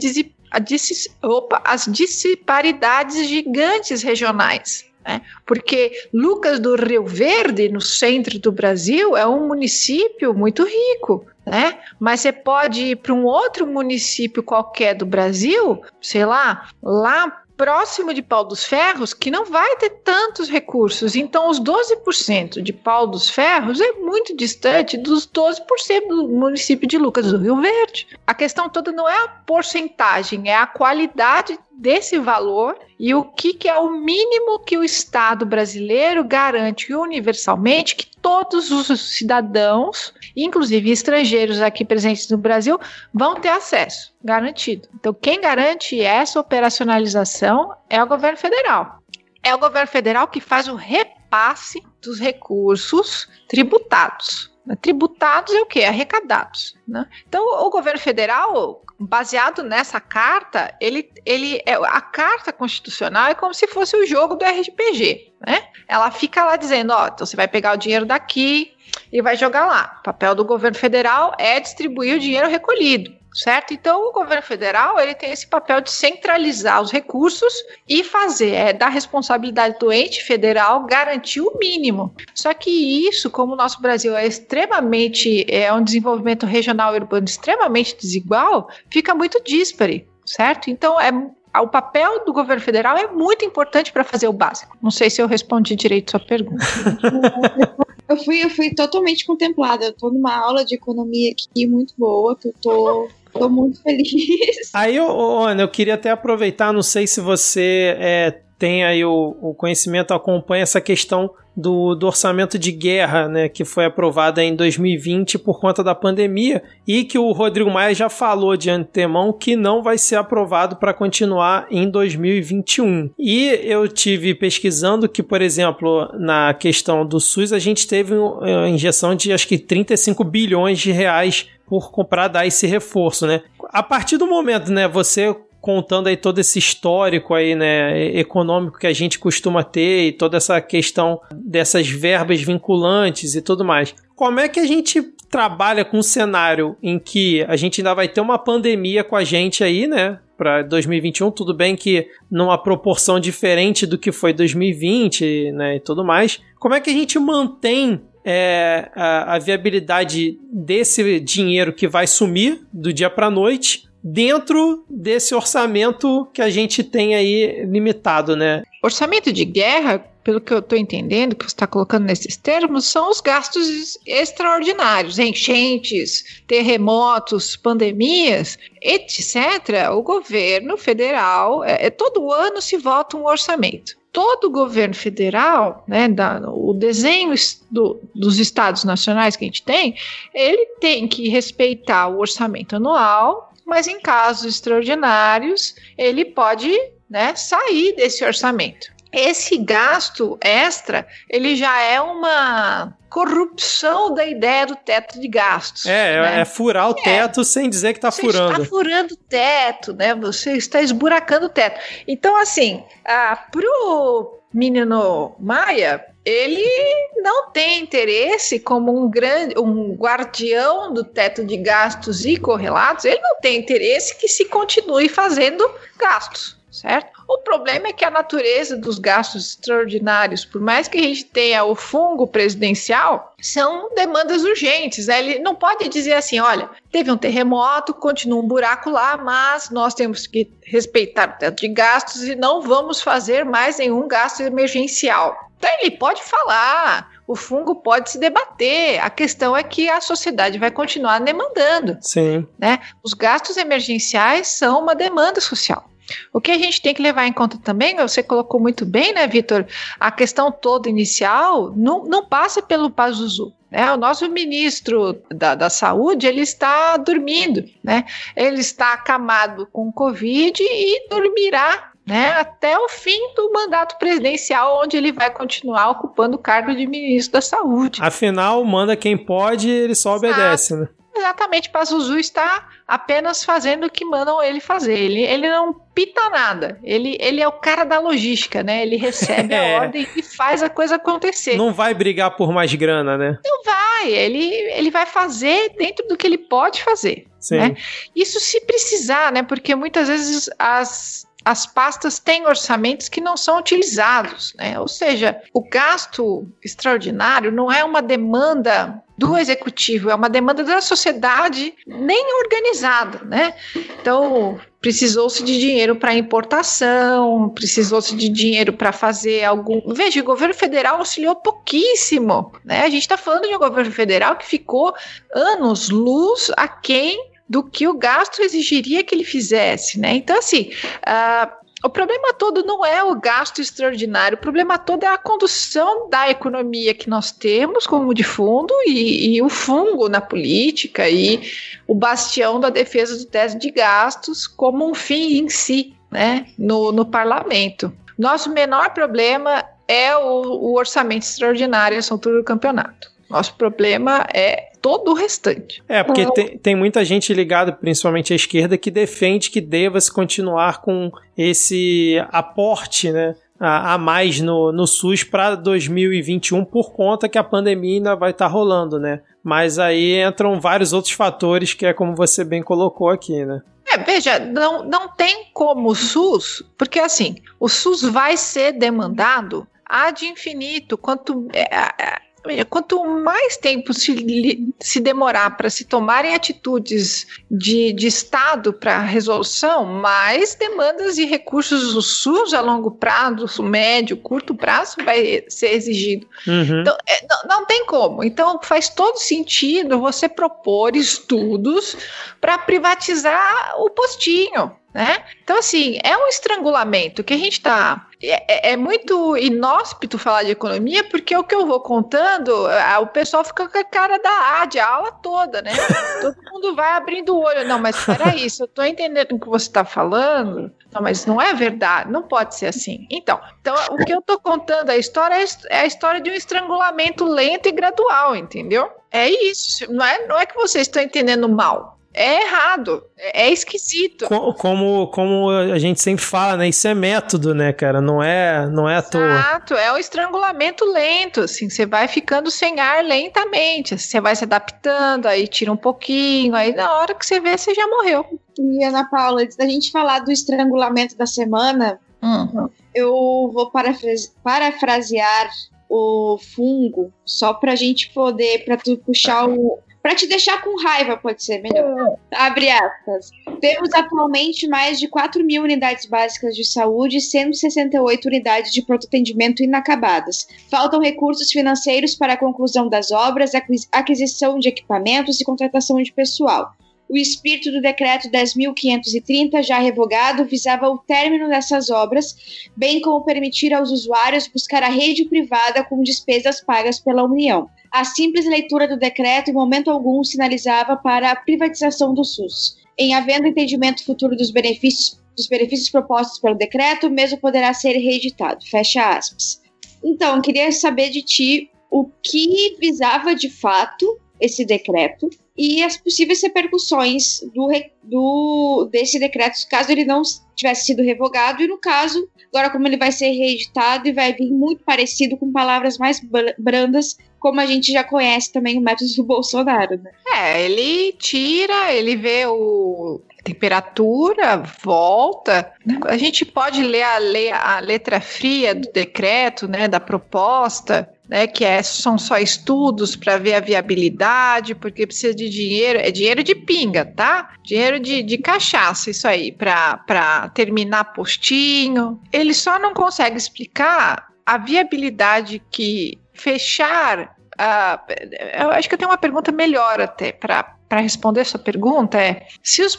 opa, 1.22 1.62
as 1.64 1.86
disparidades 1.86 3.26
gigantes 3.26 4.02
regionais. 4.02 4.84
Né? 5.06 5.22
Porque 5.46 5.92
Lucas 6.12 6.58
do 6.58 6.74
Rio 6.74 7.06
Verde, 7.06 7.68
no 7.68 7.80
centro 7.80 8.38
do 8.38 8.50
Brasil, 8.50 9.16
é 9.16 9.26
um 9.26 9.46
município 9.46 10.34
muito 10.34 10.64
rico. 10.64 11.24
Né? 11.44 11.78
Mas 12.00 12.20
você 12.20 12.32
pode 12.32 12.82
ir 12.82 12.96
para 12.96 13.14
um 13.14 13.24
outro 13.24 13.66
município 13.66 14.42
qualquer 14.42 14.94
do 14.94 15.06
Brasil, 15.06 15.80
sei 16.00 16.26
lá, 16.26 16.68
lá 16.82 17.42
próximo 17.56 18.12
de 18.12 18.22
Pau 18.22 18.44
dos 18.44 18.64
Ferros 18.64 19.14
que 19.14 19.30
não 19.30 19.44
vai 19.44 19.76
ter 19.76 19.90
tantos 19.90 20.48
recursos. 20.48 21.16
Então, 21.16 21.48
os 21.48 21.60
12% 21.60 22.60
de 22.60 22.72
Pau 22.72 23.06
dos 23.06 23.30
Ferros 23.30 23.80
é 23.80 23.92
muito 23.92 24.36
distante 24.36 24.98
dos 24.98 25.26
12% 25.26 25.62
do 26.08 26.28
município 26.28 26.86
de 26.86 26.98
Lucas 26.98 27.32
do 27.32 27.38
Rio 27.38 27.60
Verde. 27.60 28.08
A 28.26 28.34
questão 28.34 28.68
toda 28.68 28.92
não 28.92 29.08
é 29.08 29.24
a 29.24 29.28
porcentagem, 29.28 30.50
é 30.50 30.56
a 30.56 30.66
qualidade 30.66 31.58
desse 31.76 32.18
valor 32.18 32.78
e 32.98 33.14
o 33.14 33.24
que, 33.24 33.52
que 33.52 33.68
é 33.68 33.78
o 33.78 33.90
mínimo 33.90 34.60
que 34.60 34.78
o 34.78 34.84
Estado 34.84 35.44
brasileiro 35.44 36.24
garante 36.24 36.94
universalmente 36.94 37.94
que 37.94 38.06
todos 38.20 38.70
os 38.70 39.16
cidadãos, 39.16 40.12
inclusive 40.34 40.90
estrangeiros 40.90 41.60
aqui 41.60 41.84
presentes 41.84 42.28
no 42.30 42.38
Brasil, 42.38 42.78
vão 43.12 43.34
ter 43.34 43.50
acesso, 43.50 44.14
garantido. 44.24 44.88
Então, 44.94 45.12
quem 45.12 45.40
garante 45.40 46.00
essa 46.00 46.40
operacionalização 46.40 47.74
é 47.90 48.02
o 48.02 48.06
governo 48.06 48.38
federal. 48.38 48.98
É 49.42 49.54
o 49.54 49.58
governo 49.58 49.88
federal 49.88 50.26
que 50.26 50.40
faz 50.40 50.66
o 50.66 50.74
repasse 50.74 51.82
dos 52.02 52.18
recursos 52.18 53.28
tributados. 53.48 54.50
Tributados 54.80 55.54
é 55.54 55.60
o 55.60 55.66
que? 55.66 55.84
Arrecadados. 55.84 56.76
Né? 56.88 57.06
Então, 57.28 57.44
o 57.64 57.70
governo 57.70 58.00
federal 58.00 58.82
baseado 58.98 59.62
nessa 59.62 60.00
carta, 60.00 60.74
ele, 60.80 61.10
ele 61.24 61.60
é, 61.66 61.74
a 61.74 62.00
carta 62.00 62.52
constitucional 62.52 63.28
é 63.28 63.34
como 63.34 63.52
se 63.52 63.66
fosse 63.66 63.96
o 63.96 64.06
jogo 64.06 64.34
do 64.36 64.44
RPG, 64.44 65.34
né? 65.46 65.68
Ela 65.86 66.10
fica 66.10 66.44
lá 66.44 66.56
dizendo, 66.56 66.92
ó, 66.92 67.08
então 67.08 67.26
você 67.26 67.36
vai 67.36 67.46
pegar 67.46 67.74
o 67.74 67.78
dinheiro 67.78 68.06
daqui 68.06 68.72
e 69.12 69.20
vai 69.20 69.36
jogar 69.36 69.66
lá. 69.66 69.96
O 70.00 70.02
papel 70.02 70.34
do 70.34 70.44
governo 70.44 70.76
federal 70.76 71.34
é 71.38 71.60
distribuir 71.60 72.16
o 72.16 72.20
dinheiro 72.20 72.48
recolhido 72.48 73.14
certo? 73.36 73.74
Então 73.74 74.08
o 74.08 74.12
governo 74.12 74.42
federal 74.42 74.98
ele 74.98 75.14
tem 75.14 75.30
esse 75.30 75.46
papel 75.46 75.82
de 75.82 75.92
centralizar 75.92 76.80
os 76.80 76.90
recursos 76.90 77.52
e 77.86 78.02
fazer, 78.02 78.52
é 78.52 78.72
da 78.72 78.88
responsabilidade 78.88 79.78
do 79.78 79.92
ente 79.92 80.24
federal 80.24 80.86
garantir 80.86 81.42
o 81.42 81.52
mínimo. 81.58 82.14
Só 82.34 82.54
que 82.54 82.70
isso, 83.06 83.30
como 83.30 83.52
o 83.52 83.56
nosso 83.56 83.80
Brasil 83.82 84.16
é 84.16 84.26
extremamente 84.26 85.44
é 85.48 85.70
um 85.72 85.84
desenvolvimento 85.84 86.46
regional 86.46 86.94
e 86.94 86.98
urbano 86.98 87.26
extremamente 87.26 87.96
desigual, 87.96 88.70
fica 88.90 89.14
muito 89.14 89.42
díspare, 89.44 90.08
certo? 90.24 90.70
Então 90.70 90.98
é 90.98 91.12
o 91.60 91.68
papel 91.68 92.24
do 92.24 92.32
governo 92.32 92.62
federal 92.62 92.96
é 92.96 93.06
muito 93.06 93.44
importante 93.44 93.92
para 93.92 94.04
fazer 94.04 94.28
o 94.28 94.32
básico. 94.32 94.76
Não 94.82 94.90
sei 94.90 95.08
se 95.08 95.22
eu 95.22 95.26
respondi 95.26 95.74
direito 95.74 96.10
sua 96.10 96.20
pergunta. 96.20 96.64
eu 98.08 98.16
fui, 98.18 98.44
eu 98.44 98.50
fui 98.50 98.74
totalmente 98.74 99.24
contemplada. 99.24 99.86
Eu 99.86 99.90
estou 99.90 100.12
numa 100.12 100.36
aula 100.36 100.64
de 100.64 100.74
economia 100.74 101.32
aqui 101.32 101.66
muito 101.66 101.94
boa, 101.96 102.36
que 102.36 102.48
eu 102.48 102.54
tô 102.60 103.08
Tô 103.38 103.48
muito 103.48 103.82
feliz. 103.82 104.70
Aí, 104.72 104.98
Ana, 104.98 105.62
eu 105.62 105.68
queria 105.68 105.94
até 105.94 106.10
aproveitar, 106.10 106.72
não 106.72 106.82
sei 106.82 107.06
se 107.06 107.20
você 107.20 107.96
é, 107.98 108.40
tem 108.58 108.84
aí 108.84 109.04
o, 109.04 109.36
o 109.40 109.54
conhecimento, 109.54 110.14
acompanha 110.14 110.62
essa 110.62 110.80
questão 110.80 111.30
do, 111.56 111.94
do, 111.94 112.06
orçamento 112.06 112.58
de 112.58 112.70
guerra, 112.70 113.28
né, 113.28 113.48
que 113.48 113.64
foi 113.64 113.86
aprovado 113.86 114.40
em 114.40 114.54
2020 114.54 115.38
por 115.38 115.58
conta 115.58 115.82
da 115.82 115.94
pandemia 115.94 116.62
e 116.86 117.02
que 117.02 117.18
o 117.18 117.32
Rodrigo 117.32 117.70
Maia 117.70 117.94
já 117.94 118.10
falou 118.10 118.56
de 118.56 118.68
antemão 118.68 119.32
que 119.32 119.56
não 119.56 119.82
vai 119.82 119.96
ser 119.96 120.16
aprovado 120.16 120.76
para 120.76 120.92
continuar 120.92 121.66
em 121.70 121.88
2021. 121.88 123.10
E 123.18 123.46
eu 123.62 123.88
tive 123.88 124.34
pesquisando 124.34 125.08
que, 125.08 125.22
por 125.22 125.40
exemplo, 125.40 126.10
na 126.18 126.52
questão 126.52 127.06
do 127.06 127.18
SUS, 127.18 127.52
a 127.52 127.58
gente 127.58 127.86
teve 127.86 128.14
uma 128.14 128.68
injeção 128.68 129.14
de 129.14 129.32
acho 129.32 129.48
que 129.48 129.58
35 129.58 130.22
bilhões 130.24 130.78
de 130.78 130.92
reais 130.92 131.48
por 131.66 131.90
comprar 131.90 132.28
dar 132.28 132.46
esse 132.46 132.66
reforço, 132.66 133.26
né? 133.26 133.42
A 133.70 133.82
partir 133.82 134.16
do 134.16 134.26
momento, 134.26 134.70
né, 134.70 134.86
você 134.86 135.34
contando 135.66 136.06
aí 136.06 136.16
todo 136.16 136.38
esse 136.38 136.60
histórico 136.60 137.34
aí, 137.34 137.56
né, 137.56 138.16
econômico 138.16 138.78
que 138.78 138.86
a 138.86 138.92
gente 138.92 139.18
costuma 139.18 139.64
ter 139.64 140.06
e 140.06 140.12
toda 140.12 140.36
essa 140.36 140.60
questão 140.60 141.20
dessas 141.34 141.88
verbas 141.88 142.40
vinculantes 142.40 143.34
e 143.34 143.42
tudo 143.42 143.64
mais. 143.64 143.92
Como 144.14 144.38
é 144.38 144.48
que 144.48 144.60
a 144.60 144.64
gente 144.64 145.02
trabalha 145.28 145.84
com 145.84 145.98
um 145.98 146.04
cenário 146.04 146.76
em 146.80 147.00
que 147.00 147.44
a 147.48 147.56
gente 147.56 147.80
ainda 147.80 147.94
vai 147.94 148.06
ter 148.06 148.20
uma 148.20 148.38
pandemia 148.38 149.02
com 149.02 149.16
a 149.16 149.24
gente 149.24 149.64
aí, 149.64 149.88
né? 149.88 150.20
Para 150.38 150.62
2021, 150.62 151.32
tudo 151.32 151.52
bem 151.52 151.74
que 151.74 152.06
numa 152.30 152.56
proporção 152.56 153.18
diferente 153.18 153.86
do 153.86 153.98
que 153.98 154.12
foi 154.12 154.32
2020, 154.32 155.50
né? 155.50 155.76
E 155.76 155.80
tudo 155.80 156.04
mais. 156.04 156.40
Como 156.60 156.76
é 156.76 156.80
que 156.80 156.90
a 156.90 156.92
gente 156.92 157.18
mantém 157.18 158.00
é, 158.24 158.88
a, 158.94 159.34
a, 159.34 159.38
viabilidade 159.40 160.38
desse 160.52 161.18
dinheiro 161.18 161.72
que 161.72 161.88
vai 161.88 162.06
sumir 162.06 162.60
do 162.72 162.92
dia 162.92 163.10
para 163.10 163.28
noite 163.28 163.86
dentro 164.08 164.84
desse 164.88 165.34
orçamento 165.34 166.28
que 166.32 166.40
a 166.40 166.48
gente 166.48 166.84
tem 166.84 167.16
aí 167.16 167.66
limitado, 167.66 168.36
né? 168.36 168.62
Orçamento 168.80 169.32
de 169.32 169.44
guerra, 169.44 169.98
pelo 170.22 170.40
que 170.40 170.54
eu 170.54 170.60
estou 170.60 170.78
entendendo, 170.78 171.34
que 171.34 171.44
você 171.44 171.48
está 171.48 171.66
colocando 171.66 172.04
nesses 172.04 172.36
termos, 172.36 172.84
são 172.84 173.10
os 173.10 173.20
gastos 173.20 173.98
extraordinários, 174.06 175.18
enchentes, 175.18 176.40
terremotos, 176.46 177.56
pandemias, 177.56 178.56
etc. 178.80 179.90
O 179.92 180.02
governo 180.02 180.76
federal, 180.76 181.64
é, 181.64 181.86
é 181.86 181.90
todo 181.90 182.30
ano 182.30 182.62
se 182.62 182.76
vota 182.76 183.16
um 183.16 183.26
orçamento 183.26 183.96
todo 184.12 184.44
o 184.44 184.50
governo 184.50 184.94
federal, 184.94 185.84
né, 185.86 186.08
da, 186.08 186.40
o 186.48 186.72
desenho 186.72 187.34
do, 187.70 188.00
dos 188.14 188.38
estados 188.38 188.82
nacionais 188.82 189.36
que 189.36 189.44
a 189.44 189.48
gente 189.48 189.62
tem, 189.62 189.94
ele 190.32 190.64
tem 190.80 191.06
que 191.06 191.28
respeitar 191.28 192.08
o 192.08 192.18
orçamento 192.18 192.76
anual, 192.76 193.52
mas 193.66 193.88
em 193.88 194.00
casos 194.00 194.44
extraordinários, 194.44 195.74
ele 195.98 196.24
pode 196.24 196.72
né, 197.10 197.34
sair 197.34 197.94
desse 197.96 198.24
orçamento. 198.24 198.94
Esse 199.12 199.56
gasto 199.56 200.38
extra, 200.40 201.06
ele 201.30 201.56
já 201.56 201.80
é 201.80 202.00
uma 202.00 202.94
corrupção 203.08 204.12
da 204.12 204.26
ideia 204.26 204.66
do 204.66 204.76
teto 204.76 205.18
de 205.18 205.26
gastos. 205.26 205.86
É, 205.86 206.20
né? 206.20 206.40
é 206.40 206.44
furar 206.44 206.90
o 206.90 206.98
é. 206.98 207.02
teto 207.02 207.40
é. 207.40 207.44
sem 207.44 207.70
dizer 207.70 207.94
que 207.94 207.98
está 207.98 208.10
furando. 208.10 208.54
Você 208.54 208.60
está 208.60 208.68
furando 208.68 209.14
o 209.14 209.16
teto, 209.16 209.94
né? 209.94 210.14
Você 210.14 210.52
está 210.52 210.82
esburacando 210.82 211.46
o 211.46 211.48
teto. 211.48 211.80
Então, 212.06 212.36
assim, 212.40 212.84
ah, 213.04 213.36
pro 213.50 214.42
menino 214.52 215.34
Maia, 215.38 216.04
ele 216.26 216.66
não 217.14 217.50
tem 217.50 217.78
interesse 217.78 218.58
como 218.58 218.92
um 218.92 219.08
grande, 219.08 219.56
um 219.56 219.94
guardião 219.94 220.92
do 220.92 221.04
teto 221.04 221.44
de 221.44 221.56
gastos 221.56 222.24
e 222.24 222.36
correlatos, 222.36 223.04
ele 223.04 223.20
não 223.20 223.40
tem 223.40 223.60
interesse 223.60 224.16
que 224.16 224.26
se 224.26 224.46
continue 224.46 225.08
fazendo 225.08 225.64
gastos, 225.96 226.56
certo? 226.68 227.15
O 227.28 227.38
problema 227.38 227.88
é 227.88 227.92
que 227.92 228.04
a 228.04 228.10
natureza 228.10 228.76
dos 228.76 228.98
gastos 228.98 229.50
extraordinários, 229.50 230.44
por 230.44 230.60
mais 230.60 230.86
que 230.86 230.98
a 230.98 231.02
gente 231.02 231.24
tenha 231.24 231.64
o 231.64 231.74
fungo 231.74 232.26
presidencial, 232.26 233.34
são 233.40 233.92
demandas 233.94 234.44
urgentes. 234.44 235.08
Né? 235.08 235.18
Ele 235.18 235.38
não 235.40 235.54
pode 235.54 235.88
dizer 235.88 236.12
assim: 236.12 236.38
olha, 236.38 236.70
teve 236.90 237.10
um 237.10 237.16
terremoto, 237.16 237.92
continua 237.92 238.40
um 238.40 238.46
buraco 238.46 238.90
lá, 238.90 239.16
mas 239.16 239.70
nós 239.70 239.94
temos 239.94 240.26
que 240.26 240.50
respeitar 240.62 241.28
o 241.28 241.38
teto 241.38 241.60
de 241.60 241.68
gastos 241.68 242.22
e 242.22 242.36
não 242.36 242.62
vamos 242.62 243.00
fazer 243.00 243.44
mais 243.44 243.78
nenhum 243.78 244.06
gasto 244.06 244.40
emergencial. 244.40 245.46
Então 245.58 245.70
ele 245.80 245.92
pode 245.92 246.22
falar, 246.22 247.10
o 247.26 247.34
fungo 247.34 247.76
pode 247.76 248.10
se 248.10 248.18
debater. 248.18 249.00
A 249.00 249.10
questão 249.10 249.56
é 249.56 249.62
que 249.62 249.88
a 249.88 250.00
sociedade 250.00 250.58
vai 250.58 250.70
continuar 250.70 251.18
demandando. 251.20 251.98
Sim. 252.00 252.46
Né? 252.58 252.78
Os 253.02 253.14
gastos 253.14 253.56
emergenciais 253.56 254.48
são 254.48 254.80
uma 254.80 254.94
demanda 254.94 255.40
social. 255.40 255.88
O 256.32 256.40
que 256.40 256.50
a 256.50 256.58
gente 256.58 256.80
tem 256.80 256.94
que 256.94 257.02
levar 257.02 257.26
em 257.26 257.32
conta 257.32 257.58
também, 257.58 257.96
você 257.96 258.22
colocou 258.22 258.60
muito 258.60 258.84
bem, 258.84 259.12
né, 259.12 259.26
Vitor? 259.26 259.66
A 259.98 260.10
questão 260.10 260.52
toda 260.52 260.88
inicial 260.88 261.72
não, 261.76 262.04
não 262.04 262.24
passa 262.24 262.62
pelo 262.62 262.90
Pazuzu. 262.90 263.52
Né? 263.70 263.92
O 263.92 263.96
nosso 263.96 264.28
ministro 264.28 265.20
da, 265.30 265.54
da 265.54 265.68
Saúde 265.68 266.26
ele 266.26 266.40
está 266.40 266.96
dormindo, 266.96 267.64
né? 267.82 268.04
Ele 268.34 268.60
está 268.60 268.92
acamado 268.92 269.66
com 269.72 269.92
Covid 269.92 270.62
e 270.62 271.08
dormirá 271.08 271.92
né, 272.06 272.30
até 272.34 272.78
o 272.78 272.88
fim 272.88 273.34
do 273.34 273.50
mandato 273.52 273.98
presidencial, 273.98 274.80
onde 274.82 274.96
ele 274.96 275.10
vai 275.10 275.28
continuar 275.28 275.90
ocupando 275.90 276.36
o 276.36 276.38
cargo 276.38 276.72
de 276.72 276.86
ministro 276.86 277.32
da 277.32 277.40
Saúde. 277.40 278.00
Afinal, 278.00 278.64
manda 278.64 278.96
quem 278.96 279.16
pode, 279.18 279.68
ele 279.68 279.94
só 279.94 280.14
obedece, 280.14 280.76
né? 280.76 280.88
Exatamente, 281.16 281.70
Pazuzu 281.70 282.18
está 282.18 282.68
apenas 282.86 283.42
fazendo 283.42 283.86
o 283.86 283.90
que 283.90 284.04
mandam 284.04 284.42
ele 284.42 284.60
fazer. 284.60 284.98
Ele, 284.98 285.22
ele 285.22 285.48
não 285.48 285.74
pita 285.94 286.28
nada. 286.28 286.78
Ele, 286.84 287.16
ele 287.20 287.40
é 287.40 287.48
o 287.48 287.52
cara 287.52 287.84
da 287.84 287.98
logística, 287.98 288.62
né? 288.62 288.82
Ele 288.82 288.96
recebe 288.96 289.52
é. 289.54 289.76
a 289.76 289.80
ordem 289.80 290.06
e 290.14 290.22
faz 290.22 290.62
a 290.62 290.68
coisa 290.68 290.96
acontecer. 290.96 291.56
Não 291.56 291.72
vai 291.72 291.94
brigar 291.94 292.36
por 292.36 292.52
mais 292.52 292.74
grana, 292.74 293.16
né? 293.16 293.38
Não 293.44 293.62
vai. 293.64 294.12
Ele, 294.12 294.44
ele 294.72 294.90
vai 294.90 295.06
fazer 295.06 295.70
dentro 295.76 296.06
do 296.06 296.16
que 296.16 296.26
ele 296.26 296.38
pode 296.38 296.82
fazer. 296.82 297.26
Sim. 297.40 297.56
Né? 297.56 297.76
Isso 298.14 298.38
se 298.40 298.60
precisar, 298.62 299.32
né? 299.32 299.42
Porque 299.42 299.74
muitas 299.74 300.08
vezes 300.08 300.50
as 300.58 301.25
as 301.46 301.64
pastas 301.64 302.18
têm 302.18 302.44
orçamentos 302.44 303.08
que 303.08 303.20
não 303.20 303.36
são 303.36 303.60
utilizados, 303.60 304.52
né? 304.58 304.80
Ou 304.80 304.88
seja, 304.88 305.40
o 305.54 305.62
gasto 305.62 306.44
extraordinário 306.60 307.52
não 307.52 307.70
é 307.70 307.84
uma 307.84 308.02
demanda 308.02 309.00
do 309.16 309.38
executivo, 309.38 310.10
é 310.10 310.14
uma 310.16 310.28
demanda 310.28 310.64
da 310.64 310.80
sociedade 310.80 311.72
nem 311.86 312.34
organizada, 312.42 313.20
né? 313.24 313.54
Então, 313.76 314.58
precisou-se 314.80 315.44
de 315.44 315.56
dinheiro 315.60 315.94
para 315.94 316.16
importação, 316.16 317.48
precisou-se 317.50 318.16
de 318.16 318.28
dinheiro 318.28 318.72
para 318.72 318.90
fazer 318.90 319.44
algum. 319.44 319.94
Veja, 319.94 320.20
o 320.20 320.24
governo 320.24 320.52
federal 320.52 320.96
auxiliou 320.96 321.36
pouquíssimo, 321.36 322.52
né? 322.64 322.82
A 322.82 322.88
gente 322.88 323.02
está 323.02 323.16
falando 323.16 323.46
de 323.46 323.54
um 323.54 323.58
governo 323.60 323.92
federal 323.92 324.34
que 324.34 324.44
ficou 324.44 324.92
anos 325.32 325.90
luz 325.90 326.50
aquém 326.56 327.35
do 327.48 327.62
que 327.62 327.86
o 327.86 327.94
gasto 327.94 328.40
exigiria 328.40 329.04
que 329.04 329.14
ele 329.14 329.24
fizesse, 329.24 329.98
né? 330.00 330.16
Então, 330.16 330.38
assim, 330.38 330.70
uh, 331.06 331.66
o 331.84 331.90
problema 331.90 332.32
todo 332.32 332.64
não 332.64 332.84
é 332.84 333.04
o 333.04 333.14
gasto 333.14 333.60
extraordinário, 333.60 334.36
o 334.36 334.40
problema 334.40 334.78
todo 334.78 335.04
é 335.04 335.06
a 335.06 335.18
condução 335.18 336.08
da 336.08 336.28
economia 336.28 336.94
que 336.94 337.08
nós 337.08 337.30
temos 337.30 337.86
como 337.86 338.14
de 338.14 338.24
fundo 338.24 338.74
e, 338.86 339.36
e 339.36 339.42
o 339.42 339.48
fungo 339.48 340.08
na 340.08 340.20
política 340.20 341.08
e 341.08 341.40
o 341.86 341.94
bastião 341.94 342.58
da 342.58 342.70
defesa 342.70 343.16
do 343.16 343.26
teto 343.26 343.58
de 343.58 343.70
gastos 343.70 344.46
como 344.46 344.88
um 344.88 344.94
fim 344.94 345.38
em 345.38 345.48
si, 345.48 345.94
né, 346.10 346.46
no, 346.58 346.90
no 346.90 347.04
parlamento. 347.04 347.92
Nosso 348.18 348.50
menor 348.50 348.90
problema 348.90 349.62
é 349.86 350.16
o, 350.16 350.42
o 350.42 350.76
orçamento 350.76 351.22
extraordinário 351.22 351.98
essa 351.98 352.12
altura 352.12 352.38
do 352.38 352.44
campeonato. 352.44 353.15
Nosso 353.28 353.54
problema 353.54 354.26
é 354.32 354.70
todo 354.80 355.10
o 355.10 355.14
restante. 355.14 355.82
É, 355.88 356.02
porque 356.02 356.30
tem, 356.32 356.58
tem 356.58 356.76
muita 356.76 357.04
gente 357.04 357.34
ligada, 357.34 357.72
principalmente 357.72 358.32
à 358.32 358.36
esquerda, 358.36 358.78
que 358.78 358.90
defende 358.90 359.50
que 359.50 359.60
deva-se 359.60 360.12
continuar 360.12 360.80
com 360.80 361.10
esse 361.36 362.16
aporte, 362.30 363.10
né? 363.10 363.34
A, 363.58 363.94
a 363.94 363.98
mais 363.98 364.40
no, 364.40 364.70
no 364.70 364.86
SUS 364.86 365.24
para 365.24 365.54
2021 365.54 366.62
por 366.62 366.92
conta 366.92 367.26
que 367.26 367.38
a 367.38 367.42
pandemia 367.42 367.96
ainda 367.96 368.14
vai 368.14 368.30
estar 368.30 368.44
tá 368.44 368.50
rolando, 368.50 369.00
né? 369.00 369.22
Mas 369.42 369.78
aí 369.78 370.22
entram 370.22 370.60
vários 370.60 370.92
outros 370.92 371.14
fatores 371.14 371.72
que 371.72 371.86
é 371.86 371.94
como 371.94 372.14
você 372.14 372.44
bem 372.44 372.62
colocou 372.62 373.08
aqui, 373.08 373.44
né? 373.46 373.62
É, 373.88 373.96
veja, 373.96 374.38
não, 374.38 374.84
não 374.84 375.08
tem 375.08 375.46
como 375.54 375.88
o 375.88 375.94
SUS, 375.94 376.62
porque 376.76 377.00
assim, 377.00 377.36
o 377.58 377.68
SUS 377.68 378.02
vai 378.02 378.36
ser 378.36 378.72
demandado 378.72 379.66
ad 379.84 380.26
infinito. 380.26 380.98
Quanto 380.98 381.48
é, 381.52 381.62
é 381.62 382.25
quanto 382.68 383.04
mais 383.04 383.56
tempo 383.56 383.92
se, 383.92 384.72
se 384.80 385.00
demorar 385.00 385.56
para 385.56 385.70
se 385.70 385.84
tomarem 385.84 386.34
atitudes 386.34 387.26
de, 387.50 387.92
de 387.92 388.06
Estado 388.06 388.72
para 388.72 389.00
resolução, 389.00 389.84
mais 389.84 390.54
demandas 390.54 391.18
e 391.18 391.24
recursos 391.24 391.94
do 391.94 392.02
SUS 392.02 392.54
a 392.54 392.60
longo 392.60 392.90
prazo, 392.90 393.62
médio, 393.62 394.16
curto 394.16 394.54
prazo 394.54 394.96
vai 395.04 395.44
ser 395.48 395.72
exigido. 395.72 396.26
Uhum. 396.46 396.80
Então, 396.80 396.96
é, 397.06 397.26
não, 397.28 397.58
não 397.58 397.66
tem 397.66 397.84
como. 397.86 398.24
Então, 398.24 398.60
faz 398.62 398.88
todo 398.88 399.16
sentido 399.16 400.00
você 400.00 400.28
propor 400.28 400.96
estudos 400.96 401.96
para 402.40 402.58
privatizar 402.58 403.74
o 403.78 403.90
postinho. 403.90 404.72
Né? 404.96 405.22
Então, 405.44 405.58
assim, 405.58 405.98
é 406.02 406.16
um 406.16 406.26
estrangulamento 406.28 407.22
que 407.22 407.34
a 407.34 407.38
gente 407.38 407.52
está. 407.52 408.05
É, 408.28 408.72
é, 408.72 408.76
muito 408.76 409.36
inóspito 409.36 410.18
falar 410.18 410.42
de 410.42 410.50
economia, 410.50 411.04
porque 411.04 411.36
o 411.36 411.44
que 411.44 411.54
eu 411.54 411.66
vou 411.66 411.80
contando, 411.80 412.52
o 413.00 413.06
pessoal 413.06 413.44
fica 413.44 413.68
com 413.68 413.78
a 413.78 413.84
cara 413.84 414.18
da 414.18 414.62
AD, 414.62 414.78
a 414.78 414.88
aula 414.88 415.12
toda, 415.12 415.62
né? 415.62 415.70
Todo 416.20 416.36
mundo 416.52 416.74
vai 416.74 416.92
abrindo 416.92 417.36
o 417.36 417.40
olho. 417.40 417.66
Não, 417.66 417.78
mas 417.78 418.04
peraí, 418.04 418.48
se 418.48 418.62
eu 418.62 418.68
tô 418.68 418.82
entendendo 418.82 419.32
o 419.32 419.38
que 419.38 419.48
você 419.48 419.66
está 419.66 419.84
falando, 419.84 420.72
não, 420.92 421.02
mas 421.02 421.26
não 421.26 421.40
é 421.40 421.54
verdade, 421.54 422.10
não 422.10 422.22
pode 422.22 422.54
ser 422.54 422.66
assim. 422.66 423.06
Então, 423.10 423.40
então 423.60 423.74
o 423.90 423.96
que 424.04 424.12
eu 424.12 424.22
tô 424.22 424.38
contando, 424.40 424.90
a 424.90 424.96
história 424.96 425.34
é, 425.34 425.44
é 425.70 425.80
a 425.80 425.86
história 425.86 426.20
de 426.20 426.30
um 426.30 426.34
estrangulamento 426.34 427.24
lento 427.24 427.68
e 427.68 427.72
gradual, 427.72 428.34
entendeu? 428.34 428.90
É 429.10 429.28
isso. 429.28 429.90
Não 429.92 430.04
é, 430.04 430.26
não 430.26 430.38
é 430.38 430.46
que 430.46 430.54
vocês 430.54 430.86
estão 430.86 431.02
entendendo 431.02 431.48
mal 431.48 431.95
é 432.16 432.42
errado, 432.42 433.04
é 433.18 433.50
esquisito. 433.50 434.26
Como, 434.26 435.06
como 435.08 435.50
a 435.50 435.78
gente 435.78 436.00
sempre 436.00 436.24
fala, 436.24 436.56
né? 436.56 436.68
Isso 436.68 436.88
é 436.88 436.94
método, 436.94 437.54
né, 437.54 437.74
cara? 437.74 438.00
Não 438.00 438.22
é, 438.22 438.66
não 438.68 438.88
é 438.88 438.96
à 438.96 439.02
toa. 439.02 439.22
Exato, 439.22 439.74
é 439.74 439.92
um 439.92 439.98
estrangulamento 439.98 440.84
lento, 440.86 441.42
assim, 441.42 441.68
você 441.68 441.84
vai 441.84 442.08
ficando 442.08 442.50
sem 442.50 442.80
ar 442.80 443.04
lentamente, 443.04 443.94
assim, 443.94 444.08
você 444.08 444.20
vai 444.20 444.34
se 444.34 444.44
adaptando, 444.44 445.26
aí 445.26 445.46
tira 445.46 445.70
um 445.70 445.76
pouquinho, 445.76 446.54
aí 446.54 446.74
na 446.74 446.90
hora 446.94 447.14
que 447.14 447.26
você 447.26 447.38
vê, 447.38 447.56
você 447.56 447.74
já 447.74 447.86
morreu. 447.86 448.24
E 448.58 448.82
Ana 448.82 449.08
Paula, 449.10 449.42
antes 449.42 449.56
da 449.56 449.66
gente 449.66 449.90
falar 449.90 450.20
do 450.20 450.32
estrangulamento 450.32 451.16
da 451.16 451.26
semana, 451.26 452.00
hum. 452.22 452.68
eu 452.94 453.50
vou 453.52 453.70
parafrase 453.70 454.32
parafrasear 454.42 455.50
o 455.88 456.38
fungo, 456.38 457.12
só 457.24 457.52
pra 457.52 457.76
gente 457.76 458.10
poder, 458.12 458.64
pra 458.64 458.76
tu 458.76 458.96
puxar 458.96 459.48
o, 459.48 459.78
para 460.06 460.14
te 460.14 460.28
deixar 460.28 460.62
com 460.62 460.80
raiva, 460.80 461.16
pode 461.16 461.42
ser 461.42 461.60
melhor. 461.60 462.16
Abre 462.32 462.70
aspas. 462.70 463.28
Temos 463.60 463.92
atualmente 463.92 464.68
mais 464.68 465.00
de 465.00 465.08
4 465.08 465.44
mil 465.44 465.64
unidades 465.64 466.06
básicas 466.06 466.54
de 466.54 466.64
saúde 466.64 467.16
e 467.16 467.20
168 467.20 468.26
unidades 468.26 468.70
de 468.70 468.82
pronto 468.82 469.08
atendimento 469.08 469.64
inacabadas. 469.64 470.46
Faltam 470.70 471.00
recursos 471.00 471.50
financeiros 471.50 472.14
para 472.14 472.34
a 472.34 472.36
conclusão 472.36 472.88
das 472.88 473.10
obras, 473.10 473.50
aquisição 473.90 474.60
de 474.60 474.68
equipamentos 474.68 475.40
e 475.40 475.44
contratação 475.44 476.00
de 476.00 476.12
pessoal. 476.12 476.72
O 477.08 477.16
espírito 477.16 477.70
do 477.70 477.80
decreto 477.80 478.28
10.530, 478.28 479.62
já 479.62 479.78
revogado, 479.78 480.44
visava 480.44 480.88
o 480.88 480.98
término 480.98 481.48
dessas 481.48 481.88
obras, 481.88 482.68
bem 482.76 483.00
como 483.00 483.24
permitir 483.24 483.72
aos 483.72 483.90
usuários 483.92 484.48
buscar 484.48 484.82
a 484.82 484.88
rede 484.88 485.24
privada 485.24 485.84
com 485.84 486.02
despesas 486.02 486.60
pagas 486.60 486.98
pela 486.98 487.24
União. 487.24 487.68
A 487.92 488.04
simples 488.04 488.44
leitura 488.44 488.88
do 488.88 488.98
decreto, 488.98 489.50
em 489.50 489.54
momento 489.54 489.90
algum, 489.90 490.24
sinalizava 490.24 490.96
para 490.96 491.30
a 491.30 491.36
privatização 491.36 492.12
do 492.12 492.24
SUS. 492.24 492.76
Em 492.98 493.14
havendo 493.14 493.46
entendimento 493.46 494.04
futuro 494.04 494.36
dos 494.36 494.50
benefícios, 494.50 495.20
dos 495.36 495.46
benefícios 495.46 495.90
propostos 495.90 496.40
pelo 496.40 496.56
decreto, 496.56 497.08
mesmo 497.08 497.38
poderá 497.38 497.72
ser 497.72 497.92
reeditado. 497.92 498.64
Fecha 498.66 499.16
aspas. 499.16 499.62
Então, 500.02 500.42
queria 500.42 500.72
saber 500.72 501.10
de 501.10 501.22
ti 501.22 501.70
o 501.90 502.06
que 502.22 502.76
visava 502.80 503.34
de 503.34 503.48
fato 503.48 504.18
esse 504.40 504.64
decreto 504.64 505.30
e 505.56 505.82
as 505.82 505.96
possíveis 505.96 506.42
repercussões 506.42 507.40
do, 507.54 507.68
do 508.02 508.88
desse 508.90 509.18
decreto 509.18 509.56
caso 509.68 509.90
ele 509.90 510.04
não 510.04 510.22
tivesse 510.54 510.86
sido 510.86 511.02
revogado 511.02 511.62
e 511.62 511.66
no 511.66 511.78
caso 511.78 512.28
agora 512.52 512.70
como 512.70 512.86
ele 512.86 512.96
vai 512.96 513.12
ser 513.12 513.30
reeditado 513.30 514.08
e 514.08 514.12
vai 514.12 514.32
vir 514.32 514.50
muito 514.50 514.84
parecido 514.84 515.36
com 515.36 515.52
palavras 515.52 515.98
mais 515.98 516.20
brandas 516.58 517.16
como 517.38 517.60
a 517.60 517.66
gente 517.66 517.92
já 517.92 518.02
conhece 518.02 518.52
também 518.52 518.78
o 518.78 518.80
método 518.80 519.14
do 519.14 519.22
Bolsonaro, 519.22 520.00
né? 520.02 520.10
É, 520.34 520.64
ele 520.64 521.12
tira, 521.12 521.92
ele 521.92 522.16
vê 522.16 522.44
o 522.46 523.20
temperatura, 523.44 524.56
volta. 524.82 525.72
A 526.06 526.16
gente 526.16 526.44
pode 526.44 526.82
ler 526.82 527.04
a, 527.52 527.76
a 527.76 527.78
letra 527.78 528.20
fria 528.20 528.74
do 528.74 528.90
decreto, 528.90 529.68
né, 529.68 529.86
da 529.86 530.00
proposta, 530.00 531.08
né, 531.28 531.46
que 531.46 531.64
é, 531.64 531.82
são 531.82 532.16
só 532.16 532.38
estudos 532.38 533.16
para 533.16 533.36
ver 533.36 533.54
a 533.54 533.60
viabilidade, 533.60 534.74
porque 534.74 535.06
precisa 535.06 535.34
de 535.34 535.48
dinheiro, 535.48 535.98
é 535.98 536.10
dinheiro 536.10 536.42
de 536.42 536.54
pinga, 536.54 537.04
tá? 537.04 537.54
Dinheiro 537.62 537.98
de, 537.98 538.22
de 538.22 538.38
cachaça, 538.38 539.10
isso 539.10 539.26
aí, 539.26 539.50
para 539.50 540.48
terminar 540.54 541.12
postinho. 541.12 542.20
Ele 542.32 542.54
só 542.54 542.78
não 542.78 542.94
consegue 542.94 543.36
explicar 543.36 544.28
a 544.44 544.58
viabilidade 544.58 545.60
que 545.70 546.18
fechar. 546.32 547.36
Uh, 547.58 548.62
eu 548.62 548.70
acho 548.70 548.88
que 548.88 548.94
eu 548.94 548.98
tenho 548.98 549.10
uma 549.10 549.18
pergunta 549.18 549.50
melhor 549.50 550.00
até 550.00 550.30
para 550.30 550.76
para 550.88 551.00
responder 551.00 551.40
essa 551.40 551.58
pergunta 551.58 552.16
é: 552.16 552.46
se 552.62 552.82
os, 552.82 552.96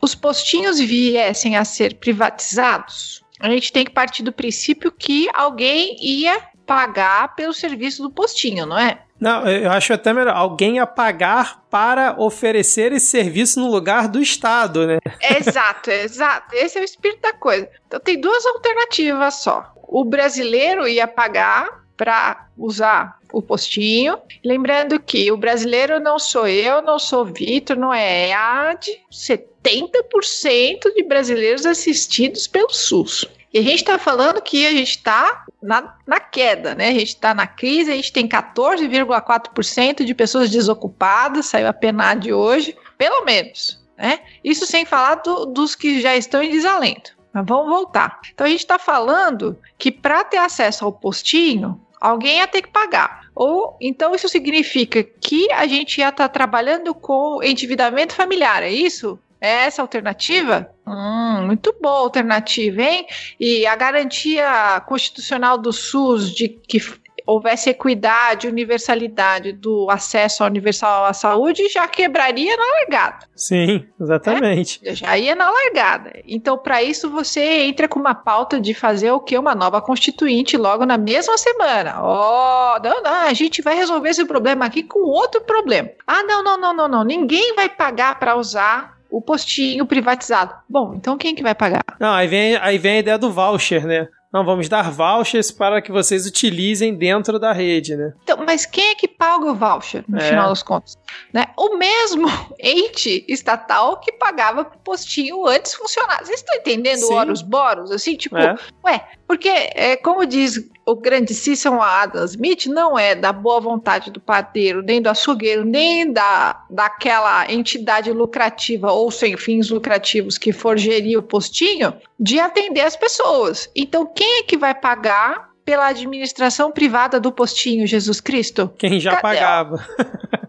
os 0.00 0.14
postinhos 0.14 0.78
viessem 0.78 1.54
a 1.56 1.66
ser 1.66 1.96
privatizados, 1.96 3.22
a 3.40 3.50
gente 3.50 3.72
tem 3.72 3.84
que 3.84 3.90
partir 3.90 4.22
do 4.22 4.32
princípio 4.32 4.90
que 4.90 5.28
alguém 5.34 5.96
ia 6.00 6.40
pagar 6.66 7.34
pelo 7.34 7.52
serviço 7.52 8.02
do 8.02 8.10
postinho, 8.10 8.66
não 8.66 8.78
é? 8.78 9.00
Não, 9.18 9.48
eu 9.48 9.70
acho 9.70 9.92
até 9.94 10.12
melhor. 10.12 10.34
Alguém 10.34 10.76
ia 10.76 10.86
pagar 10.86 11.62
para 11.70 12.16
oferecer 12.18 12.92
esse 12.92 13.06
serviço 13.06 13.58
no 13.60 13.70
lugar 13.70 14.08
do 14.08 14.20
Estado, 14.20 14.86
né? 14.86 14.98
Exato, 15.38 15.90
exato. 15.90 16.54
Esse 16.54 16.78
é 16.78 16.82
o 16.82 16.84
espírito 16.84 17.22
da 17.22 17.32
coisa. 17.32 17.68
Então 17.86 17.98
tem 17.98 18.20
duas 18.20 18.44
alternativas 18.44 19.34
só. 19.36 19.72
O 19.88 20.04
brasileiro 20.04 20.86
ia 20.86 21.06
pagar 21.06 21.86
para 21.96 22.46
usar 22.58 23.18
o 23.32 23.40
postinho. 23.40 24.18
Lembrando 24.44 25.00
que 25.00 25.32
o 25.32 25.36
brasileiro 25.36 25.98
não 25.98 26.18
sou 26.18 26.46
eu, 26.46 26.82
não 26.82 26.98
sou 26.98 27.24
Vitor, 27.24 27.76
não 27.76 27.94
é 27.94 28.28
EAD, 28.28 28.90
70% 29.10 30.94
de 30.94 31.02
brasileiros 31.04 31.64
assistidos 31.64 32.46
pelo 32.46 32.70
SUS. 32.70 33.26
E 33.56 33.58
a 33.58 33.62
gente 33.62 33.76
está 33.76 33.98
falando 33.98 34.42
que 34.42 34.66
a 34.66 34.70
gente 34.70 34.90
está 34.90 35.46
na, 35.62 35.96
na, 36.06 36.20
queda, 36.20 36.74
né? 36.74 36.88
A 36.88 36.92
gente 36.92 37.08
está 37.08 37.32
na 37.32 37.46
crise, 37.46 37.90
a 37.90 37.94
gente 37.94 38.12
tem 38.12 38.28
14,4% 38.28 40.04
de 40.04 40.14
pessoas 40.14 40.50
desocupadas, 40.50 41.46
saiu 41.46 41.66
a 41.66 41.72
PNAD 41.72 42.34
hoje, 42.34 42.76
pelo 42.98 43.24
menos. 43.24 43.82
Né? 43.96 44.20
Isso 44.44 44.66
sem 44.66 44.84
falar 44.84 45.14
do, 45.14 45.46
dos 45.46 45.74
que 45.74 46.02
já 46.02 46.14
estão 46.14 46.42
em 46.42 46.50
desalento. 46.50 47.16
Mas 47.32 47.46
vamos 47.46 47.70
voltar. 47.70 48.20
Então 48.34 48.46
a 48.46 48.50
gente 48.50 48.60
está 48.60 48.78
falando 48.78 49.58
que 49.78 49.90
para 49.90 50.22
ter 50.22 50.36
acesso 50.36 50.84
ao 50.84 50.92
postinho, 50.92 51.80
alguém 51.98 52.36
ia 52.36 52.46
ter 52.46 52.60
que 52.60 52.68
pagar. 52.68 53.22
Ou 53.34 53.74
então 53.80 54.14
isso 54.14 54.28
significa 54.28 55.02
que 55.02 55.50
a 55.50 55.66
gente 55.66 55.96
ia 55.96 56.10
estar 56.10 56.28
tá 56.28 56.28
trabalhando 56.28 56.94
com 56.94 57.42
endividamento 57.42 58.14
familiar, 58.14 58.62
é 58.62 58.70
isso? 58.70 59.18
É 59.46 59.66
essa 59.66 59.82
alternativa? 59.82 60.68
Hum, 60.86 61.46
muito 61.46 61.74
boa 61.80 62.00
alternativa, 62.00 62.82
hein? 62.82 63.06
E 63.38 63.66
a 63.66 63.76
garantia 63.76 64.80
constitucional 64.86 65.56
do 65.56 65.72
SUS 65.72 66.34
de 66.34 66.48
que 66.48 66.80
houvesse 67.26 67.68
equidade, 67.68 68.46
universalidade 68.46 69.52
do 69.52 69.90
acesso 69.90 70.44
universal 70.44 71.04
à 71.04 71.12
saúde, 71.12 71.68
já 71.68 71.86
quebraria 71.88 72.56
na 72.56 72.64
largada. 72.64 73.26
Sim, 73.34 73.84
exatamente. 74.00 74.80
É? 74.84 74.94
Já 74.94 75.18
ia 75.18 75.34
na 75.34 75.50
largada. 75.50 76.12
Então, 76.24 76.56
para 76.56 76.82
isso, 76.82 77.10
você 77.10 77.64
entra 77.64 77.88
com 77.88 77.98
uma 77.98 78.14
pauta 78.14 78.60
de 78.60 78.72
fazer 78.72 79.10
o 79.10 79.20
que? 79.20 79.36
Uma 79.36 79.54
nova 79.54 79.82
constituinte 79.82 80.56
logo 80.56 80.86
na 80.86 80.96
mesma 80.96 81.36
semana. 81.36 82.00
Ó, 82.00 82.76
oh, 82.76 82.82
não, 82.82 83.02
não, 83.02 83.26
a 83.26 83.32
gente 83.34 83.60
vai 83.60 83.74
resolver 83.74 84.10
esse 84.10 84.24
problema 84.24 84.64
aqui 84.64 84.84
com 84.84 85.00
outro 85.00 85.40
problema. 85.40 85.90
Ah, 86.06 86.22
não, 86.22 86.44
não, 86.44 86.60
não, 86.60 86.74
não, 86.74 86.88
não. 86.88 87.04
Ninguém 87.04 87.54
vai 87.56 87.68
pagar 87.68 88.18
para 88.18 88.36
usar 88.36 88.95
o 89.10 89.20
postinho 89.20 89.86
privatizado. 89.86 90.54
Bom, 90.68 90.94
então 90.94 91.16
quem 91.16 91.34
que 91.34 91.42
vai 91.42 91.54
pagar? 91.54 91.84
Não, 91.98 92.12
aí 92.12 92.26
vem, 92.26 92.56
aí 92.56 92.78
vem 92.78 92.96
a 92.96 92.98
ideia 93.00 93.18
do 93.18 93.30
voucher, 93.30 93.86
né? 93.86 94.08
Não, 94.32 94.44
vamos 94.44 94.68
dar 94.68 94.90
vouchers 94.90 95.50
para 95.50 95.80
que 95.80 95.90
vocês 95.90 96.26
utilizem 96.26 96.94
dentro 96.94 97.38
da 97.38 97.52
rede, 97.52 97.96
né? 97.96 98.12
Então, 98.22 98.44
mas 98.44 98.66
quem 98.66 98.90
é 98.90 98.94
que 98.94 99.08
paga 99.08 99.46
o 99.46 99.54
voucher, 99.54 100.04
no 100.06 100.18
é. 100.18 100.20
final 100.20 100.48
das 100.50 100.62
contas? 100.62 100.94
Né? 101.32 101.46
O 101.56 101.76
mesmo 101.76 102.28
ente 102.58 103.24
estatal 103.28 104.00
que 104.00 104.12
pagava 104.12 104.64
pro 104.64 104.78
postinho 104.78 105.46
antes 105.46 105.74
funcionar. 105.74 106.24
Vocês 106.24 106.40
estão 106.40 106.54
entendendo 106.56 107.00
Sim. 107.00 107.12
o 107.12 107.16
Horus 107.16 107.42
Boros? 107.42 107.90
Assim, 107.90 108.16
tipo, 108.16 108.36
é. 108.36 108.56
ué, 108.84 109.06
porque, 109.26 109.48
é, 109.48 109.96
como 109.96 110.24
diz 110.24 110.68
o 110.86 110.94
grande 110.94 111.34
Cícero 111.34 111.82
Adam 111.82 112.24
Smith, 112.24 112.66
não 112.66 112.96
é 112.96 113.14
da 113.14 113.32
boa 113.32 113.60
vontade 113.60 114.10
do 114.10 114.20
padeiro, 114.20 114.82
nem 114.82 115.02
do 115.02 115.08
açougueiro, 115.08 115.64
nem 115.64 116.12
da, 116.12 116.64
daquela 116.70 117.50
entidade 117.52 118.12
lucrativa 118.12 118.92
ou 118.92 119.10
sem 119.10 119.36
fins 119.36 119.68
lucrativos 119.68 120.38
que 120.38 120.52
for 120.52 120.78
gerir 120.78 121.18
o 121.18 121.22
postinho, 121.22 121.92
de 122.18 122.38
atender 122.38 122.82
as 122.82 122.96
pessoas. 122.96 123.68
Então, 123.74 124.06
quem 124.06 124.40
é 124.40 124.42
que 124.44 124.56
vai 124.56 124.74
pagar 124.74 125.50
pela 125.64 125.88
administração 125.88 126.70
privada 126.70 127.18
do 127.18 127.32
postinho 127.32 127.86
Jesus 127.86 128.20
Cristo? 128.20 128.72
Quem 128.78 129.00
já 129.00 129.16
Cadê? 129.16 129.22
pagava. 129.22 129.84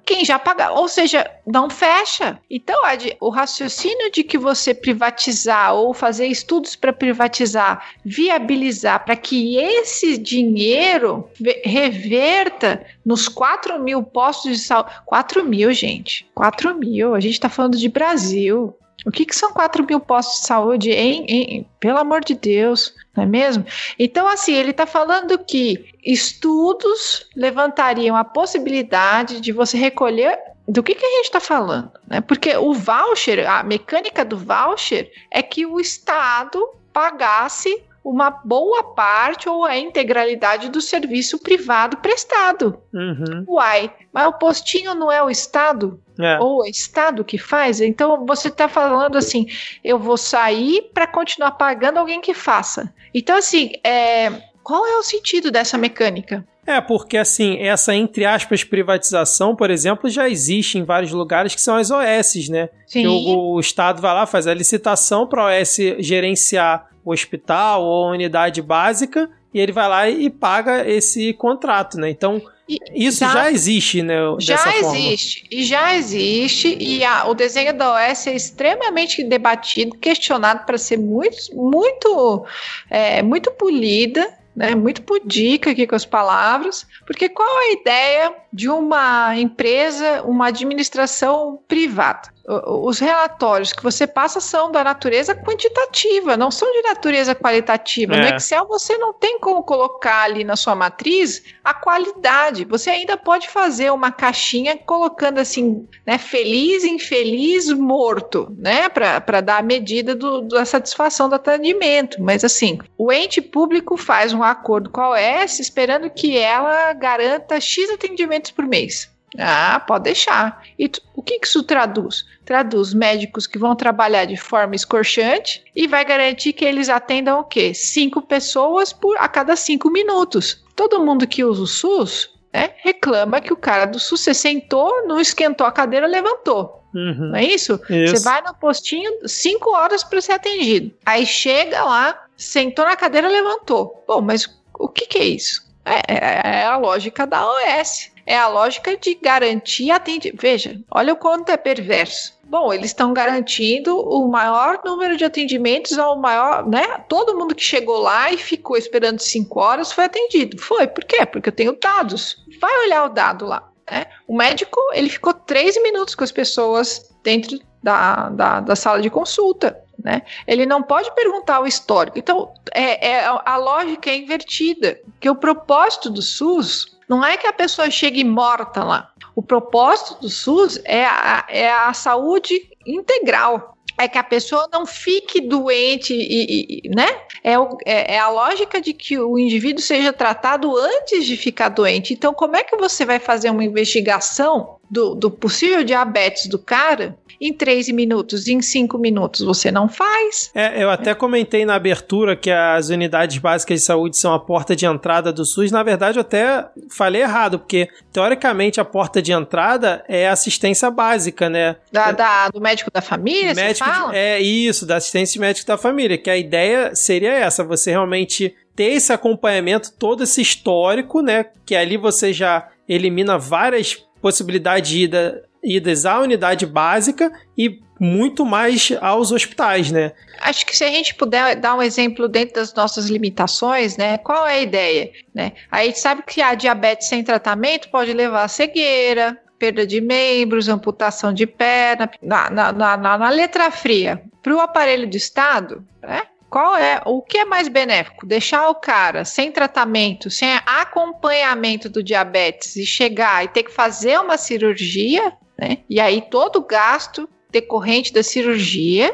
Quem 0.08 0.24
já 0.24 0.40
paga, 0.40 0.72
ou 0.72 0.88
seja, 0.88 1.30
não 1.46 1.70
fecha. 1.70 2.40
Então, 2.50 2.82
o 3.20 3.30
raciocínio 3.30 4.10
de 4.10 4.24
que 4.24 4.38
você 4.38 4.74
privatizar 4.74 5.76
ou 5.76 5.94
fazer 5.94 6.28
estudos 6.28 6.78
para 6.78 6.94
privatizar, 6.94 7.86
viabilizar 8.06 9.04
para 9.04 9.18
que 9.18 9.58
esse 9.58 10.18
dinheiro 10.18 11.30
reverta 11.62 12.86
nos 13.06 13.28
4 13.28 13.84
mil 13.84 14.02
postos 14.02 14.54
de 14.54 14.60
saúde. 14.60 14.92
4 15.06 15.44
mil, 15.44 15.74
gente. 15.74 16.26
4 16.34 16.74
mil. 16.76 17.14
A 17.14 17.20
gente 17.20 17.34
está 17.34 17.50
falando 17.50 17.78
de 17.78 17.90
Brasil. 17.90 18.74
O 19.08 19.12
que, 19.12 19.26
que 19.26 19.34
são 19.34 19.54
4 19.54 19.86
mil 19.88 20.02
postos 20.02 20.42
de 20.42 20.48
saúde, 20.48 20.92
em, 20.92 21.26
em, 21.28 21.70
pelo 21.80 21.98
amor 21.98 22.20
de 22.26 22.36
Deus, 22.36 22.94
não 23.16 23.24
é 23.24 23.26
mesmo? 23.26 23.66
Então, 23.98 24.28
assim, 24.28 24.54
ele 24.54 24.72
está 24.72 24.86
falando 24.86 25.40
que 25.40 25.86
estudos 26.04 27.26
levantariam 27.34 28.18
a 28.18 28.26
possibilidade 28.26 29.40
de 29.40 29.54
você 29.54 29.78
recolher. 29.78 30.38
Do 30.68 30.84
que, 30.84 30.94
que 30.94 31.06
a 31.06 31.10
gente 31.10 31.26
está 31.26 31.40
falando? 31.40 31.90
Né? 32.06 32.20
Porque 32.20 32.58
o 32.58 32.74
voucher, 32.74 33.50
a 33.50 33.64
mecânica 33.64 34.26
do 34.26 34.38
voucher 34.38 35.10
é 35.32 35.42
que 35.42 35.66
o 35.66 35.80
Estado 35.80 36.68
pagasse 36.92 37.82
uma 38.04 38.30
boa 38.30 38.84
parte 38.94 39.48
ou 39.48 39.64
a 39.64 39.78
integralidade 39.78 40.68
do 40.68 40.82
serviço 40.82 41.40
privado 41.40 41.96
prestado. 41.98 42.78
Uhum. 42.94 43.46
Uai, 43.48 43.90
mas 44.12 44.28
o 44.28 44.34
postinho 44.34 44.94
não 44.94 45.10
é 45.10 45.24
o 45.24 45.30
Estado? 45.30 45.98
É. 46.20 46.40
Ou 46.40 46.66
é 46.66 46.68
o 46.68 46.72
Estado 46.72 47.24
que 47.24 47.38
faz? 47.38 47.82
Então 47.82 48.26
você 48.26 48.48
está 48.48 48.68
falando 48.68 49.18
assim: 49.18 49.48
eu 49.84 50.00
vou 50.00 50.18
sair 50.18 50.90
para 50.94 51.08
continuar 51.08 51.52
pagando 51.52 51.98
alguém 51.98 52.22
que 52.22 52.34
faça. 52.34 52.94
Então, 53.14 53.38
assim, 53.38 53.72
é, 53.84 54.32
qual 54.64 54.86
é 54.86 54.98
o 54.98 55.04
sentido 55.04 55.50
dessa 55.52 55.78
mecânica? 55.78 56.46
É, 56.66 56.82
porque 56.82 57.16
assim, 57.18 57.58
essa 57.60 57.96
entre 57.96 58.26
aspas 58.26 58.64
privatização, 58.64 59.56
por 59.56 59.72
exemplo, 59.72 60.10
já 60.10 60.28
existe 60.28 60.78
em 60.78 60.84
vários 60.84 61.14
lugares 61.14 61.56
que 61.56 61.62
são 61.62 61.78
as 61.78 61.90
OS, 61.90 62.50
né? 62.50 62.70
Sim. 62.86 63.04
Que 63.04 63.08
o, 63.08 63.54
o 63.54 63.60
Estado 63.60 64.02
vai 64.02 64.14
lá, 64.14 64.26
faz 64.26 64.46
a 64.48 64.54
licitação 64.54 65.26
para 65.26 65.44
a 65.44 65.62
OS 65.62 65.78
gerenciar 66.00 66.90
o 67.06 67.14
hospital 67.14 67.84
ou 67.84 68.08
a 68.08 68.12
unidade 68.12 68.62
básica 68.62 69.30
e 69.54 69.60
ele 69.62 69.72
vai 69.72 69.88
lá 69.88 70.10
e 70.10 70.30
paga 70.30 70.86
esse 70.86 71.32
contrato, 71.32 71.98
né? 71.98 72.10
Então, 72.10 72.42
E- 72.68 72.80
isso 72.94 73.20
já- 73.20 73.32
já, 73.34 73.52
existe, 73.52 74.02
né? 74.04 74.16
Já 74.40 74.56
dessa 74.56 74.72
forma. 74.74 74.98
existe, 74.98 75.48
e 75.50 75.64
já 75.64 75.96
existe, 75.96 76.76
e 76.80 77.04
a- 77.04 77.26
o 77.28 77.34
desenho 77.34 77.74
da 77.74 77.94
OS 77.94 78.28
é 78.28 78.36
extremamente 78.36 79.24
debatido, 79.24 79.98
questionado 79.98 80.66
para 80.66 80.78
ser 80.78 80.98
muito, 80.98 81.38
muito, 81.56 82.46
é, 82.90 83.22
muito 83.22 83.52
polida, 83.52 84.34
né, 84.56 84.74
muito 84.74 85.04
pudica 85.04 85.70
aqui 85.70 85.86
com 85.86 85.96
as 85.96 86.04
palavras, 86.06 86.86
porque 87.06 87.30
qual 87.30 87.48
a 87.48 87.72
ideia 87.74 88.34
de 88.52 88.68
uma 88.68 89.38
empresa, 89.38 90.24
uma 90.24 90.48
administração 90.48 91.60
privada? 91.68 92.30
Os 92.50 92.98
relatórios 93.00 93.74
que 93.74 93.84
você 93.84 94.08
passa 94.08 94.40
são 94.40 94.72
da 94.72 94.82
natureza 94.82 95.36
quantitativa, 95.36 96.38
não 96.38 96.50
são 96.50 96.72
de 96.72 96.82
natureza 96.82 97.36
qualitativa. 97.36 98.16
No 98.16 98.24
É. 98.24 98.36
Excel 98.38 98.66
você 98.66 98.98
não 98.98 99.12
tem 99.12 99.38
como 99.38 99.62
colocar 99.64 100.22
ali 100.22 100.46
na 100.46 100.56
sua 100.56 100.74
matriz 100.74 101.44
a 101.62 101.74
qualidade. 101.74 102.64
Você 102.64 102.90
ainda 102.90 103.18
pode 103.18 103.50
fazer 103.50 103.92
uma 103.92 104.14
caixinha 104.14 104.78
colocando 104.78 105.40
assim, 105.40 105.86
né, 106.06 106.18
feliz, 106.18 106.86
infeliz, 106.86 107.68
morto, 107.74 108.48
né, 108.58 108.88
para 108.88 109.42
dar 109.42 109.58
a 109.58 109.62
medida 109.62 110.16
do- 110.16 110.44
da 110.44 110.64
satisfação 110.64 111.28
do 111.28 111.36
atendimento. 111.36 112.22
Mas 112.22 112.46
assim, 112.46 112.80
o 112.98 113.12
ente 113.12 113.42
público 113.42 113.98
faz 113.98 114.32
um 114.32 114.42
acordo 114.42 114.90
com 114.90 115.02
a 115.02 115.10
OS 115.10 115.60
esperando 115.60 116.10
que 116.10 116.38
ela 116.38 116.94
garanta 116.94 117.60
X 117.60 117.90
atendimentos 117.90 118.52
por 118.52 118.66
mês. 118.66 119.10
Ah, 119.40 119.80
pode 119.86 120.06
deixar. 120.06 120.64
E 120.80 120.88
tu- 120.90 121.02
o 121.16 121.22
que 121.22 121.40
que 121.40 121.48
isso 121.48 121.62
traduz? 121.64 122.26
Traduz 122.44 122.94
médicos 122.94 123.46
que 123.46 123.58
vão 123.60 123.76
trabalhar 123.76 124.26
de 124.26 124.36
forma 124.38 124.76
escorchante 124.76 125.64
e 125.76 125.88
vai 125.88 126.04
garantir 126.04 126.54
que 126.54 126.66
eles 126.66 126.90
atendam 126.90 127.40
o 127.40 127.44
quê? 127.44 127.74
Cinco 127.74 128.22
pessoas 128.22 128.92
por 128.92 129.16
a 129.20 129.28
cada 129.28 129.56
cinco 129.56 129.90
minutos. 129.92 130.64
Todo 130.76 131.04
mundo 131.06 131.28
que 131.28 131.44
usa 131.44 131.62
o 131.62 131.68
SUS 131.68 132.30
né, 132.54 132.72
reclama 132.78 133.40
que 133.42 133.52
o 133.54 133.58
cara 133.58 133.86
do 133.86 134.00
SUS 134.00 134.22
você 134.22 134.34
sentou, 134.34 135.06
não 135.06 135.20
esquentou 135.20 135.68
a 135.68 135.72
cadeira, 135.72 136.08
levantou. 136.08 136.84
Uhum. 136.96 137.30
Não 137.32 137.36
é 137.36 137.44
isso? 137.44 137.80
Isso. 137.90 138.18
Você 138.18 138.24
vai 138.24 138.42
no 138.42 138.54
postinho 138.56 139.28
cinco 139.28 139.70
horas 139.76 140.04
para 140.04 140.22
ser 140.22 140.32
atendido. 140.32 140.92
Aí 141.06 141.26
chega 141.26 141.84
lá, 141.84 142.26
sentou 142.36 142.86
na 142.86 142.96
cadeira, 142.96 143.28
levantou. 143.28 144.04
Bom, 144.08 144.22
mas 144.22 144.50
o 144.80 144.88
que, 144.88 145.06
que 145.06 145.18
é 145.20 145.26
isso? 145.26 145.68
É, 145.86 146.02
é- 146.08 146.62
é 146.62 146.66
a 146.66 146.78
lógica 146.78 147.28
da 147.28 147.46
OS. 147.48 148.12
É 148.28 148.38
a 148.38 148.50
lógica 148.50 148.98
de 148.98 149.16
garantir 149.16 149.90
atendimento. 149.90 150.42
Veja, 150.42 150.78
olha 150.92 151.14
o 151.14 151.16
quanto 151.16 151.50
é 151.50 151.56
perverso. 151.56 152.38
Bom, 152.44 152.74
eles 152.74 152.88
estão 152.88 153.14
garantindo 153.14 153.98
o 153.98 154.28
maior 154.28 154.82
número 154.84 155.16
de 155.16 155.24
atendimentos 155.24 155.98
ao 155.98 156.20
maior, 156.20 156.68
né? 156.68 157.06
Todo 157.08 157.38
mundo 157.38 157.56
que 157.56 157.64
chegou 157.64 158.00
lá 158.00 158.30
e 158.30 158.38
ficou 158.38 158.76
esperando 158.76 159.20
cinco 159.20 159.62
horas 159.62 159.94
foi 159.94 160.04
atendido. 160.04 160.62
Foi, 160.62 160.88
por 160.88 161.06
quê? 161.06 161.26
Porque 161.26 161.48
eu 161.48 161.54
tenho 161.54 161.80
dados. 161.80 162.46
Vai 162.60 162.86
olhar 162.86 163.06
o 163.06 163.10
dado 163.10 163.46
lá. 163.46 163.70
Né? 163.90 164.06
O 164.28 164.36
médico, 164.36 164.78
ele 164.94 165.10
ficou 165.10 165.34
três 165.34 165.82
minutos 165.82 166.14
com 166.14 166.26
as 166.26 166.32
pessoas 166.32 167.10
dentro 167.24 167.58
da, 167.82 168.28
da, 168.28 168.60
da 168.60 168.76
sala 168.76 169.02
de 169.02 169.10
consulta. 169.10 169.82
Né? 170.04 170.22
Ele 170.46 170.66
não 170.66 170.84
pode 170.84 171.14
perguntar 171.16 171.62
o 171.62 171.68
histórico. 171.68 172.20
Então, 172.20 172.54
é, 172.74 173.08
é- 173.12 173.26
a 173.26 173.56
lógica 173.56 174.10
é 174.10 174.18
invertida. 174.18 175.00
Que 175.20 175.30
o 175.30 175.36
propósito 175.36 176.10
do 176.10 176.22
SUS 176.22 176.97
não 177.08 177.24
é 177.24 177.38
que 177.38 177.48
a 177.48 177.54
pessoa 177.54 177.90
chegue 177.90 178.24
morta 178.24 178.84
lá. 178.84 179.12
O 179.36 179.42
propósito 179.42 180.20
do 180.22 180.30
SUS 180.30 180.80
é 180.84 181.06
a, 181.06 181.46
é 181.50 181.72
a 181.72 181.94
saúde 181.94 182.60
integral. 182.86 183.76
É 184.00 184.08
que 184.08 184.18
a 184.20 184.24
pessoa 184.24 184.68
não 184.72 184.86
fique 184.86 185.42
doente 185.42 186.14
e, 186.14 186.82
e- 186.86 186.90
né? 186.90 187.08
É, 187.44 187.58
o- 187.58 187.78
é- 187.84 188.16
é 188.16 188.20
a 188.20 188.30
lógica 188.30 188.80
de 188.80 188.94
que 188.94 189.18
o 189.18 189.40
indivíduo 189.40 189.82
seja 189.82 190.14
tratado 190.14 190.76
antes 190.78 191.26
de 191.26 191.36
ficar 191.36 191.70
doente. 191.70 192.14
Então, 192.14 192.32
como 192.34 192.56
é 192.56 192.64
que 192.64 192.78
você 192.78 193.04
vai 193.06 193.18
fazer 193.18 193.50
uma 193.50 193.64
investigação 193.64 194.77
do, 194.90 195.16
do 195.16 195.30
possível 195.32 195.84
diabetes 195.84 196.48
do 196.48 196.58
cara 196.60 197.18
em 197.40 197.54
três 197.54 197.88
minutos, 197.90 198.48
em 198.48 198.62
cinco 198.62 198.98
minutos? 198.98 199.42
Você 199.42 199.72
não 199.72 199.88
faz. 199.88 200.50
É, 200.56 200.82
eu 200.82 200.90
até 200.90 201.14
comentei 201.14 201.66
na 201.66 201.76
abertura 201.76 202.36
que 202.36 202.50
as 202.50 202.90
unidades 202.90 203.38
básicas 203.38 203.80
de 203.80 203.86
saúde 203.86 204.18
são 204.18 204.34
a 204.34 204.40
porta 204.40 204.76
de 204.76 204.86
entrada 204.86 205.32
do 205.32 205.46
SUS. 205.46 205.72
Na 205.72 205.84
verdade, 205.84 206.18
eu 206.18 206.22
até 206.22 206.66
falei 206.90 207.22
errado, 207.22 207.60
porque 207.60 207.90
teoricamente 208.12 208.80
a 208.82 208.86
porta 208.86 209.22
de 209.22 209.32
entrada 209.32 210.04
é 210.08 210.28
a 210.28 210.32
assistência 210.34 210.90
básica, 210.90 211.48
né? 211.50 211.76
Da, 211.92 212.12
da- 212.12 212.50
do 212.50 212.60
médico 212.60 212.90
da 212.92 213.02
família, 213.02 213.54
você 213.54 213.62
médico 213.62 213.86
de- 213.90 213.96
fala? 213.96 214.16
é 214.18 214.40
isso, 214.40 214.86
da 214.86 214.96
assistência 214.96 215.40
médica 215.40 215.74
da 215.74 215.78
família, 215.78 216.18
que 216.18 216.30
a 216.30 216.38
ideia 216.38 216.96
seria 216.96 217.34
essa, 217.34 217.64
você 217.64 217.92
realmente 217.92 218.56
ter 218.76 218.94
esse 218.94 219.12
acompanhamento, 219.14 219.92
todo 219.94 220.24
esse 220.24 220.42
histórico, 220.42 221.22
né? 221.22 221.46
Que 221.66 221.76
ali 221.76 221.98
você 221.98 222.32
já 222.34 222.68
elimina 222.88 223.38
várias 223.38 223.98
possibilidades 224.28 224.90
de 224.90 225.04
ida, 225.04 225.44
idas 225.64 226.06
à 226.06 226.20
unidade 226.20 226.66
básica 226.66 227.32
e 227.58 227.80
muito 228.00 228.46
mais 228.46 228.92
aos 229.02 229.32
hospitais, 229.32 229.90
né? 229.92 230.12
Acho 230.42 230.66
que 230.66 230.76
se 230.76 230.84
a 230.84 230.90
gente 230.90 231.16
puder 231.16 231.56
dar 231.56 231.76
um 231.76 231.82
exemplo 231.82 232.28
dentro 232.28 232.56
das 232.56 232.74
nossas 232.74 233.08
limitações, 233.08 233.96
né? 233.98 234.18
Qual 234.20 234.46
é 234.46 234.56
a 234.58 234.62
ideia? 234.62 235.10
Né? 235.34 235.54
A 235.72 235.84
gente 235.86 235.98
sabe 236.00 236.22
que 236.28 236.42
a 236.42 236.54
diabetes 236.54 237.08
sem 237.08 237.24
tratamento 237.24 237.90
pode 237.90 238.12
levar 238.14 238.44
a 238.44 238.48
cegueira, 238.48 239.38
perda 239.58 239.88
de 239.88 240.00
membros, 240.02 240.68
amputação 240.70 241.34
de 241.34 241.48
perna. 241.48 242.10
Na, 242.22 242.50
na, 242.50 242.72
na, 242.72 242.98
na- 242.98 243.18
na 243.18 243.30
letra 243.30 243.72
fria, 243.72 244.22
para 244.44 244.54
o 244.56 244.60
aparelho 244.60 245.08
de 245.08 245.18
Estado, 245.18 245.84
né? 246.04 246.22
Qual 246.50 246.76
é 246.76 247.02
o 247.06 247.22
que 247.22 247.40
é 247.40 247.46
mais 247.46 247.68
benéfico? 247.68 248.26
Deixar 248.26 248.70
o 248.70 248.76
cara 248.76 249.26
sem 249.26 249.52
tratamento, 249.52 250.30
sem 250.30 250.50
acompanhamento 250.66 251.90
do 251.90 252.02
diabetes 252.02 252.76
e 252.76 252.86
chegar 252.86 253.44
e 253.44 253.50
ter 253.50 253.64
que 253.64 253.72
fazer 253.72 254.20
uma 254.20 254.38
cirurgia, 254.38 255.34
né? 255.60 255.80
E 255.90 256.00
aí 256.00 256.22
todo 256.22 256.58
o 256.58 256.66
gasto 256.66 257.28
decorrente 257.50 258.14
da 258.14 258.22
cirurgia, 258.22 259.14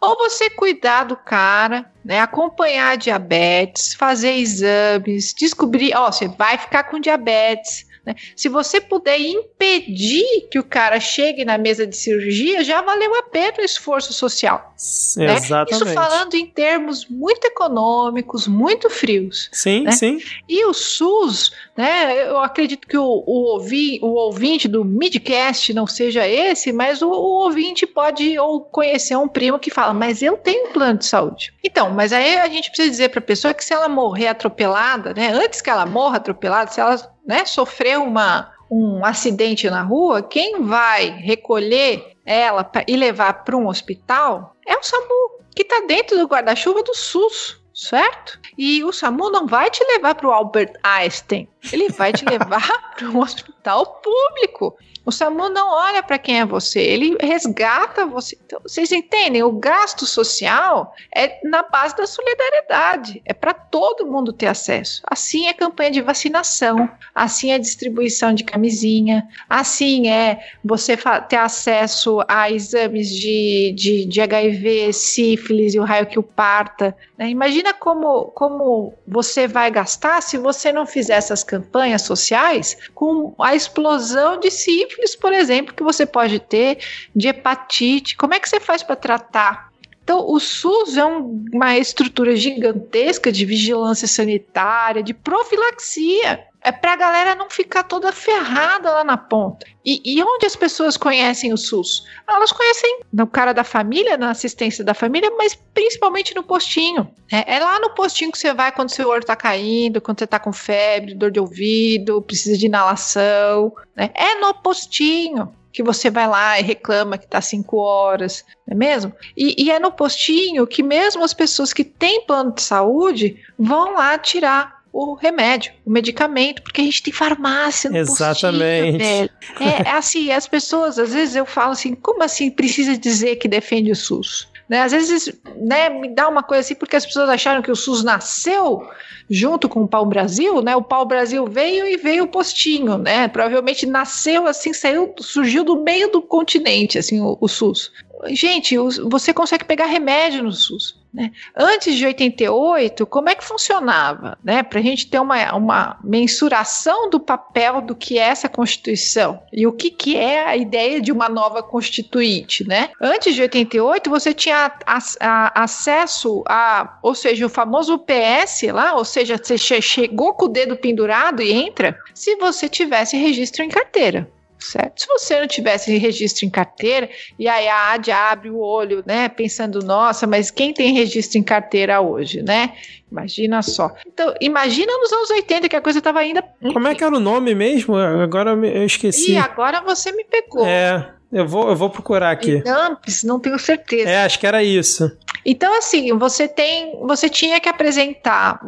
ou 0.00 0.16
você 0.16 0.50
cuidar 0.50 1.04
do 1.04 1.16
cara, 1.16 1.90
né, 2.04 2.20
acompanhar 2.20 2.96
diabetes, 2.96 3.94
fazer 3.94 4.34
exames, 4.34 5.34
descobrir, 5.34 5.94
ó, 5.96 6.12
você 6.12 6.28
vai 6.28 6.58
ficar 6.58 6.84
com 6.84 7.00
diabetes. 7.00 7.86
Né? 8.04 8.14
Se 8.34 8.48
você 8.48 8.80
puder 8.80 9.18
impedir 9.18 10.48
que 10.50 10.58
o 10.58 10.64
cara 10.64 10.98
chegue 10.98 11.44
na 11.44 11.58
mesa 11.58 11.86
de 11.86 11.96
cirurgia, 11.96 12.64
já 12.64 12.80
valeu 12.82 13.14
a 13.16 13.22
pena 13.24 13.58
o 13.58 13.62
esforço 13.62 14.12
social. 14.12 14.74
né? 15.16 15.36
Exatamente. 15.36 15.72
Isso 15.72 15.94
falando 15.94 16.34
em 16.34 16.46
termos 16.46 17.06
muito 17.06 17.44
econômicos, 17.44 18.46
muito 18.46 18.88
frios. 18.88 19.48
Sim, 19.52 19.84
né? 19.84 19.92
sim. 19.92 20.18
E 20.48 20.64
o 20.64 20.72
SUS, 20.72 21.52
né? 21.80 22.28
Eu 22.28 22.38
acredito 22.38 22.86
que 22.86 22.96
o, 22.96 23.02
o, 23.04 23.54
ouvi, 23.54 23.98
o 24.02 24.08
ouvinte 24.08 24.68
do 24.68 24.84
Midcast 24.84 25.72
não 25.72 25.86
seja 25.86 26.28
esse, 26.28 26.72
mas 26.72 27.00
o, 27.00 27.08
o 27.08 27.44
ouvinte 27.44 27.86
pode 27.86 28.38
ou 28.38 28.60
conhecer 28.60 29.16
um 29.16 29.26
primo 29.26 29.58
que 29.58 29.70
fala, 29.70 29.94
mas 29.94 30.22
eu 30.22 30.36
tenho 30.36 30.68
um 30.68 30.72
plano 30.72 30.98
de 30.98 31.06
saúde. 31.06 31.54
Então, 31.64 31.90
mas 31.90 32.12
aí 32.12 32.36
a 32.38 32.48
gente 32.48 32.68
precisa 32.68 32.90
dizer 32.90 33.08
para 33.08 33.20
a 33.20 33.22
pessoa 33.22 33.54
que 33.54 33.64
se 33.64 33.72
ela 33.72 33.88
morrer 33.88 34.28
atropelada, 34.28 35.14
né? 35.14 35.32
Antes 35.32 35.60
que 35.60 35.70
ela 35.70 35.86
morra 35.86 36.18
atropelada, 36.18 36.70
se 36.70 36.80
ela 36.80 36.96
né, 37.26 37.44
sofrer 37.44 37.98
uma, 37.98 38.52
um 38.70 39.04
acidente 39.04 39.68
na 39.70 39.82
rua, 39.82 40.22
quem 40.22 40.62
vai 40.62 41.08
recolher 41.08 42.12
ela 42.26 42.62
pra- 42.62 42.84
e 42.86 42.96
levar 42.96 43.44
para 43.44 43.56
um 43.56 43.66
hospital 43.66 44.54
é 44.66 44.76
o 44.76 44.82
SAMU, 44.82 45.40
que 45.56 45.62
está 45.62 45.80
dentro 45.86 46.16
do 46.18 46.26
guarda-chuva 46.26 46.82
do 46.82 46.94
SUS, 46.94 47.60
certo? 47.74 48.38
E 48.56 48.82
o 48.84 48.92
SAMU 48.92 49.30
não 49.30 49.46
vai 49.46 49.70
te 49.70 49.82
levar 49.84 50.14
para 50.14 50.28
o 50.28 50.32
Albert 50.32 50.72
Einstein. 50.82 51.48
Ele 51.72 51.88
vai 51.90 52.12
te 52.12 52.24
levar 52.28 52.94
para 52.96 53.08
um 53.08 53.20
hospital 53.20 54.00
público. 54.02 54.76
O 55.04 55.10
SAMU 55.10 55.48
não 55.48 55.72
olha 55.72 56.02
para 56.02 56.18
quem 56.18 56.40
é 56.40 56.44
você, 56.44 56.78
ele 56.78 57.16
resgata 57.20 58.04
você. 58.04 58.36
Então, 58.44 58.60
vocês 58.62 58.92
entendem? 58.92 59.42
O 59.42 59.52
gasto 59.52 60.04
social 60.04 60.94
é 61.14 61.40
na 61.42 61.62
base 61.62 61.96
da 61.96 62.06
solidariedade, 62.06 63.22
é 63.24 63.32
para 63.32 63.54
todo 63.54 64.06
mundo 64.06 64.32
ter 64.32 64.46
acesso. 64.46 65.02
Assim 65.06 65.46
é 65.46 65.54
campanha 65.54 65.90
de 65.90 66.02
vacinação, 66.02 66.88
assim 67.14 67.50
é 67.50 67.58
distribuição 67.58 68.34
de 68.34 68.44
camisinha, 68.44 69.26
assim 69.48 70.08
é 70.08 70.38
você 70.62 70.98
ter 71.28 71.36
acesso 71.36 72.18
a 72.28 72.50
exames 72.50 73.08
de, 73.08 73.72
de, 73.76 74.04
de 74.04 74.20
HIV, 74.20 74.92
sífilis 74.92 75.74
e 75.74 75.80
o 75.80 75.84
raio 75.84 76.06
que 76.06 76.18
o 76.18 76.22
parta. 76.22 76.94
Né? 77.16 77.30
Imagina 77.30 77.72
como, 77.72 78.26
como 78.26 78.92
você 79.08 79.48
vai 79.48 79.70
gastar 79.70 80.20
se 80.22 80.36
você 80.36 80.70
não 80.70 80.84
fizer 80.86 81.14
essas 81.14 81.42
campanhas 81.42 82.02
sociais 82.02 82.76
com 82.94 83.34
a 83.38 83.54
explosão 83.54 84.38
de 84.38 84.50
sífilis 84.50 84.89
sífilis, 84.90 85.16
por 85.16 85.32
exemplo, 85.32 85.74
que 85.74 85.82
você 85.82 86.04
pode 86.04 86.38
ter, 86.40 86.78
de 87.14 87.28
hepatite. 87.28 88.16
Como 88.16 88.34
é 88.34 88.40
que 88.40 88.48
você 88.48 88.60
faz 88.60 88.82
para 88.82 88.96
tratar? 88.96 89.69
Então, 90.10 90.28
o 90.28 90.40
SUS 90.40 90.96
é 90.96 91.04
um, 91.04 91.44
uma 91.52 91.78
estrutura 91.78 92.34
gigantesca 92.34 93.30
de 93.30 93.44
vigilância 93.44 94.08
sanitária, 94.08 95.04
de 95.04 95.14
profilaxia. 95.14 96.44
É 96.60 96.72
para 96.72 96.94
a 96.94 96.96
galera 96.96 97.34
não 97.36 97.48
ficar 97.48 97.84
toda 97.84 98.10
ferrada 98.10 98.90
lá 98.90 99.04
na 99.04 99.16
ponta. 99.16 99.64
E, 99.84 100.02
e, 100.04 100.20
onde 100.20 100.44
as 100.44 100.56
pessoas 100.56 100.96
conhecem 100.96 101.52
o 101.52 101.56
SUS? 101.56 102.04
Elas 102.28 102.50
conhecem 102.50 103.02
no 103.12 103.24
cara 103.24 103.52
da 103.52 103.62
família, 103.62 104.16
na 104.16 104.30
assistência 104.30 104.82
da 104.82 104.94
família, 104.94 105.30
mas 105.38 105.54
principalmente 105.72 106.34
no 106.34 106.42
postinho. 106.42 107.08
É, 107.30 107.54
é 107.54 107.60
lá 107.60 107.78
no 107.78 107.90
postinho 107.90 108.32
que 108.32 108.38
você 108.38 108.52
vai 108.52 108.72
quando 108.72 108.90
seu 108.90 109.08
olho 109.08 109.20
está 109.20 109.36
caindo, 109.36 110.00
quando 110.00 110.18
você 110.18 110.24
está 110.24 110.40
com 110.40 110.52
febre, 110.52 111.14
dor 111.14 111.30
de 111.30 111.38
ouvido, 111.38 112.20
precisa 112.20 112.58
de 112.58 112.66
inalação. 112.66 113.72
Né? 113.94 114.10
É 114.12 114.34
no 114.40 114.52
postinho 114.54 115.54
que 115.72 115.82
você 115.82 116.10
vai 116.10 116.26
lá 116.26 116.58
e 116.58 116.62
reclama 116.62 117.18
que 117.18 117.24
está 117.24 117.40
cinco 117.40 117.76
horas, 117.78 118.44
não 118.66 118.74
é 118.74 118.78
mesmo? 118.78 119.12
E, 119.36 119.64
e, 119.64 119.70
é 119.70 119.78
no 119.78 119.92
postinho 119.92 120.66
que 120.66 120.82
mesmo 120.82 121.22
as 121.22 121.32
pessoas 121.34 121.72
que 121.72 121.84
têm 121.84 122.26
plano 122.26 122.52
de 122.52 122.62
saúde 122.62 123.36
vão 123.58 123.94
lá 123.94 124.18
tirar 124.18 124.80
o 124.92 125.14
remédio, 125.14 125.72
o 125.86 125.90
medicamento, 125.90 126.62
porque 126.62 126.80
a 126.80 126.84
gente 126.84 127.02
tem 127.02 127.12
farmácia 127.12 127.88
no 127.88 127.96
Exatamente. 127.96 128.98
Postinho, 128.98 129.68
é, 129.68 129.88
é 129.88 129.90
assim, 129.92 130.32
as 130.32 130.48
pessoas, 130.48 130.98
às 130.98 131.12
vezes 131.12 131.36
eu 131.36 131.46
falo 131.46 131.72
assim, 131.72 131.94
como 131.94 132.22
assim 132.22 132.50
precisa 132.50 132.98
dizer 132.98 133.36
que 133.36 133.46
defende 133.46 133.92
o 133.92 133.96
SUS? 133.96 134.49
Né? 134.70 134.82
Às 134.82 134.92
vezes 134.92 135.40
né, 135.56 135.88
me 135.88 136.08
dá 136.08 136.28
uma 136.28 136.44
coisa 136.44 136.60
assim, 136.60 136.76
porque 136.76 136.94
as 136.94 137.04
pessoas 137.04 137.28
acharam 137.28 137.60
que 137.60 137.72
o 137.72 137.74
SUS 137.74 138.04
nasceu 138.04 138.88
junto 139.28 139.68
com 139.68 139.82
o 139.82 139.88
Pau 139.88 140.06
Brasil, 140.06 140.62
né? 140.62 140.76
O 140.76 140.82
Pau 140.82 141.04
Brasil 141.04 141.44
veio 141.44 141.88
e 141.88 141.96
veio 141.96 142.22
o 142.22 142.28
postinho, 142.28 142.96
né? 142.96 143.26
Provavelmente 143.26 143.84
nasceu 143.84 144.46
assim, 144.46 144.72
saiu, 144.72 145.12
surgiu 145.18 145.64
do 145.64 145.82
meio 145.82 146.12
do 146.12 146.22
continente, 146.22 146.98
assim, 146.98 147.20
o, 147.20 147.36
o 147.40 147.48
SUS. 147.48 147.90
Gente, 148.28 148.76
você 148.76 149.32
consegue 149.32 149.64
pegar 149.64 149.86
remédio 149.86 150.42
no 150.42 150.52
SUS. 150.52 151.00
Né? 151.12 151.32
Antes 151.56 151.96
de 151.96 152.06
88, 152.06 153.04
como 153.04 153.28
é 153.28 153.34
que 153.34 153.42
funcionava? 153.42 154.38
Né? 154.44 154.62
Para 154.62 154.78
a 154.78 154.82
gente 154.82 155.08
ter 155.08 155.18
uma, 155.18 155.54
uma 155.56 155.98
mensuração 156.04 157.10
do 157.10 157.18
papel 157.18 157.80
do 157.80 157.96
que 157.96 158.16
é 158.16 158.22
essa 158.22 158.48
Constituição 158.48 159.42
e 159.52 159.66
o 159.66 159.72
que, 159.72 159.90
que 159.90 160.16
é 160.16 160.46
a 160.46 160.56
ideia 160.56 161.00
de 161.00 161.10
uma 161.10 161.28
nova 161.28 161.62
Constituinte. 161.62 162.66
Né? 162.66 162.90
Antes 163.00 163.34
de 163.34 163.42
88, 163.42 164.08
você 164.08 164.32
tinha 164.32 164.72
a, 164.86 164.98
a, 165.20 165.62
acesso 165.64 166.44
a, 166.46 166.98
ou 167.02 167.14
seja, 167.14 167.46
o 167.46 167.50
famoso 167.50 167.98
PS 167.98 168.62
lá, 168.72 168.94
ou 168.94 169.04
seja, 169.04 169.36
você 169.36 169.58
chegou 169.58 170.34
com 170.34 170.44
o 170.44 170.48
dedo 170.48 170.76
pendurado 170.76 171.42
e 171.42 171.52
entra, 171.52 171.98
se 172.14 172.36
você 172.36 172.68
tivesse 172.68 173.16
registro 173.16 173.64
em 173.64 173.68
carteira 173.68 174.30
certo? 174.60 175.00
Se 175.00 175.06
você 175.06 175.40
não 175.40 175.48
tivesse 175.48 175.96
registro 175.96 176.46
em 176.46 176.50
carteira, 176.50 177.08
e 177.38 177.48
aí 177.48 177.68
a 177.68 177.92
AD 177.92 178.10
abre 178.10 178.50
o 178.50 178.58
olho, 178.58 179.02
né, 179.06 179.28
pensando, 179.28 179.80
nossa, 179.80 180.26
mas 180.26 180.50
quem 180.50 180.72
tem 180.72 180.92
registro 180.92 181.38
em 181.38 181.42
carteira 181.42 182.00
hoje, 182.00 182.42
né? 182.42 182.74
Imagina 183.10 183.60
só. 183.62 183.90
Então, 184.06 184.32
imagina 184.40 184.92
nos 184.98 185.12
anos 185.12 185.30
80 185.30 185.68
que 185.68 185.76
a 185.76 185.80
coisa 185.80 185.98
estava 185.98 186.20
ainda. 186.20 186.44
Como 186.72 186.86
é 186.86 186.94
que 186.94 187.02
era 187.02 187.16
o 187.16 187.20
nome 187.20 187.54
mesmo? 187.54 187.96
Agora 187.96 188.52
eu 188.52 188.84
esqueci. 188.84 189.32
E 189.32 189.36
agora 189.36 189.80
você 189.80 190.12
me 190.12 190.24
pegou. 190.24 190.64
É. 190.64 191.14
Eu 191.32 191.46
vou, 191.46 191.68
eu 191.68 191.76
vou 191.76 191.88
procurar 191.88 192.30
aqui. 192.30 192.60
Dumps, 192.62 193.22
não 193.22 193.38
tenho 193.38 193.58
certeza. 193.58 194.10
É, 194.10 194.24
acho 194.24 194.38
que 194.38 194.46
era 194.46 194.64
isso. 194.64 195.16
Então, 195.44 195.76
assim, 195.76 196.16
você 196.16 196.46
tem. 196.46 196.98
Você 197.06 197.28
tinha 197.28 197.60
que 197.60 197.68
apresentar. 197.68 198.60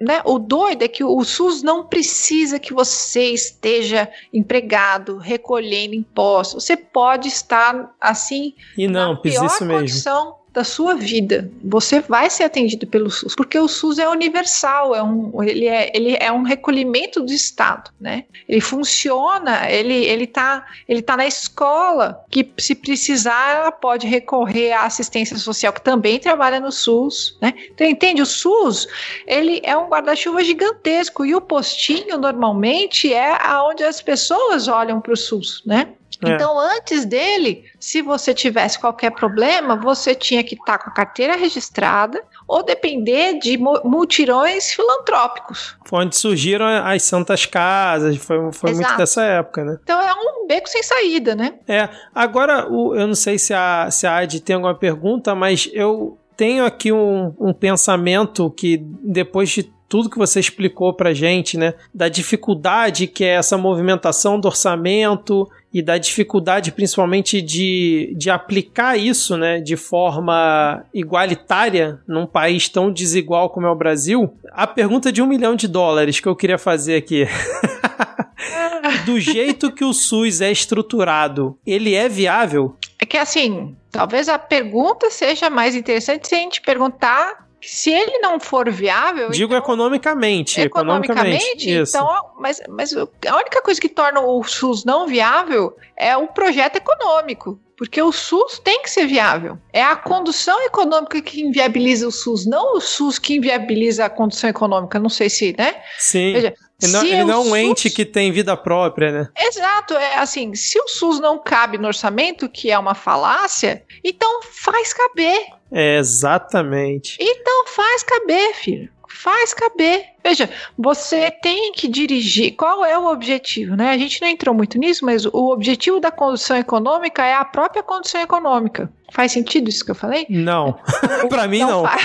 Né? 0.00 0.22
O 0.24 0.38
doido 0.38 0.82
é 0.82 0.88
que 0.88 1.04
o 1.04 1.22
SUS 1.24 1.62
não 1.62 1.86
precisa 1.86 2.58
que 2.58 2.72
você 2.72 3.30
esteja 3.30 4.08
empregado, 4.32 5.18
recolhendo 5.18 5.94
impostos. 5.94 6.64
Você 6.64 6.76
pode 6.76 7.28
estar 7.28 7.94
assim. 8.00 8.54
E 8.76 8.86
não, 8.88 9.14
na 9.14 9.20
pior 9.20 9.46
isso 9.46 9.66
condição 9.66 10.24
mesmo 10.24 10.39
da 10.52 10.64
sua 10.64 10.94
vida. 10.94 11.50
Você 11.64 12.00
vai 12.00 12.28
ser 12.28 12.44
atendido 12.44 12.86
pelo 12.86 13.10
SUS, 13.10 13.34
porque 13.34 13.58
o 13.58 13.68
SUS 13.68 13.98
é 13.98 14.08
universal, 14.08 14.94
é 14.94 15.02
um, 15.02 15.42
ele, 15.42 15.66
é, 15.66 15.90
ele 15.94 16.16
é 16.18 16.32
um 16.32 16.42
recolhimento 16.42 17.20
do 17.22 17.32
Estado, 17.32 17.90
né? 18.00 18.24
Ele 18.48 18.60
funciona, 18.60 19.70
ele, 19.70 19.94
ele, 19.94 20.26
tá, 20.26 20.66
ele 20.88 21.02
tá 21.02 21.16
na 21.16 21.26
escola, 21.26 22.24
que 22.30 22.50
se 22.58 22.74
precisar, 22.74 23.56
ela 23.56 23.72
pode 23.72 24.06
recorrer 24.06 24.72
à 24.72 24.84
assistência 24.84 25.36
social, 25.36 25.72
que 25.72 25.82
também 25.82 26.18
trabalha 26.18 26.58
no 26.58 26.72
SUS, 26.72 27.38
né? 27.40 27.54
Então, 27.72 27.86
entende? 27.86 28.20
O 28.20 28.26
SUS, 28.26 28.88
ele 29.26 29.60
é 29.62 29.76
um 29.76 29.88
guarda-chuva 29.88 30.42
gigantesco, 30.42 31.24
e 31.24 31.34
o 31.34 31.40
postinho, 31.40 32.18
normalmente, 32.18 33.12
é 33.12 33.36
aonde 33.40 33.84
as 33.84 34.02
pessoas 34.02 34.66
olham 34.66 35.00
para 35.00 35.12
o 35.12 35.16
SUS, 35.16 35.62
né? 35.64 35.94
É. 36.24 36.34
Então, 36.34 36.58
antes 36.58 37.04
dele, 37.04 37.64
se 37.78 38.02
você 38.02 38.34
tivesse 38.34 38.78
qualquer 38.78 39.10
problema, 39.10 39.76
você 39.76 40.14
tinha 40.14 40.44
que 40.44 40.54
estar 40.54 40.78
tá 40.78 40.84
com 40.84 40.90
a 40.90 40.92
carteira 40.92 41.36
registrada 41.36 42.22
ou 42.46 42.62
depender 42.62 43.38
de 43.38 43.56
multirões 43.56 44.72
filantrópicos. 44.72 45.76
Foi 45.84 46.04
onde 46.04 46.16
surgiram 46.16 46.66
as 46.66 47.02
santas 47.02 47.46
casas, 47.46 48.16
foi, 48.16 48.52
foi 48.52 48.74
muito 48.74 48.96
dessa 48.96 49.22
época, 49.22 49.64
né? 49.64 49.78
Então 49.82 50.00
é 50.00 50.12
um 50.12 50.46
beco 50.46 50.68
sem 50.68 50.82
saída, 50.82 51.34
né? 51.34 51.54
É. 51.66 51.88
Agora, 52.14 52.66
eu 52.68 53.06
não 53.06 53.14
sei 53.14 53.38
se 53.38 53.54
a, 53.54 53.88
se 53.90 54.06
a 54.06 54.18
Ad 54.18 54.40
tem 54.40 54.56
alguma 54.56 54.74
pergunta, 54.74 55.34
mas 55.34 55.70
eu 55.72 56.18
tenho 56.36 56.64
aqui 56.64 56.92
um, 56.92 57.34
um 57.38 57.52
pensamento 57.52 58.50
que 58.50 58.78
depois 58.78 59.50
de 59.50 59.72
tudo 59.90 60.08
que 60.08 60.16
você 60.16 60.38
explicou 60.38 60.94
pra 60.94 61.12
gente, 61.12 61.58
né? 61.58 61.74
Da 61.92 62.08
dificuldade 62.08 63.08
que 63.08 63.24
é 63.24 63.34
essa 63.34 63.58
movimentação 63.58 64.38
do 64.38 64.46
orçamento 64.46 65.50
e 65.74 65.82
da 65.82 65.98
dificuldade 65.98 66.70
principalmente 66.70 67.42
de, 67.42 68.14
de 68.16 68.30
aplicar 68.30 68.96
isso, 68.96 69.36
né? 69.36 69.60
De 69.60 69.76
forma 69.76 70.84
igualitária 70.94 71.98
num 72.06 72.24
país 72.24 72.68
tão 72.68 72.92
desigual 72.92 73.50
como 73.50 73.66
é 73.66 73.70
o 73.70 73.74
Brasil. 73.74 74.32
A 74.52 74.64
pergunta 74.64 75.10
de 75.10 75.20
um 75.20 75.26
milhão 75.26 75.56
de 75.56 75.66
dólares 75.66 76.20
que 76.20 76.28
eu 76.28 76.36
queria 76.36 76.56
fazer 76.56 76.94
aqui. 76.94 77.26
Do 79.04 79.18
jeito 79.18 79.72
que 79.72 79.84
o 79.84 79.92
SUS 79.92 80.40
é 80.40 80.52
estruturado, 80.52 81.58
ele 81.66 81.94
é 81.94 82.08
viável? 82.08 82.76
É 82.96 83.04
que 83.04 83.16
assim, 83.16 83.76
talvez 83.90 84.28
a 84.28 84.38
pergunta 84.38 85.10
seja 85.10 85.50
mais 85.50 85.74
interessante 85.74 86.28
se 86.28 86.34
a 86.36 86.38
gente 86.38 86.60
perguntar 86.60 87.49
se 87.62 87.90
ele 87.90 88.18
não 88.18 88.40
for 88.40 88.70
viável. 88.70 89.30
Digo 89.30 89.52
então, 89.52 89.58
economicamente. 89.58 90.60
Economicamente, 90.60 91.68
economicamente 91.68 91.70
então. 91.70 92.30
Mas, 92.38 92.60
mas 92.68 92.96
a 92.96 93.36
única 93.36 93.62
coisa 93.62 93.80
que 93.80 93.88
torna 93.88 94.20
o 94.20 94.42
SUS 94.42 94.84
não 94.84 95.06
viável 95.06 95.76
é 95.96 96.16
o 96.16 96.28
projeto 96.28 96.76
econômico. 96.76 97.60
Porque 97.76 98.02
o 98.02 98.12
SUS 98.12 98.58
tem 98.58 98.82
que 98.82 98.90
ser 98.90 99.06
viável. 99.06 99.56
É 99.72 99.82
a 99.82 99.96
condução 99.96 100.60
econômica 100.64 101.20
que 101.22 101.40
inviabiliza 101.40 102.06
o 102.06 102.12
SUS, 102.12 102.44
não 102.44 102.76
o 102.76 102.80
SUS 102.80 103.18
que 103.18 103.36
inviabiliza 103.36 104.04
a 104.04 104.10
condução 104.10 104.50
econômica. 104.50 104.98
Não 104.98 105.08
sei 105.08 105.30
se, 105.30 105.54
né? 105.56 105.82
Sim. 105.98 106.34
Veja, 106.34 106.54
ele 106.82 106.92
não, 106.92 107.04
ele 107.04 107.24
não 107.24 107.34
é 107.34 107.38
um 107.38 107.44
SUS... 107.44 107.54
ente 107.56 107.90
que 107.90 108.04
tem 108.04 108.30
vida 108.32 108.54
própria, 108.54 109.10
né? 109.10 109.28
Exato, 109.34 109.94
é 109.94 110.16
assim, 110.16 110.54
se 110.54 110.78
o 110.78 110.88
SUS 110.88 111.20
não 111.20 111.38
cabe 111.38 111.78
no 111.78 111.86
orçamento, 111.86 112.50
que 112.50 112.70
é 112.70 112.78
uma 112.78 112.94
falácia, 112.94 113.82
então 114.04 114.42
faz 114.42 114.92
caber. 114.92 115.40
É, 115.70 115.98
exatamente. 115.98 117.16
Então 117.20 117.66
faz 117.66 118.02
caber, 118.02 118.54
filho. 118.54 118.88
Faz 119.08 119.52
caber. 119.52 120.04
Veja, 120.24 120.48
você 120.78 121.30
tem 121.30 121.72
que 121.72 121.88
dirigir. 121.88 122.54
Qual 122.56 122.84
é 122.84 122.96
o 122.96 123.06
objetivo? 123.10 123.76
Né? 123.76 123.90
A 123.90 123.98
gente 123.98 124.20
não 124.22 124.28
entrou 124.28 124.54
muito 124.54 124.78
nisso, 124.78 125.04
mas 125.04 125.26
o 125.26 125.50
objetivo 125.50 126.00
da 126.00 126.10
condução 126.10 126.56
econômica 126.56 127.24
é 127.24 127.34
a 127.34 127.44
própria 127.44 127.82
condução 127.82 128.20
econômica. 128.20 128.90
Faz 129.12 129.32
sentido 129.32 129.68
isso 129.68 129.84
que 129.84 129.90
eu 129.90 129.96
falei? 129.96 130.26
Não. 130.30 130.78
Para 131.28 131.46
mim, 131.48 131.60
não. 131.60 131.82
não. 131.82 131.90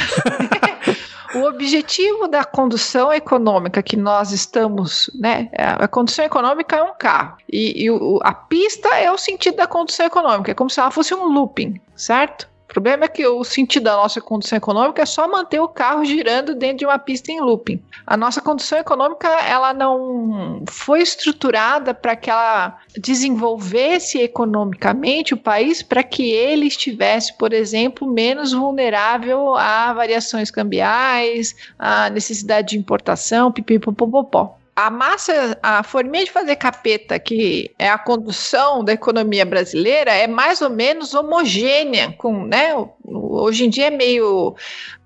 O 1.36 1.44
objetivo 1.50 2.30
da 2.30 2.46
condução 2.46 3.12
econômica 3.12 3.84
que 3.84 3.98
nós 3.98 4.32
estamos, 4.32 5.10
né? 5.14 5.50
A 5.54 5.86
condução 5.86 6.24
econômica 6.24 6.78
é 6.78 6.84
um 6.84 6.94
carro. 6.98 7.36
E, 7.52 7.84
e 7.84 7.92
o, 7.92 8.22
a 8.24 8.34
pista 8.34 8.88
é 8.96 9.12
o 9.12 9.18
sentido 9.18 9.58
da 9.58 9.68
condução 9.68 10.06
econômica. 10.06 10.52
É 10.52 10.54
como 10.54 10.70
se 10.70 10.80
ela 10.80 10.92
fosse 10.92 11.14
um 11.14 11.26
looping, 11.26 11.82
certo? 11.94 12.48
Problema 12.76 13.06
é 13.06 13.08
que 13.08 13.26
o 13.26 13.42
sentido 13.46 13.84
da 13.84 13.96
nossa 13.96 14.20
condição 14.20 14.58
econômica 14.58 15.02
é 15.02 15.06
só 15.06 15.30
manter 15.30 15.62
o 15.62 15.68
carro 15.68 16.04
girando 16.04 16.54
dentro 16.54 16.80
de 16.80 16.86
uma 16.86 17.00
pista 17.00 17.32
em 17.32 17.40
looping. 17.40 17.82
A 18.06 18.18
nossa 18.18 18.42
condição 18.42 18.78
econômica, 18.78 19.30
ela 19.30 19.74
não 19.74 20.62
foi 20.70 21.02
estruturada 21.02 21.94
para 21.94 22.18
que 22.18 22.30
ela 22.30 22.78
desenvolvesse 22.98 24.20
economicamente 24.20 25.34
o 25.34 25.38
país 25.38 25.82
para 25.82 26.04
que 26.04 26.30
ele 26.30 26.68
estivesse, 26.68 27.38
por 27.38 27.54
exemplo, 27.54 28.12
menos 28.12 28.52
vulnerável 28.52 29.56
a 29.56 29.94
variações 29.94 30.52
cambiais, 30.52 31.56
a 31.80 32.10
necessidade 32.10 32.72
de 32.72 32.78
importação, 32.78 33.54
pipipopopopó 33.54 34.58
a 34.76 34.90
massa, 34.90 35.58
a 35.64 35.84
forminha 35.84 36.26
de 36.26 36.32
fazer 36.32 36.58
capeta, 36.58 37.18
que 37.18 37.72
é 37.80 37.90
a 37.90 37.98
condução 37.98 38.84
da 38.84 38.92
economia 38.92 39.46
brasileira, 39.46 40.12
é 40.12 40.28
mais 40.28 40.62
ou 40.62 40.70
menos 40.70 41.14
homogênea 41.14 42.14
com, 42.18 42.46
né? 42.46 42.74
Hoje 43.06 43.66
em 43.66 43.70
dia 43.70 43.88
é 43.88 43.90
meio 43.90 44.56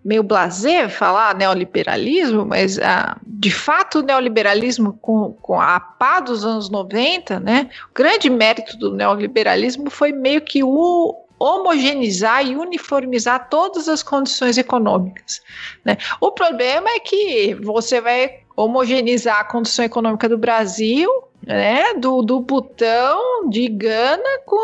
meio 0.04 0.24
blazer 0.24 0.90
falar 0.90 1.36
neoliberalismo, 1.36 2.46
mas 2.46 2.80
ah, 2.80 3.18
de 3.24 3.52
fato 3.52 4.00
o 4.00 4.02
neoliberalismo 4.02 4.94
com, 4.94 5.34
com 5.34 5.60
a 5.60 5.80
pá 5.80 6.20
dos 6.20 6.44
anos 6.44 6.70
90, 6.70 7.40
né? 7.40 7.70
O 7.92 7.94
grande 7.94 8.30
mérito 8.30 8.76
do 8.78 8.92
neoliberalismo 8.96 9.90
foi 9.92 10.12
meio 10.12 10.42
que 10.42 10.64
o 10.64 11.16
homogeneizar 11.38 12.46
e 12.46 12.56
uniformizar 12.56 13.50
todas 13.50 13.88
as 13.88 14.04
condições 14.04 14.58
econômicas. 14.58 15.42
Né? 15.86 15.98
O 16.20 16.32
problema 16.32 16.90
é 16.90 17.00
que 17.00 17.56
você 17.56 18.02
vai 18.02 18.42
homogeneizar 18.64 19.40
a 19.40 19.44
condição 19.44 19.86
econômica 19.86 20.28
do 20.28 20.38
Brasil, 20.38 21.10
né, 21.46 21.94
do, 21.94 22.22
do 22.22 22.42
botão 22.42 23.50
de 23.50 23.68
Gana 23.70 24.40
com 24.46 24.60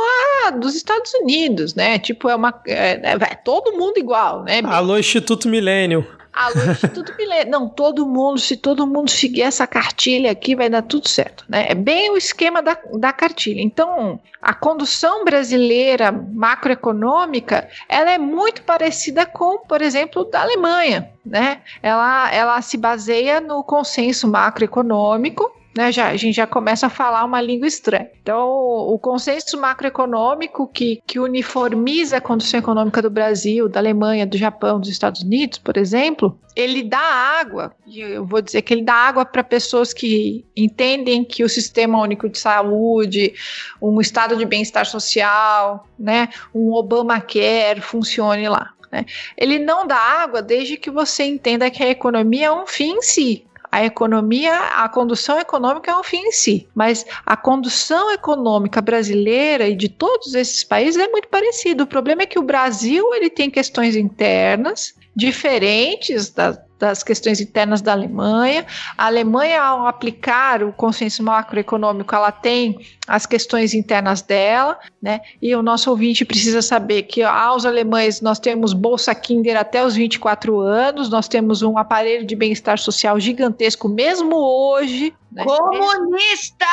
a 0.46 0.52
dos 0.52 0.76
Estados 0.76 1.14
Unidos, 1.14 1.74
né? 1.74 1.98
Tipo, 1.98 2.30
é 2.30 2.36
uma. 2.36 2.54
É, 2.68 3.00
é, 3.04 3.18
todo 3.44 3.72
mundo 3.78 3.98
igual, 3.98 4.44
né? 4.44 4.62
Alô, 4.66 4.98
Instituto 4.98 5.48
Milênio. 5.48 6.06
Alô, 6.36 6.70
Instituto 6.70 7.16
Milênio. 7.18 7.50
Não, 7.50 7.70
todo 7.70 8.06
mundo, 8.06 8.38
se 8.38 8.58
todo 8.58 8.86
mundo 8.86 9.10
seguir 9.10 9.44
essa 9.44 9.66
cartilha 9.66 10.30
aqui, 10.30 10.54
vai 10.54 10.70
dar 10.70 10.82
tudo 10.82 11.08
certo, 11.08 11.46
né? 11.48 11.66
É 11.70 11.74
bem 11.74 12.12
o 12.12 12.18
esquema 12.18 12.62
da, 12.62 12.78
da 12.94 13.14
cartilha. 13.14 13.62
Então, 13.62 14.20
a 14.42 14.54
condução 14.54 15.24
brasileira 15.24 16.12
macroeconômica, 16.12 17.70
ela 17.88 18.12
é 18.12 18.18
muito 18.18 18.64
parecida 18.64 19.26
com, 19.26 19.60
por 19.60 19.82
exemplo, 19.82 20.26
da 20.26 20.42
Alemanha, 20.42 21.10
né? 21.26 21.62
Ela, 21.82 22.30
ela 22.34 22.62
se 22.62 22.76
baseia 22.76 23.40
no 23.40 23.64
consenso 23.64 24.28
macroeconômico, 24.28 25.50
né, 25.76 25.92
já, 25.92 26.08
a 26.08 26.16
gente 26.16 26.36
já 26.36 26.48
começa 26.48 26.88
a 26.88 26.90
falar 26.90 27.26
uma 27.26 27.42
língua 27.42 27.68
estranha. 27.68 28.10
Então, 28.22 28.48
o 28.48 28.98
consenso 28.98 29.60
macroeconômico 29.60 30.68
que, 30.68 31.02
que 31.06 31.20
uniformiza 31.20 32.18
a 32.18 32.22
condição 32.22 32.60
econômica 32.60 33.02
do 33.02 33.10
Brasil, 33.10 33.68
da 33.68 33.82
Alemanha, 33.82 34.26
do 34.26 34.38
Japão, 34.38 34.80
dos 34.80 34.90
Estados 34.90 35.22
Unidos, 35.22 35.60
por 35.60 35.76
exemplo, 35.76 36.40
ele 36.56 36.82
dá 36.82 37.00
água, 37.00 37.76
e 37.86 38.00
eu 38.00 38.26
vou 38.26 38.42
dizer 38.42 38.62
que 38.62 38.74
ele 38.74 38.84
dá 38.84 38.94
água 38.94 39.26
para 39.26 39.44
pessoas 39.44 39.94
que 39.94 40.46
entendem 40.56 41.26
que 41.26 41.44
o 41.44 41.50
sistema 41.50 42.02
único 42.02 42.30
de 42.30 42.40
saúde, 42.40 43.34
um 43.82 44.00
estado 44.00 44.38
de 44.38 44.46
bem-estar 44.46 44.86
social, 44.86 45.86
né, 46.00 46.30
um 46.54 46.72
Obamacare 46.72 47.82
funcione 47.82 48.48
lá. 48.48 48.72
Né? 48.90 49.06
Ele 49.38 49.60
não 49.60 49.86
dá 49.86 49.98
água 49.98 50.42
desde 50.42 50.78
que 50.78 50.90
você 50.90 51.26
entenda 51.26 51.70
que 51.70 51.84
a 51.84 51.90
economia 51.90 52.46
é 52.46 52.52
um 52.52 52.66
fim 52.66 52.94
em 52.94 53.02
si 53.02 53.46
a 53.76 53.84
economia, 53.84 54.58
a 54.58 54.88
condução 54.88 55.38
econômica 55.38 55.92
é 55.92 55.98
um 55.98 56.02
fim 56.02 56.22
em 56.28 56.32
si, 56.32 56.66
mas 56.74 57.06
a 57.26 57.36
condução 57.36 58.10
econômica 58.14 58.82
brasileira 58.82 59.68
e 59.68 59.76
de 59.76 59.90
todos 59.90 60.34
esses 60.34 60.64
países 60.64 60.96
é 60.96 61.10
muito 61.10 61.28
parecida. 61.28 61.84
O 61.84 61.88
problema 61.88 62.22
é 62.22 62.26
que 62.26 62.40
o 62.40 62.42
Brasil 62.42 63.14
ele 63.14 63.30
tem 63.30 63.52
questões 63.52 63.98
internas 63.98 64.96
diferentes 65.16 66.30
das, 66.30 66.60
das 66.78 67.04
questões 67.04 67.40
internas 67.40 67.82
da 67.82 67.94
Alemanha. 67.94 68.66
A 68.98 69.06
Alemanha, 69.06 69.62
ao 69.62 69.88
aplicar 69.88 70.62
o 70.62 70.74
consenso 70.74 71.24
macroeconômico, 71.24 72.14
ela 72.14 72.32
tem 72.32 72.80
as 73.08 73.26
questões 73.26 73.74
internas 73.74 74.22
dela, 74.22 74.78
né? 75.02 75.22
E 75.42 75.56
o 75.56 75.64
nosso 75.64 75.90
ouvinte 75.90 76.26
precisa 76.26 76.62
saber 76.62 77.04
que 77.04 77.24
aos 77.24 77.66
alemães 77.66 78.20
nós 78.20 78.40
temos 78.40 78.74
Bolsa 78.74 79.16
Kinder 79.16 79.58
até 79.58 79.86
os 79.86 79.96
24 79.96 80.60
anos, 80.60 81.10
nós 81.10 81.28
temos 81.28 81.62
um 81.62 81.78
aparelho 81.78 82.26
de 82.26 82.36
bem-estar 82.36 82.78
social 82.78 83.20
gigantesco 83.20 83.88
mesmo 83.88 84.36
hoje, 84.36 85.14
né? 85.32 85.44
Comunista, 85.46 86.66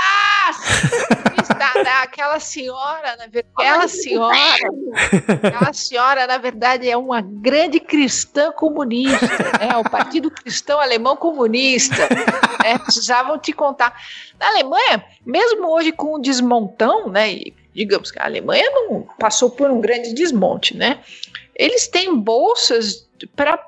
Aquela 2.03 2.41
senhora, 2.41 3.17
na 3.17 3.27
verdade, 3.27 3.47
aquela 3.57 3.89
senhora, 3.89 4.37
aquela 5.43 5.73
senhora, 5.73 6.27
na 6.27 6.39
verdade, 6.39 6.89
é 6.89 6.97
uma 6.97 7.21
grande 7.21 7.81
cristã 7.81 8.53
comunista, 8.53 9.27
né? 9.61 9.77
O 9.77 9.89
Partido 9.89 10.31
Cristão 10.31 10.81
Alemão 10.81 11.17
Comunista. 11.17 12.09
Né? 12.63 12.79
Precisavam 12.79 13.39
te 13.39 13.53
contar. 13.53 13.95
Na 14.39 14.49
Alemanha, 14.49 15.05
mesmo 15.25 15.69
hoje 15.69 15.93
com 15.93 16.15
o 16.15 16.19
desmontão, 16.19 17.09
né? 17.09 17.33
E 17.33 17.55
digamos 17.75 18.11
que 18.11 18.19
a 18.19 18.25
Alemanha 18.25 18.69
não 18.71 19.07
passou 19.19 19.51
por 19.51 19.71
um 19.71 19.81
grande 19.81 20.13
desmonte, 20.13 20.77
né? 20.77 21.01
Eles 21.55 21.89
têm 21.89 22.15
bolsas 22.15 23.09
para 23.35 23.59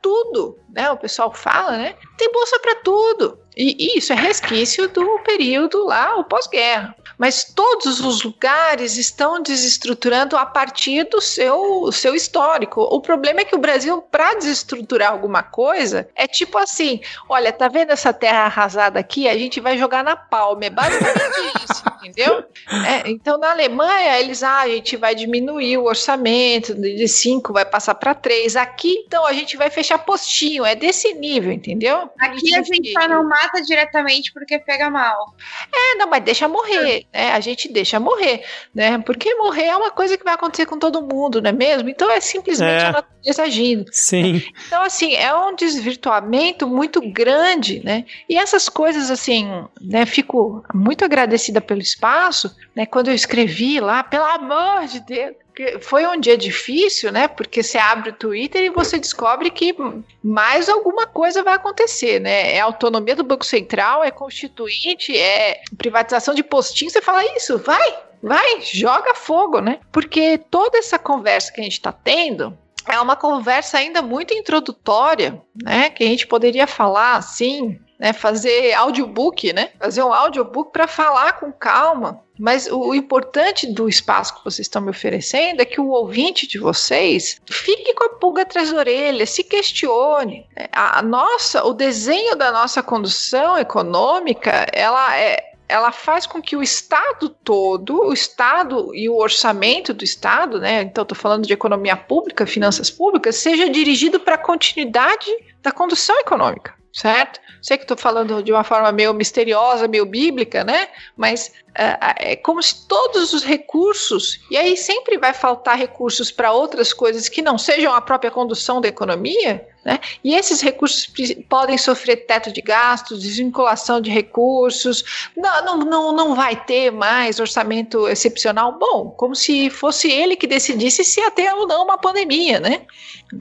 tudo, 0.00 0.58
né? 0.70 0.90
O 0.90 0.96
pessoal 0.96 1.32
fala, 1.32 1.76
né? 1.76 1.94
Tem 2.16 2.30
bolsa 2.32 2.58
para 2.60 2.76
tudo. 2.76 3.38
E 3.58 3.98
isso 3.98 4.12
é 4.12 4.16
resquício 4.16 4.86
do 4.86 5.18
período 5.24 5.84
lá, 5.84 6.14
o 6.16 6.22
pós-guerra. 6.22 6.94
Mas 7.18 7.42
todos 7.42 7.98
os 7.98 8.22
lugares 8.22 8.96
estão 8.96 9.42
desestruturando 9.42 10.36
a 10.36 10.46
partir 10.46 11.02
do 11.02 11.20
seu, 11.20 11.90
seu 11.90 12.14
histórico. 12.14 12.80
O 12.82 13.00
problema 13.00 13.40
é 13.40 13.44
que 13.44 13.56
o 13.56 13.58
Brasil, 13.58 14.00
para 14.00 14.34
desestruturar 14.34 15.10
alguma 15.10 15.42
coisa, 15.42 16.08
é 16.14 16.28
tipo 16.28 16.56
assim: 16.56 17.00
olha, 17.28 17.52
tá 17.52 17.66
vendo 17.66 17.90
essa 17.90 18.12
terra 18.12 18.44
arrasada 18.44 19.00
aqui? 19.00 19.28
A 19.28 19.36
gente 19.36 19.58
vai 19.58 19.76
jogar 19.76 20.04
na 20.04 20.14
palma. 20.14 20.66
É 20.66 20.70
basicamente 20.70 21.64
isso, 21.64 21.82
entendeu? 22.00 22.44
É, 22.86 23.10
então, 23.10 23.36
na 23.38 23.50
Alemanha, 23.50 24.20
eles, 24.20 24.44
ah, 24.44 24.60
a 24.60 24.68
gente 24.68 24.96
vai 24.96 25.16
diminuir 25.16 25.78
o 25.78 25.86
orçamento 25.86 26.72
de 26.74 27.08
5, 27.08 27.52
vai 27.52 27.64
passar 27.64 27.96
para 27.96 28.14
3. 28.14 28.54
Aqui, 28.54 29.04
então, 29.04 29.26
a 29.26 29.32
gente 29.32 29.56
vai 29.56 29.70
fechar 29.70 29.98
postinho. 29.98 30.64
É 30.64 30.76
desse 30.76 31.14
nível, 31.14 31.50
entendeu? 31.50 32.08
Aqui 32.20 32.54
a 32.54 32.62
gente 32.62 32.92
só 32.92 33.08
não 33.08 33.26
mata 33.48 33.62
diretamente 33.62 34.32
porque 34.32 34.58
pega 34.58 34.90
mal. 34.90 35.34
É, 35.72 35.94
não, 35.96 36.08
mas 36.08 36.22
deixa 36.22 36.46
morrer 36.48 36.68
né? 37.12 37.32
A 37.32 37.40
gente 37.40 37.70
deixa 37.70 38.00
morrer, 38.00 38.44
né? 38.74 38.98
Porque 38.98 39.34
morrer 39.34 39.64
é 39.64 39.76
uma 39.76 39.90
coisa 39.90 40.16
que 40.16 40.24
vai 40.24 40.34
acontecer 40.34 40.66
com 40.66 40.78
todo 40.78 41.02
mundo, 41.02 41.40
não 41.40 41.50
é 41.50 41.52
mesmo? 41.52 41.88
Então 41.88 42.10
é 42.10 42.20
simplesmente 42.20 42.84
é. 42.84 42.86
a 42.86 42.92
natureza 42.92 43.42
agindo. 43.42 43.86
Sim. 43.92 44.42
Então, 44.66 44.82
assim, 44.82 45.14
é 45.14 45.34
um 45.34 45.54
desvirtuamento 45.54 46.66
muito 46.66 47.00
grande, 47.10 47.82
né? 47.84 48.04
E 48.28 48.36
essas 48.36 48.68
coisas, 48.68 49.10
assim, 49.10 49.48
né? 49.80 50.06
Fico 50.06 50.64
muito 50.74 51.04
agradecida 51.04 51.60
pelo 51.60 51.80
espaço, 51.80 52.54
né? 52.74 52.86
Quando 52.86 53.08
eu 53.08 53.14
escrevi 53.14 53.80
lá, 53.80 54.02
pelo 54.02 54.24
amor 54.24 54.86
de 54.86 55.00
Deus, 55.00 55.34
foi 55.80 56.06
um 56.06 56.18
dia 56.18 56.36
difícil, 56.36 57.10
né? 57.12 57.28
Porque 57.28 57.62
você 57.62 57.78
abre 57.78 58.10
o 58.10 58.14
Twitter 58.14 58.62
e 58.62 58.70
você 58.70 58.98
descobre 58.98 59.50
que 59.50 59.74
mais 60.22 60.68
alguma 60.68 61.06
coisa 61.06 61.42
vai 61.42 61.54
acontecer, 61.54 62.20
né? 62.20 62.54
É 62.54 62.60
autonomia 62.60 63.16
do 63.16 63.24
Banco 63.24 63.44
Central, 63.44 64.04
é 64.04 64.10
constituinte, 64.10 65.16
é 65.16 65.60
privatização 65.76 66.34
de 66.34 66.42
postinho. 66.42 66.90
Você 66.90 67.02
fala 67.02 67.24
isso, 67.36 67.58
vai, 67.58 67.98
vai, 68.22 68.60
joga 68.60 69.14
fogo, 69.14 69.60
né? 69.60 69.80
Porque 69.92 70.38
toda 70.50 70.78
essa 70.78 70.98
conversa 70.98 71.52
que 71.52 71.60
a 71.60 71.64
gente 71.64 71.72
está 71.72 71.92
tendo 71.92 72.56
é 72.86 72.98
uma 73.00 73.16
conversa 73.16 73.78
ainda 73.78 74.00
muito 74.00 74.32
introdutória, 74.32 75.40
né? 75.62 75.90
Que 75.90 76.04
a 76.04 76.06
gente 76.06 76.26
poderia 76.26 76.66
falar 76.66 77.16
assim, 77.16 77.78
né? 77.98 78.12
Fazer 78.12 78.72
audiobook, 78.74 79.52
né? 79.52 79.70
Fazer 79.78 80.02
um 80.02 80.12
audiobook 80.12 80.72
para 80.72 80.86
falar 80.86 81.32
com 81.34 81.52
calma 81.52 82.22
mas 82.38 82.68
o, 82.70 82.94
importante 82.94 83.66
do 83.66 83.88
espaço 83.88 84.36
que 84.36 84.44
vocês 84.44 84.66
estão 84.66 84.80
me 84.80 84.90
oferecendo 84.90 85.60
é 85.60 85.64
que 85.64 85.80
o 85.80 85.88
ouvinte 85.88 86.46
de 86.46 86.58
vocês 86.58 87.40
fique 87.44 87.92
com 87.94 88.04
a 88.04 88.10
pulga 88.10 88.42
atrás 88.42 88.70
da 88.70 88.78
orelha, 88.78 89.26
se 89.26 89.42
questione. 89.42 90.46
A, 90.72 91.00
a 91.00 91.02
nossa, 91.02 91.64
o 91.64 91.74
desenho 91.74 92.36
da 92.36 92.52
nossa 92.52 92.82
condução 92.82 93.58
econômica, 93.58 94.66
ela 94.72 95.18
é, 95.18 95.52
ela 95.68 95.90
faz 95.90 96.26
com 96.26 96.40
que 96.40 96.56
o 96.56 96.62
Estado 96.62 97.28
todo, 97.28 98.06
o 98.06 98.12
Estado 98.12 98.94
e 98.94 99.08
o 99.08 99.16
orçamento 99.16 99.92
do 99.92 100.04
Estado, 100.04 100.60
né? 100.60 100.82
Então 100.82 101.02
estou 101.02 101.18
falando 101.18 101.46
de 101.46 101.52
economia 101.52 101.96
pública, 101.96 102.46
finanças 102.46 102.88
públicas, 102.88 103.36
seja 103.36 103.68
dirigido 103.68 104.20
para 104.20 104.36
a 104.36 104.38
continuidade 104.38 105.26
da 105.60 105.72
condução 105.72 106.16
econômica 106.20 106.77
certo? 106.98 107.40
Sei 107.62 107.76
que 107.76 107.84
estou 107.84 107.96
falando 107.96 108.42
de 108.42 108.52
uma 108.52 108.64
forma 108.64 108.90
meio 108.90 109.14
misteriosa, 109.14 109.86
meio 109.86 110.04
bíblica, 110.04 110.64
né? 110.64 110.88
Mas 111.16 111.52
uh, 111.70 112.14
é 112.16 112.36
como 112.36 112.60
se 112.60 112.86
todos 112.88 113.32
os 113.32 113.44
recursos, 113.44 114.40
e 114.50 114.56
aí 114.56 114.76
sempre 114.76 115.16
vai 115.16 115.32
faltar 115.32 115.76
recursos 115.76 116.32
para 116.32 116.52
outras 116.52 116.92
coisas 116.92 117.28
que 117.28 117.40
não 117.40 117.56
sejam 117.56 117.94
a 117.94 118.00
própria 118.00 118.30
condução 118.30 118.80
da 118.80 118.88
economia, 118.88 119.66
Né? 119.88 120.00
E 120.22 120.34
esses 120.34 120.60
recursos 120.60 121.10
podem 121.48 121.78
sofrer 121.78 122.26
teto 122.26 122.52
de 122.52 122.60
gastos, 122.60 123.22
desvinculação 123.22 124.02
de 124.02 124.10
recursos, 124.10 125.30
não, 125.34 125.64
não, 125.64 125.78
não, 125.78 126.12
não 126.12 126.34
vai 126.34 126.62
ter 126.62 126.90
mais 126.90 127.40
orçamento 127.40 128.06
excepcional. 128.06 128.78
Bom, 128.78 129.08
como 129.16 129.34
se 129.34 129.70
fosse 129.70 130.12
ele 130.12 130.36
que 130.36 130.46
decidisse 130.46 131.02
se 131.02 131.20
ia 131.20 131.30
ter 131.30 131.50
ou 131.54 131.66
não 131.66 131.84
uma 131.84 131.96
pandemia, 131.96 132.60
né? 132.60 132.82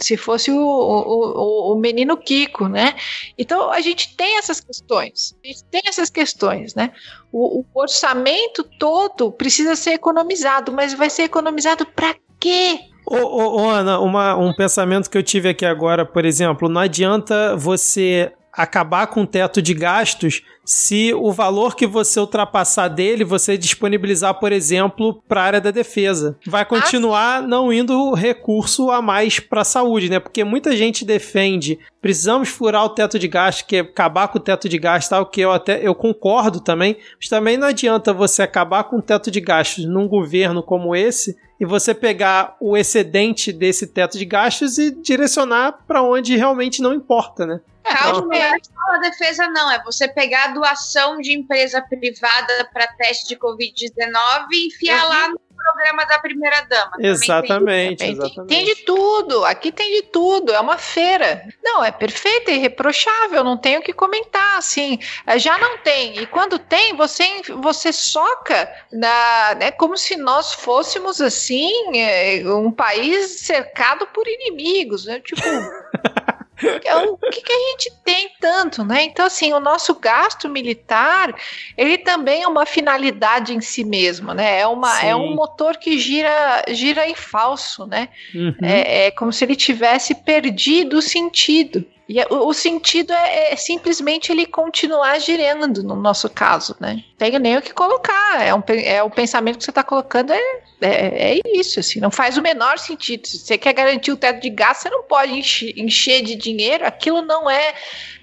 Se 0.02 0.16
fosse 0.16 0.50
o, 0.50 0.58
o, 0.58 1.74
o 1.74 1.76
menino 1.76 2.16
Kiko, 2.16 2.70
né? 2.70 2.96
Então 3.38 3.70
a 3.70 3.82
gente 3.82 4.16
tem 4.16 4.38
essas 4.38 4.62
questões, 4.62 5.36
a 5.44 5.48
gente 5.48 5.66
tem 5.66 5.82
essas 5.86 6.10
questões, 6.10 6.74
né? 6.76 6.94
O, 7.30 7.60
o 7.60 7.66
orçamento 7.76 8.64
todo 8.80 9.34
precisa 9.34 9.76
ser 9.76 9.92
economizado, 9.92 10.72
mas 10.72 10.94
vai 10.94 11.10
ser 11.10 11.24
economizado 11.24 11.86
para 11.86 12.16
quê? 12.40 12.80
Ô, 13.10 13.16
ô, 13.16 13.62
ô, 13.62 13.70
Ana, 13.70 14.00
uma, 14.00 14.36
um 14.36 14.54
pensamento 14.54 15.10
que 15.10 15.18
eu 15.18 15.24
tive 15.24 15.48
aqui 15.48 15.66
agora, 15.66 16.06
por 16.06 16.26
exemplo, 16.26 16.68
não 16.68 16.82
adianta 16.82 17.56
você 17.56 18.34
acabar 18.52 19.08
com 19.08 19.22
o 19.22 19.28
teto 19.28 19.62
de 19.62 19.74
gastos 19.74 20.42
se 20.66 21.14
o 21.14 21.32
valor 21.32 21.76
que 21.76 21.88
você 21.88 22.20
ultrapassar 22.20 22.90
dele, 22.90 23.24
você 23.24 23.58
disponibilizar, 23.58 24.34
por 24.34 24.52
exemplo, 24.52 25.24
para 25.26 25.42
a 25.42 25.44
área 25.46 25.62
da 25.62 25.72
defesa. 25.72 26.38
Vai 26.46 26.66
continuar 26.66 27.38
ah, 27.38 27.42
não 27.42 27.72
indo 27.72 28.14
recurso 28.14 28.92
a 28.92 29.02
mais 29.02 29.40
para 29.40 29.62
a 29.62 29.66
saúde, 29.66 30.10
né? 30.10 30.20
Porque 30.20 30.44
muita 30.44 30.76
gente 30.76 31.06
defende, 31.06 31.80
precisamos 32.02 32.50
furar 32.50 32.84
o 32.84 32.90
teto 32.90 33.18
de 33.18 33.30
gastos, 33.30 33.66
que 33.66 33.78
é 33.78 33.80
acabar 33.80 34.28
com 34.28 34.40
o 34.40 34.42
teto 34.42 34.68
de 34.68 34.78
gastos, 34.78 35.10
tal, 35.10 35.26
que 35.26 35.40
eu 35.40 35.52
até 35.52 35.80
eu 35.82 35.96
concordo 35.96 36.60
também, 36.60 36.98
mas 37.16 37.30
também 37.30 37.56
não 37.56 37.68
adianta 37.68 38.12
você 38.12 38.42
acabar 38.42 38.84
com 38.86 38.98
o 38.98 39.02
teto 39.02 39.32
de 39.32 39.40
gastos 39.40 39.86
num 39.86 40.08
governo 40.08 40.62
como 40.62 40.94
esse 40.94 41.38
e 41.60 41.66
você 41.66 41.94
pegar 41.94 42.56
o 42.60 42.78
excedente 42.78 43.52
desse 43.52 43.88
teto 43.88 44.18
de 44.18 44.26
gastos 44.26 44.78
e 44.78 44.92
direcionar 44.92 45.80
para 45.88 46.02
onde 46.02 46.36
realmente 46.36 46.82
não 46.82 46.94
importa, 46.94 47.46
né? 47.46 47.60
Calma, 47.84 48.36
é. 48.36 48.52
a 48.52 48.98
defesa 48.98 49.48
não, 49.48 49.72
é 49.72 49.82
você 49.84 50.08
pegar 50.08 50.46
a 50.46 50.54
doação 50.54 51.18
de 51.18 51.34
empresa 51.34 51.82
privada 51.82 52.70
para 52.74 52.88
teste 52.88 53.28
de 53.28 53.38
Covid-19 53.38 54.48
e 54.52 54.68
enfiar 54.68 55.04
uhum. 55.04 55.10
lá 55.10 55.30
no 55.30 55.40
programa 55.58 56.06
da 56.06 56.20
primeira 56.20 56.62
dama. 56.62 56.92
Exatamente, 57.00 58.00
tem, 58.00 58.12
exatamente. 58.12 58.48
Tem, 58.48 58.66
de 58.66 58.76
tudo, 58.84 59.44
aqui 59.46 59.72
tem 59.72 60.02
de 60.02 60.04
tudo, 60.04 60.54
é 60.54 60.60
uma 60.60 60.78
feira. 60.78 61.44
Não, 61.64 61.84
é 61.84 61.92
perfeito, 61.92 62.50
é 62.50 62.56
irreprochável, 62.56 63.44
não 63.44 63.58
tenho 63.58 63.80
o 63.80 63.84
que 63.84 63.94
comentar, 63.94 64.58
assim, 64.58 65.00
é, 65.26 65.38
já 65.38 65.58
não 65.58 65.80
tem. 65.80 66.20
E 66.20 66.26
quando 66.28 66.60
tem, 66.60 66.96
você, 66.96 67.42
você 67.62 67.92
soca 67.92 68.72
na, 68.92 69.56
né, 69.56 69.72
como 69.72 69.98
se 69.98 70.16
nós 70.16 70.54
fôssemos, 70.54 71.20
assim, 71.20 71.98
é, 71.98 72.42
um 72.46 72.72
país 72.72 73.42
cercado 73.42 74.08
por 74.08 74.28
inimigos, 74.28 75.06
né, 75.06 75.20
tipo... 75.20 75.42
É 76.84 76.96
o 76.96 77.18
que, 77.18 77.42
que, 77.42 77.52
a 77.52 77.72
gente 77.72 77.92
tem 78.04 78.32
tanto, 78.40 78.84
né? 78.84 79.04
Então, 79.04 79.26
assim, 79.26 79.54
o 79.54 79.60
nosso 79.60 79.94
gasto 79.96 80.50
militar, 80.50 81.36
ele 81.78 81.98
também 81.98 82.44
é 82.44 82.48
uma 82.48 82.66
finalidade 82.66 83.54
em 83.54 83.62
si 83.62 83.84
mesmo, 83.84 84.34
né? 84.34 84.60
É, 84.62 84.68
uma, 84.68 85.02
é 85.04 85.16
um 85.16 85.36
motor 85.36 85.78
que 85.78 86.00
gira, 86.00 86.64
gira 86.70 87.08
em 87.08 87.16
falso, 87.16 87.86
né? 87.86 88.10
Uhum. 88.34 88.56
É, 88.62 89.08
é 89.08 89.12
como 89.12 89.32
se 89.32 89.46
ele 89.46 89.56
tivesse 89.56 90.16
perdido 90.16 90.98
o 90.98 91.02
sentido. 91.02 91.86
E 92.08 92.20
é, 92.20 92.28
o, 92.30 92.48
o 92.48 92.54
sentido 92.54 93.12
é, 93.12 93.54
é, 93.54 93.56
simplesmente 93.56 94.32
ele 94.32 94.46
continuar 94.46 95.20
girando, 95.20 95.84
no 95.84 95.96
nosso 95.96 96.30
caso, 96.30 96.76
né? 96.80 97.04
Tem 97.18 97.38
nem 97.38 97.58
o 97.58 97.62
que 97.62 97.74
colocar. 97.74 98.42
É, 98.42 98.54
um, 98.54 98.64
é 98.68 99.04
o 99.04 99.10
pensamento 99.10 99.58
que 99.58 99.64
você 99.64 99.72
está 99.72 99.84
colocando, 99.84 100.32
é, 100.32 100.40
é, 100.82 101.34
é, 101.34 101.42
isso, 101.46 101.80
assim, 101.80 102.00
não 102.00 102.12
faz 102.12 102.38
o 102.38 102.42
menor 102.42 102.80
sentido. 102.80 103.28
Se 103.28 103.40
você 103.40 103.58
quer 103.58 103.74
garantir 103.74 104.12
o 104.12 104.18
teto 104.18 104.42
de 104.42 104.50
gasto, 104.50 104.84
você 104.84 104.90
não 104.90 105.04
pode 105.04 105.34
encher, 105.34 105.78
encher 105.78 106.22
de 106.22 106.36
dinheiro, 106.36 106.86
aquilo 106.86 107.22
não 107.22 107.50
é 107.50 107.74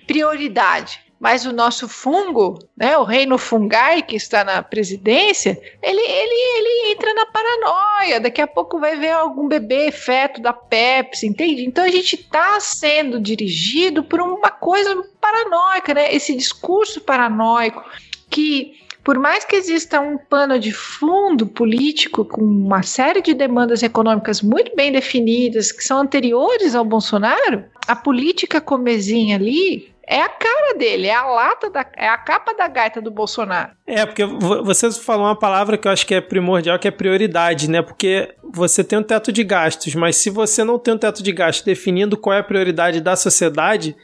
prioridade 0.06 1.03
mas 1.24 1.46
o 1.46 1.54
nosso 1.54 1.88
fungo, 1.88 2.58
né, 2.76 2.98
o 2.98 3.02
reino 3.02 3.38
fungai 3.38 4.02
que 4.02 4.14
está 4.14 4.44
na 4.44 4.62
presidência, 4.62 5.58
ele, 5.82 6.02
ele, 6.02 6.34
ele 6.58 6.92
entra 6.92 7.14
na 7.14 7.24
paranoia. 7.24 8.20
Daqui 8.20 8.42
a 8.42 8.46
pouco 8.46 8.78
vai 8.78 8.98
ver 8.98 9.12
algum 9.12 9.48
bebê 9.48 9.90
feto 9.90 10.42
da 10.42 10.52
Pepsi, 10.52 11.26
entende? 11.26 11.64
Então 11.64 11.82
a 11.82 11.88
gente 11.88 12.16
está 12.16 12.60
sendo 12.60 13.18
dirigido 13.18 14.04
por 14.04 14.20
uma 14.20 14.50
coisa 14.50 15.02
paranoica, 15.18 15.94
né? 15.94 16.14
Esse 16.14 16.36
discurso 16.36 17.00
paranoico 17.00 17.82
que 18.28 18.74
por 19.02 19.18
mais 19.18 19.46
que 19.46 19.56
exista 19.56 20.00
um 20.00 20.18
pano 20.18 20.58
de 20.58 20.72
fundo 20.72 21.46
político 21.46 22.26
com 22.26 22.42
uma 22.42 22.82
série 22.82 23.22
de 23.22 23.32
demandas 23.32 23.82
econômicas 23.82 24.42
muito 24.42 24.76
bem 24.76 24.92
definidas, 24.92 25.72
que 25.72 25.84
são 25.84 26.00
anteriores 26.00 26.74
ao 26.74 26.84
Bolsonaro, 26.84 27.64
a 27.86 27.96
política 27.96 28.60
comezinha 28.60 29.36
ali 29.36 29.93
é 30.06 30.20
a 30.20 30.28
cara 30.28 30.74
dele, 30.76 31.06
é 31.06 31.14
a 31.14 31.26
lata 31.26 31.70
da, 31.70 31.86
é 31.96 32.08
a 32.08 32.18
capa 32.18 32.54
da 32.54 32.68
gaita 32.68 33.00
do 33.00 33.10
Bolsonaro. 33.10 33.72
É, 33.86 34.04
porque 34.04 34.24
você 34.24 34.90
falou 34.92 35.26
uma 35.26 35.38
palavra 35.38 35.78
que 35.78 35.88
eu 35.88 35.92
acho 35.92 36.06
que 36.06 36.14
é 36.14 36.20
primordial, 36.20 36.78
que 36.78 36.88
é 36.88 36.90
prioridade, 36.90 37.68
né? 37.68 37.82
Porque 37.82 38.34
você 38.42 38.84
tem 38.84 38.98
um 38.98 39.02
teto 39.02 39.32
de 39.32 39.42
gastos, 39.42 39.94
mas 39.94 40.16
se 40.16 40.30
você 40.30 40.62
não 40.62 40.78
tem 40.78 40.94
um 40.94 40.98
teto 40.98 41.22
de 41.22 41.32
gastos 41.32 41.64
definindo 41.64 42.16
qual 42.16 42.34
é 42.34 42.40
a 42.40 42.44
prioridade 42.44 43.00
da 43.00 43.16
sociedade, 43.16 43.96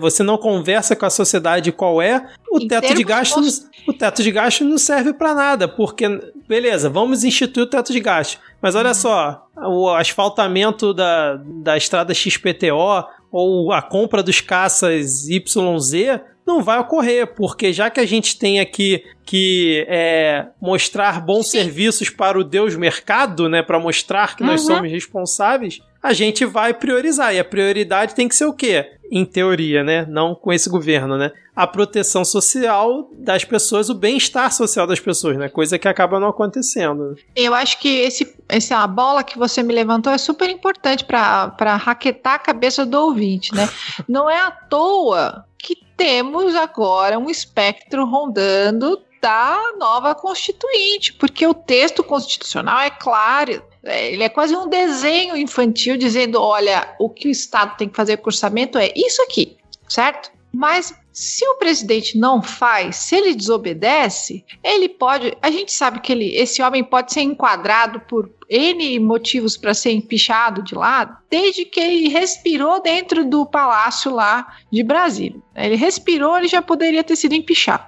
você 0.00 0.22
não 0.22 0.38
conversa 0.38 0.96
com 0.96 1.06
a 1.06 1.10
sociedade 1.10 1.72
qual 1.72 2.00
é, 2.00 2.26
o 2.50 2.58
em 2.58 2.68
teto 2.68 2.94
de 2.94 3.04
gastos, 3.04 3.66
o 3.86 3.92
teto 3.92 4.22
de 4.22 4.30
gastos 4.30 4.66
não 4.66 4.78
serve 4.78 5.12
para 5.12 5.34
nada, 5.34 5.68
porque 5.68 6.08
beleza, 6.48 6.88
vamos 6.90 7.24
instituir 7.24 7.66
o 7.66 7.70
teto 7.70 7.92
de 7.92 8.00
gastos. 8.00 8.38
Mas 8.60 8.74
olha 8.74 8.90
hum. 8.90 8.94
só, 8.94 9.46
o 9.56 9.88
asfaltamento 9.90 10.94
da, 10.94 11.36
da 11.62 11.76
estrada 11.76 12.14
XPTO, 12.14 13.04
ou 13.32 13.72
a 13.72 13.80
compra 13.80 14.22
dos 14.22 14.40
caças 14.42 15.26
YZ 15.26 16.20
não 16.46 16.62
vai 16.62 16.78
ocorrer, 16.78 17.34
porque 17.34 17.72
já 17.72 17.88
que 17.88 18.00
a 18.00 18.06
gente 18.06 18.38
tem 18.38 18.60
aqui 18.60 19.02
que 19.24 19.86
é, 19.88 20.46
mostrar 20.60 21.24
bons 21.24 21.50
Sim. 21.50 21.58
serviços 21.58 22.10
para 22.10 22.38
o 22.38 22.44
Deus 22.44 22.76
mercado, 22.76 23.48
né, 23.48 23.62
para 23.62 23.78
mostrar 23.78 24.36
que 24.36 24.42
uhum. 24.42 24.50
nós 24.50 24.60
somos 24.60 24.90
responsáveis, 24.90 25.80
a 26.02 26.12
gente 26.12 26.44
vai 26.44 26.74
priorizar. 26.74 27.34
E 27.34 27.38
a 27.38 27.44
prioridade 27.44 28.14
tem 28.14 28.28
que 28.28 28.34
ser 28.34 28.46
o 28.46 28.52
quê? 28.52 28.98
Em 29.10 29.24
teoria, 29.24 29.84
né? 29.84 30.06
Não 30.08 30.34
com 30.34 30.52
esse 30.52 30.68
governo, 30.68 31.16
né? 31.16 31.32
A 31.54 31.66
proteção 31.66 32.24
social 32.24 33.10
das 33.12 33.44
pessoas, 33.44 33.90
o 33.90 33.94
bem-estar 33.94 34.52
social 34.52 34.86
das 34.86 34.98
pessoas, 34.98 35.36
né? 35.36 35.48
Coisa 35.48 35.78
que 35.78 35.86
acaba 35.86 36.18
não 36.18 36.28
acontecendo. 36.28 37.16
Eu 37.36 37.54
acho 37.54 37.78
que 37.78 37.88
esse, 38.00 38.34
essa 38.48 38.84
bola 38.86 39.22
que 39.22 39.38
você 39.38 39.62
me 39.62 39.72
levantou 39.72 40.12
é 40.12 40.18
super 40.18 40.48
importante 40.50 41.04
para 41.04 41.76
raquetar 41.76 42.34
a 42.34 42.38
cabeça 42.38 42.84
do 42.84 42.98
ouvinte, 42.98 43.54
né? 43.54 43.68
não 44.08 44.28
é 44.28 44.40
à 44.40 44.50
toa 44.50 45.44
que 45.58 45.76
temos 45.96 46.56
agora 46.56 47.18
um 47.18 47.30
espectro 47.30 48.04
rondando 48.04 48.98
da 49.20 49.74
nova 49.78 50.16
Constituinte, 50.16 51.12
porque 51.12 51.46
o 51.46 51.54
texto 51.54 52.02
constitucional 52.02 52.80
é 52.80 52.90
claro, 52.90 53.62
ele 53.84 54.22
é 54.22 54.28
quase 54.28 54.54
um 54.54 54.68
desenho 54.68 55.36
infantil 55.36 55.96
dizendo: 55.96 56.40
olha, 56.40 56.94
o 56.98 57.08
que 57.08 57.28
o 57.28 57.30
Estado 57.30 57.76
tem 57.76 57.88
que 57.88 57.96
fazer 57.96 58.18
com 58.18 58.26
o 58.26 58.28
orçamento 58.28 58.78
é 58.78 58.92
isso 58.94 59.20
aqui, 59.22 59.56
certo? 59.88 60.30
Mas 60.52 60.94
se 61.12 61.46
o 61.46 61.56
presidente 61.56 62.18
não 62.18 62.42
faz, 62.42 62.96
se 62.96 63.16
ele 63.16 63.34
desobedece, 63.34 64.44
ele 64.62 64.88
pode. 64.88 65.36
A 65.42 65.50
gente 65.50 65.72
sabe 65.72 66.00
que 66.00 66.12
ele, 66.12 66.34
esse 66.34 66.62
homem 66.62 66.84
pode 66.84 67.12
ser 67.12 67.22
enquadrado 67.22 68.00
por 68.00 68.30
N 68.48 68.98
motivos 68.98 69.56
para 69.56 69.74
ser 69.74 69.92
empichado 69.92 70.62
de 70.62 70.74
lado, 70.74 71.16
desde 71.30 71.64
que 71.64 71.80
ele 71.80 72.08
respirou 72.08 72.82
dentro 72.82 73.24
do 73.24 73.46
palácio 73.46 74.14
lá 74.14 74.56
de 74.70 74.82
Brasília. 74.82 75.40
Ele 75.54 75.76
respirou, 75.76 76.36
ele 76.36 76.48
já 76.48 76.62
poderia 76.62 77.04
ter 77.04 77.16
sido 77.16 77.34
empichado. 77.34 77.84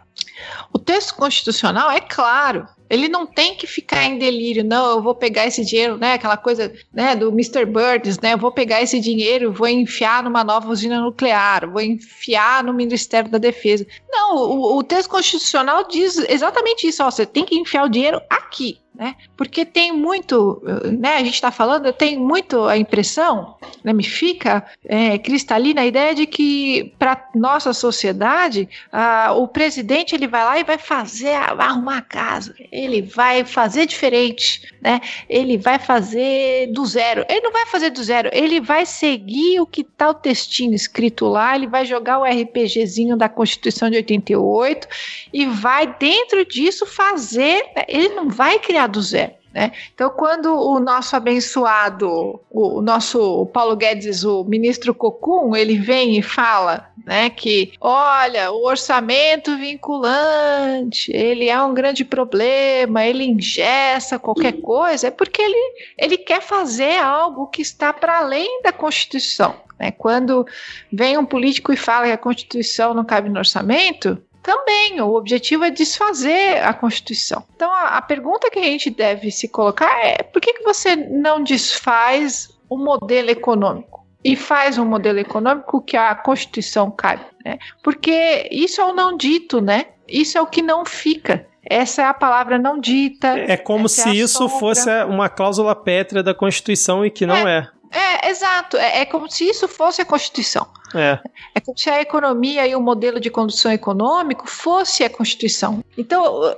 O 0.73 0.79
texto 0.79 1.15
constitucional 1.15 1.91
é 1.91 2.01
claro, 2.01 2.67
ele 2.95 3.09
não 3.09 3.27
tem 3.27 3.55
que 3.55 3.67
ficar 3.67 4.05
em 4.05 4.19
delírio, 4.19 4.65
não, 4.65 4.97
eu 4.97 5.03
vou 5.03 5.15
pegar 5.15 5.47
esse 5.47 5.65
dinheiro, 5.65 5.97
né, 5.97 6.15
aquela 6.15 6.37
coisa, 6.37 6.73
né, 6.93 7.17
do 7.17 7.29
Mr. 7.29 7.67
Birds, 7.67 8.19
né, 8.21 8.35
eu 8.35 8.39
vou 8.39 8.53
pegar 8.53 8.81
esse 8.81 9.01
dinheiro, 9.01 9.53
vou 9.53 9.69
enfiar 9.69 10.23
numa 10.23 10.45
nova 10.45 10.71
usina 10.71 11.01
nuclear, 11.01 11.69
vou 11.69 11.83
enfiar 11.83 12.63
no 12.63 12.73
Ministério 12.73 13.31
da 13.31 13.39
Defesa. 13.39 13.87
Não, 14.09 14.37
o, 14.37 14.79
o 14.79 14.83
texto 14.83 15.11
constitucional 15.11 15.89
diz 15.89 16.19
exatamente 16.29 16.87
isso, 16.87 17.03
ó, 17.03 17.11
você 17.11 17.27
tem 17.27 17.45
que 17.45 17.57
enfiar 17.57 17.85
o 17.85 17.89
dinheiro 17.89 18.21
aqui 18.31 18.84
né? 18.95 19.17
Porque 19.37 19.65
tem 19.65 19.93
muito, 19.93 20.63
né? 20.99 21.17
A 21.17 21.25
gente 21.25 21.35
está 21.35 21.51
falando, 21.51 21.87
eu 21.87 21.93
tenho 21.93 22.21
muito 22.21 22.65
a 22.65 22.77
impressão, 22.77 23.57
né, 23.83 23.93
me 23.93 24.05
fica 24.05 24.65
é, 24.85 25.19
cristalina 25.19 25.81
a 25.81 25.87
ideia 25.87 26.15
de 26.15 26.27
que 26.27 26.95
para 26.99 27.29
nossa 27.35 27.73
sociedade 27.73 28.69
o 29.37 29.49
presidente 29.49 30.15
ele 30.15 30.29
vai 30.29 30.45
lá 30.45 30.59
e 30.59 30.65
vai 30.65 30.79
fazer, 30.79 31.35
arrumar 31.35 31.99
a 31.99 32.03
casa, 32.03 32.55
ele 32.71 33.03
vai 33.03 33.45
fazer 33.45 33.87
diferente, 33.87 34.73
né? 34.81 35.01
Ele 35.29 35.59
vai 35.59 35.79
fazer 35.79 36.69
do 36.73 36.85
zero. 36.87 37.25
Ele 37.29 37.41
não 37.41 37.53
vai 37.53 37.67
fazer 37.67 37.91
do 37.91 38.03
zero, 38.03 38.31
ele 38.33 38.61
vai 38.61 38.87
seguir 38.87 39.61
o 39.61 39.67
que 39.67 39.83
tá 39.83 40.11
o 40.11 40.15
textinho 40.15 40.75
escrito 40.75 41.27
lá, 41.27 41.55
ele 41.55 41.67
vai 41.67 41.85
jogar 41.85 42.19
o 42.19 42.25
RPGzinho 42.25 43.17
da 43.17 43.29
Constituição 43.29 43.91
de 43.91 43.97
88 43.97 44.87
e 45.33 45.47
vai 45.47 45.95
dentro 45.99 46.45
disso 46.45 46.87
fazer, 46.87 47.65
ele 47.89 48.11
não 48.11 48.29
vai 48.29 48.59
criar 48.59 48.84
do 48.87 49.01
zero. 49.03 49.33
Né? 49.55 49.71
Então, 49.95 50.11
quando 50.11 50.53
o 50.53 50.81
nosso 50.81 51.15
abençoado, 51.15 52.41
o, 52.51 52.83
nosso 52.83 53.47
Paulo 53.47 53.77
Guedes, 53.77 54.25
o 54.25 54.43
ministro 54.43 54.93
Cocum, 54.93 55.55
ele 55.55 55.79
vem 55.79 56.19
e 56.19 56.23
fala 56.23 56.91
né, 57.07 57.31
que, 57.31 57.73
olha, 57.81 58.51
o 58.51 58.67
orçamento 58.67 59.57
vinculante, 59.57 61.13
ele 61.15 61.49
é 61.49 61.63
um 61.63 61.73
grande 61.73 62.05
problema, 62.05 63.07
ele 63.07 63.25
ingessa 63.25 64.19
qualquer 64.19 64.61
coisa, 64.61 65.07
é 65.07 65.11
porque 65.13 65.41
ele, 65.41 65.75
ele 65.97 66.19
quer 66.19 66.43
fazer 66.43 66.99
algo 66.99 67.47
que 67.47 67.63
está 67.63 67.93
para 67.93 68.19
além 68.19 68.61
da 68.61 68.73
Constituição. 68.73 69.55
Né? 69.79 69.93
Quando 69.93 70.45
vem 70.93 71.17
um 71.17 71.25
político 71.25 71.73
e 71.73 71.77
fala 71.77 72.07
que 72.07 72.13
a 72.13 72.19
Constituição 72.19 72.93
não 72.93 73.05
cabe 73.05 73.29
no 73.29 73.39
orçamento, 73.39 74.21
também, 74.45 75.01
o 75.01 75.15
objetivo 75.15 75.65
é 75.65 75.71
desfazer 75.71 76.63
a 76.63 76.75
Constituição. 76.75 77.43
Então, 77.57 77.73
a, 77.73 77.97
a 77.97 78.03
pergunta 78.03 78.51
que 78.51 78.59
a 78.59 78.63
gente 78.63 78.91
deve 78.91 79.31
se 79.31 79.49
colocar 79.49 80.05
é: 80.05 80.23
por 80.23 80.41
que, 80.41 80.53
que 80.53 80.63
você 80.63 80.95
não 80.95 81.43
desfaz 81.43 82.51
o 82.69 82.77
modelo 82.77 83.31
econômico? 83.31 84.05
e 84.25 84.35
faz 84.37 84.79
um 84.79 84.87
modelo 84.87 85.19
econômico 85.19 85.83
que 85.83 85.99
a 85.99 86.15
Constituição 86.15 86.91
cabe, 86.91 87.27
né? 87.45 87.59
Porque 87.83 88.49
isso 88.51 88.81
é 88.81 88.85
o 88.85 88.95
não 88.95 89.15
dito, 89.19 89.61
né? 89.61 89.89
Isso 90.09 90.39
é 90.39 90.41
o 90.41 90.47
que 90.47 90.63
não 90.63 90.83
fica. 90.83 91.47
Essa 91.63 92.03
é 92.03 92.05
a 92.07 92.15
palavra 92.15 92.59
não 92.59 92.81
dita. 92.81 93.39
É 93.39 93.59
como 93.59 93.87
se 93.87 94.09
é 94.09 94.15
isso 94.15 94.49
sombra. 94.49 94.59
fosse 94.59 95.05
uma 95.05 95.29
cláusula 95.29 95.77
pétrea 95.77 96.23
da 96.23 96.35
Constituição 96.35 97.05
e 97.05 97.11
que 97.11 97.27
não 97.27 97.47
é. 97.47 97.69
É, 97.91 98.29
é 98.29 98.31
exato. 98.31 98.79
É, 98.79 99.01
é, 99.01 99.05
como 99.05 99.31
se 99.31 99.47
isso 99.47 99.69
fosse 99.69 100.01
a 100.01 100.07
Constituição. 100.07 100.67
É. 100.95 101.21
É 101.55 101.61
como 101.61 101.77
se 101.79 101.91
a 101.91 102.01
economia 102.01 102.67
e 102.67 102.75
o 102.75 102.81
modelo 102.81 103.19
de 103.19 103.31
condução 103.31 103.73
econômico 103.73 104.49
fosse 104.49 105.05
a 105.05 105.11
Constituição. 105.11 105.83
Então, 105.99 106.57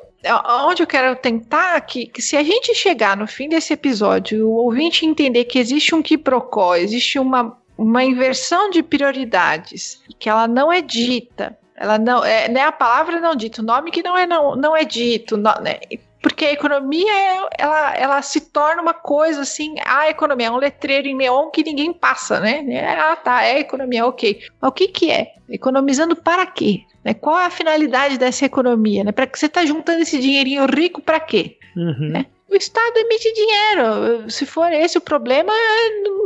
onde 0.66 0.82
eu 0.82 0.87
quero 0.87 1.14
tentar 1.16 1.80
que, 1.82 2.07
que, 2.07 2.20
se 2.20 2.37
a 2.37 2.43
gente 2.43 2.74
chegar 2.74 3.16
no 3.16 3.26
fim 3.26 3.49
desse 3.49 3.72
episódio, 3.72 4.49
o 4.49 4.53
ouvinte 4.53 5.07
entender 5.07 5.45
que 5.45 5.59
existe 5.59 5.95
um 5.95 6.03
quiprocó, 6.03 6.74
existe 6.74 7.18
uma, 7.18 7.57
uma 7.76 8.05
inversão 8.05 8.70
de 8.70 8.82
prioridades, 8.82 10.01
que 10.18 10.28
ela 10.28 10.47
não 10.49 10.72
é 10.72 10.80
dita, 10.80 11.57
ela 11.76 11.99
não 11.99 12.24
é, 12.24 12.49
né, 12.49 12.62
a 12.62 12.72
palavra 12.72 13.20
não 13.20 13.34
dita, 13.34 13.61
o 13.61 13.64
nome 13.64 13.91
que 13.91 14.03
não 14.03 14.16
é 14.16 14.26
não, 14.26 14.57
não 14.57 14.76
é 14.76 14.84
dito, 14.84 15.37
não, 15.37 15.55
né, 15.61 15.78
porque 16.27 16.45
a 16.45 16.53
economia 16.53 17.49
ela, 17.57 17.95
ela 17.95 18.20
se 18.22 18.41
torna 18.41 18.83
uma 18.83 18.93
coisa 18.93 19.43
assim, 19.43 19.77
a 19.85 20.11
economia 20.11 20.49
é 20.49 20.51
um 20.51 20.57
letreiro 20.57 21.07
em 21.07 21.14
neon 21.14 21.51
que 21.51 21.62
ninguém 21.62 21.93
passa, 21.93 22.41
né? 22.41 22.64
Ah, 22.99 23.14
tá, 23.14 23.45
é 23.45 23.61
economia, 23.61 24.05
ok. 24.05 24.41
Mas 24.61 24.68
o 24.68 24.72
que 24.72 24.89
que 24.89 25.09
é? 25.09 25.35
Economizando 25.49 26.16
para 26.16 26.45
quê? 26.45 26.81
Né? 27.05 27.14
Qual 27.14 27.39
é 27.39 27.45
a 27.45 27.51
finalidade 27.51 28.18
dessa 28.18 28.45
economia? 28.45 29.05
Né? 29.05 29.12
Para 29.12 29.29
que 29.29 29.39
você 29.39 29.47
está 29.47 29.64
juntando 29.64 30.03
esse 30.03 30.18
dinheirinho 30.18 30.66
rico 30.66 31.01
para 31.01 31.20
quê? 31.20 31.59
Uhum. 31.77 32.11
Né? 32.11 32.27
o 32.49 32.55
Estado 32.55 32.97
emite 32.97 33.33
dinheiro. 33.33 34.31
Se 34.31 34.47
for 34.47 34.72
esse 34.72 34.97
o 34.99 35.01
problema, 35.01 35.53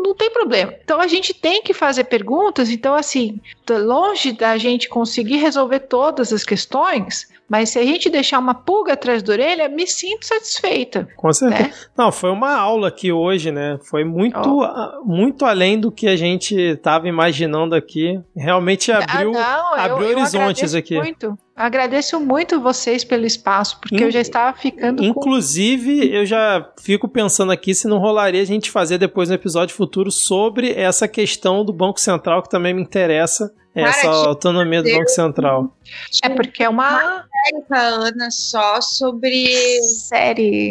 não 0.03 0.15
tem 0.15 0.31
problema. 0.31 0.75
Então 0.83 1.01
a 1.01 1.07
gente 1.07 1.35
tem 1.35 1.63
que 1.63 1.73
fazer 1.73 2.05
perguntas. 2.05 2.71
Então, 2.71 2.95
assim, 2.95 3.41
longe 3.69 4.33
da 4.33 4.57
gente 4.59 4.89
conseguir 4.89 5.37
resolver 5.37 5.81
todas 5.81 6.33
as 6.33 6.45
questões, 6.45 7.29
mas 7.51 7.71
se 7.71 7.81
a 7.81 7.83
gente 7.83 8.09
deixar 8.09 8.39
uma 8.39 8.55
pulga 8.55 8.93
atrás 8.93 9.25
da 9.25 9.33
orelha, 9.33 9.69
me 9.69 9.85
sinto 9.85 10.25
satisfeita. 10.25 11.09
Com 11.17 11.33
certeza. 11.33 11.65
Né? 11.65 11.75
Não, 11.99 12.13
foi 12.13 12.31
uma 12.31 12.55
aula 12.55 12.87
aqui 12.87 13.11
hoje, 13.11 13.51
né? 13.51 13.77
Foi 13.83 14.05
muito, 14.05 14.39
oh. 14.39 15.05
muito 15.05 15.45
além 15.45 15.77
do 15.77 15.91
que 15.91 16.07
a 16.07 16.15
gente 16.15 16.55
estava 16.55 17.09
imaginando 17.09 17.75
aqui. 17.75 18.21
Realmente 18.37 18.93
abriu, 18.93 19.33
ah, 19.37 19.57
não, 19.57 19.75
abriu 19.75 20.11
eu, 20.11 20.19
horizontes 20.19 20.75
eu 20.75 20.79
aqui. 20.79 20.97
Muito. 20.97 21.37
Agradeço 21.61 22.19
muito 22.19 22.59
vocês 22.59 23.05
pelo 23.05 23.27
espaço, 23.27 23.79
porque 23.83 23.97
In, 23.97 24.05
eu 24.05 24.11
já 24.11 24.21
estava 24.23 24.57
ficando. 24.57 25.05
Inclusive, 25.05 26.09
com... 26.09 26.15
eu 26.15 26.25
já 26.25 26.73
fico 26.81 27.07
pensando 27.07 27.53
aqui 27.53 27.75
se 27.75 27.87
não 27.87 27.99
rolaria 27.99 28.41
a 28.41 28.47
gente 28.47 28.71
fazer 28.71 28.97
depois 28.97 29.29
no 29.29 29.35
episódio 29.35 29.77
futuro 29.77 30.11
sobre 30.11 30.73
essa 30.73 31.07
questão 31.07 31.63
do 31.63 31.71
Banco 31.71 32.01
Central, 32.01 32.43
que 32.43 32.49
também 32.49 32.73
me 32.73 32.81
interessa. 32.81 33.53
Cara, 33.75 33.89
essa 33.91 34.09
autonomia 34.09 34.83
do 34.83 34.91
Banco 34.91 35.11
Central. 35.11 35.77
É 36.25 36.31
porque 36.31 36.65
é 36.65 36.69
uma. 36.69 37.27
Uma 37.69 37.79
Ana, 37.79 38.31
só 38.31 38.81
sobre. 38.81 39.83
Série. 39.83 40.71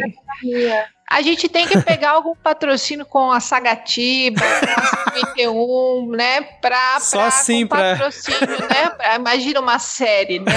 A 1.09 1.21
gente 1.23 1.49
tem 1.49 1.67
que 1.67 1.81
pegar 1.81 2.11
algum 2.11 2.35
patrocínio 2.35 3.05
com 3.05 3.31
a 3.31 3.39
Sagatiba, 3.39 4.41
com 4.41 5.09
a 5.09 5.15
51, 5.15 6.11
né? 6.11 6.41
Pra, 6.61 6.99
Só 6.99 7.21
assim 7.21 7.65
pra... 7.65 7.95
patrocínio, 7.95 8.39
né? 8.69 8.89
Pra, 8.95 9.15
imagina 9.15 9.59
uma 9.59 9.79
série, 9.79 10.39
né? 10.39 10.53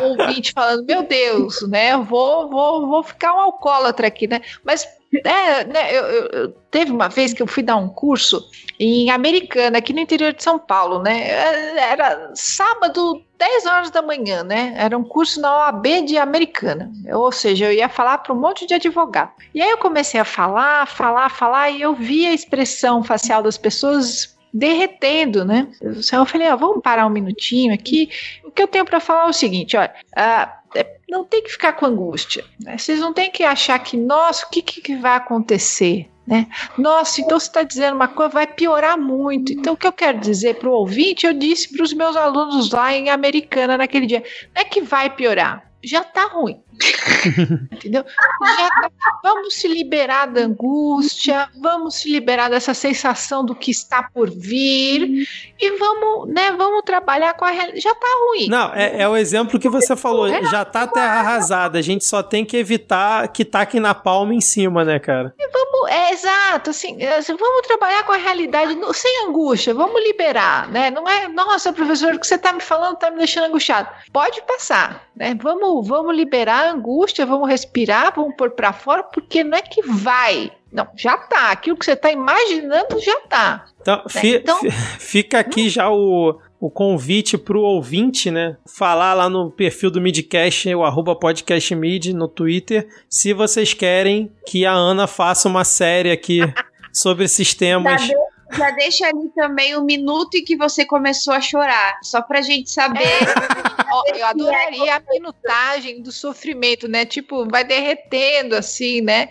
Um, 0.00 0.04
um 0.06 0.20
ouvinte 0.20 0.52
falando, 0.52 0.86
meu 0.86 1.02
Deus, 1.02 1.68
né? 1.68 1.96
Vou, 1.96 2.48
vou, 2.48 2.86
vou 2.86 3.02
ficar 3.02 3.34
um 3.34 3.40
alcoólatra 3.40 4.06
aqui, 4.06 4.28
né? 4.28 4.40
Mas 4.64 4.86
é, 5.24 5.64
né, 5.64 5.94
eu, 5.94 6.04
eu, 6.04 6.48
teve 6.70 6.90
uma 6.90 7.08
vez 7.08 7.34
que 7.34 7.42
eu 7.42 7.46
fui 7.46 7.62
dar 7.62 7.76
um 7.76 7.88
curso 7.88 8.42
em 8.80 9.10
Americana, 9.10 9.78
aqui 9.78 9.92
no 9.92 10.00
interior 10.00 10.32
de 10.32 10.42
São 10.42 10.58
Paulo, 10.58 11.02
né? 11.02 11.28
Era 11.76 12.30
sábado, 12.34 13.22
10 13.42 13.66
horas 13.66 13.90
da 13.90 14.00
manhã, 14.00 14.44
né? 14.44 14.72
Era 14.76 14.96
um 14.96 15.02
curso 15.02 15.40
na 15.40 15.52
OAB 15.52 16.04
de 16.06 16.16
Americana. 16.16 16.92
Ou 17.12 17.32
seja, 17.32 17.64
eu 17.64 17.72
ia 17.72 17.88
falar 17.88 18.18
para 18.18 18.32
um 18.32 18.38
monte 18.38 18.64
de 18.68 18.74
advogado. 18.74 19.32
E 19.52 19.60
aí 19.60 19.68
eu 19.68 19.78
comecei 19.78 20.20
a 20.20 20.24
falar, 20.24 20.86
falar, 20.86 21.28
falar, 21.28 21.68
e 21.70 21.82
eu 21.82 21.92
vi 21.92 22.24
a 22.24 22.32
expressão 22.32 23.02
facial 23.02 23.42
das 23.42 23.58
pessoas 23.58 24.38
derretendo, 24.54 25.44
né? 25.44 25.66
Eu 25.80 26.24
falei, 26.24 26.46
ah, 26.46 26.54
vamos 26.54 26.82
parar 26.84 27.04
um 27.04 27.10
minutinho 27.10 27.74
aqui. 27.74 28.08
O 28.44 28.50
que 28.52 28.62
eu 28.62 28.68
tenho 28.68 28.84
para 28.84 29.00
falar 29.00 29.26
é 29.26 29.30
o 29.30 29.32
seguinte, 29.32 29.76
olha, 29.76 29.92
uh, 30.16 30.84
não 31.10 31.24
tem 31.24 31.42
que 31.42 31.50
ficar 31.50 31.72
com 31.72 31.86
angústia. 31.86 32.44
Né? 32.60 32.78
Vocês 32.78 33.00
não 33.00 33.12
têm 33.12 33.28
que 33.28 33.42
achar 33.42 33.76
que, 33.80 33.96
nossa, 33.96 34.46
o 34.46 34.50
que, 34.50 34.62
que 34.62 34.94
vai 34.94 35.16
acontecer? 35.16 36.08
Né? 36.26 36.46
Nossa, 36.78 37.20
então 37.20 37.38
você 37.38 37.46
está 37.46 37.62
dizendo 37.62 37.96
uma 37.96 38.06
coisa, 38.06 38.32
vai 38.32 38.46
piorar 38.46 38.96
muito. 38.96 39.52
Então, 39.52 39.74
o 39.74 39.76
que 39.76 39.86
eu 39.86 39.92
quero 39.92 40.20
dizer 40.20 40.54
para 40.54 40.68
o 40.68 40.72
ouvinte, 40.72 41.26
eu 41.26 41.32
disse 41.32 41.72
para 41.72 41.82
os 41.82 41.92
meus 41.92 42.16
alunos 42.16 42.70
lá 42.70 42.92
em 42.94 43.10
Americana 43.10 43.76
naquele 43.76 44.06
dia: 44.06 44.22
não 44.54 44.62
é 44.62 44.64
que 44.64 44.80
vai 44.80 45.10
piorar, 45.10 45.68
já 45.82 46.00
está 46.00 46.26
ruim. 46.26 46.62
Entendeu? 47.72 48.04
Já, 48.04 48.90
vamos 49.22 49.54
se 49.54 49.68
liberar 49.68 50.26
da 50.26 50.42
angústia, 50.42 51.48
vamos 51.60 51.96
se 51.96 52.10
liberar 52.10 52.48
dessa 52.48 52.74
sensação 52.74 53.44
do 53.44 53.54
que 53.54 53.70
está 53.70 54.02
por 54.02 54.30
vir 54.30 55.26
e 55.60 55.78
vamos, 55.78 56.28
né, 56.32 56.52
vamos 56.52 56.82
trabalhar 56.84 57.34
com 57.34 57.44
a 57.44 57.50
realidade. 57.50 57.80
Já 57.80 57.94
tá 57.94 58.06
ruim. 58.26 58.48
Não, 58.48 58.74
é, 58.74 59.02
é 59.02 59.08
o 59.08 59.16
exemplo 59.16 59.58
que 59.58 59.68
você 59.68 59.94
falou, 59.94 60.26
é, 60.26 60.42
já 60.44 60.64
tá 60.64 60.86
terra 60.86 61.20
arrasada, 61.20 61.78
a 61.78 61.82
gente 61.82 62.04
só 62.04 62.22
tem 62.22 62.44
que 62.44 62.56
evitar 62.56 63.28
que 63.28 63.44
taque 63.44 63.78
na 63.78 63.94
palma 63.94 64.34
em 64.34 64.40
cima, 64.40 64.84
né, 64.84 64.98
cara? 64.98 65.34
E 65.38 65.48
vamos, 65.48 65.90
é 65.90 66.12
exato, 66.12 66.70
assim, 66.70 67.02
assim, 67.04 67.36
vamos 67.36 67.66
trabalhar 67.66 68.04
com 68.04 68.12
a 68.12 68.16
realidade 68.16 68.74
no, 68.74 68.92
sem 68.92 69.26
angústia, 69.26 69.74
vamos 69.74 70.02
liberar, 70.02 70.68
né? 70.68 70.90
Não 70.90 71.08
é, 71.08 71.28
nossa, 71.28 71.72
professor, 71.72 72.14
o 72.14 72.18
que 72.18 72.26
você 72.26 72.38
tá 72.38 72.52
me 72.52 72.60
falando 72.60 72.96
tá 72.96 73.10
me 73.10 73.18
deixando 73.18 73.44
angustiado. 73.44 73.88
Pode 74.12 74.42
passar, 74.42 75.06
né? 75.14 75.36
Vamos, 75.40 75.86
vamos 75.86 76.14
liberar 76.14 76.71
angústia, 76.72 77.26
vamos 77.26 77.48
respirar, 77.48 78.12
vamos 78.14 78.34
pôr 78.36 78.50
para 78.50 78.72
fora, 78.72 79.02
porque 79.02 79.44
não 79.44 79.56
é 79.56 79.62
que 79.62 79.82
vai. 79.82 80.50
Não, 80.72 80.88
já 80.96 81.16
tá. 81.18 81.50
Aquilo 81.50 81.76
que 81.76 81.84
você 81.84 81.94
tá 81.94 82.10
imaginando 82.10 82.98
já 83.00 83.20
tá. 83.28 83.66
Então, 83.80 83.96
né? 84.14 84.22
então 84.24 84.60
fica 84.98 85.38
aqui 85.38 85.68
já 85.68 85.90
o, 85.90 86.38
o 86.58 86.70
convite 86.70 87.36
pro 87.36 87.60
ouvinte, 87.60 88.30
né? 88.30 88.56
Falar 88.66 89.14
lá 89.14 89.28
no 89.28 89.50
perfil 89.50 89.90
do 89.90 90.00
Midcast, 90.00 90.74
o 90.74 90.84
arroba 90.84 91.14
podcastmid 91.14 92.14
no 92.14 92.28
Twitter, 92.28 92.88
se 93.08 93.32
vocês 93.32 93.74
querem 93.74 94.32
que 94.46 94.64
a 94.64 94.72
Ana 94.72 95.06
faça 95.06 95.48
uma 95.48 95.64
série 95.64 96.10
aqui 96.10 96.40
sobre 96.92 97.24
esses 97.24 97.52
temas. 97.54 98.08
Já 98.56 98.70
deixa 98.72 99.06
ali 99.06 99.28
também 99.34 99.76
o 99.76 99.82
minuto 99.82 100.36
em 100.36 100.44
que 100.44 100.56
você 100.56 100.84
começou 100.84 101.32
a 101.32 101.40
chorar, 101.40 101.98
só 102.02 102.20
pra 102.20 102.42
gente 102.42 102.70
saber. 102.70 103.02
É. 103.02 104.20
eu 104.20 104.26
adoraria 104.26 104.96
a 104.96 105.02
minutagem 105.10 106.02
do 106.02 106.10
sofrimento, 106.10 106.88
né? 106.88 107.04
Tipo, 107.04 107.48
vai 107.48 107.64
derretendo 107.64 108.54
assim, 108.54 109.00
né? 109.00 109.28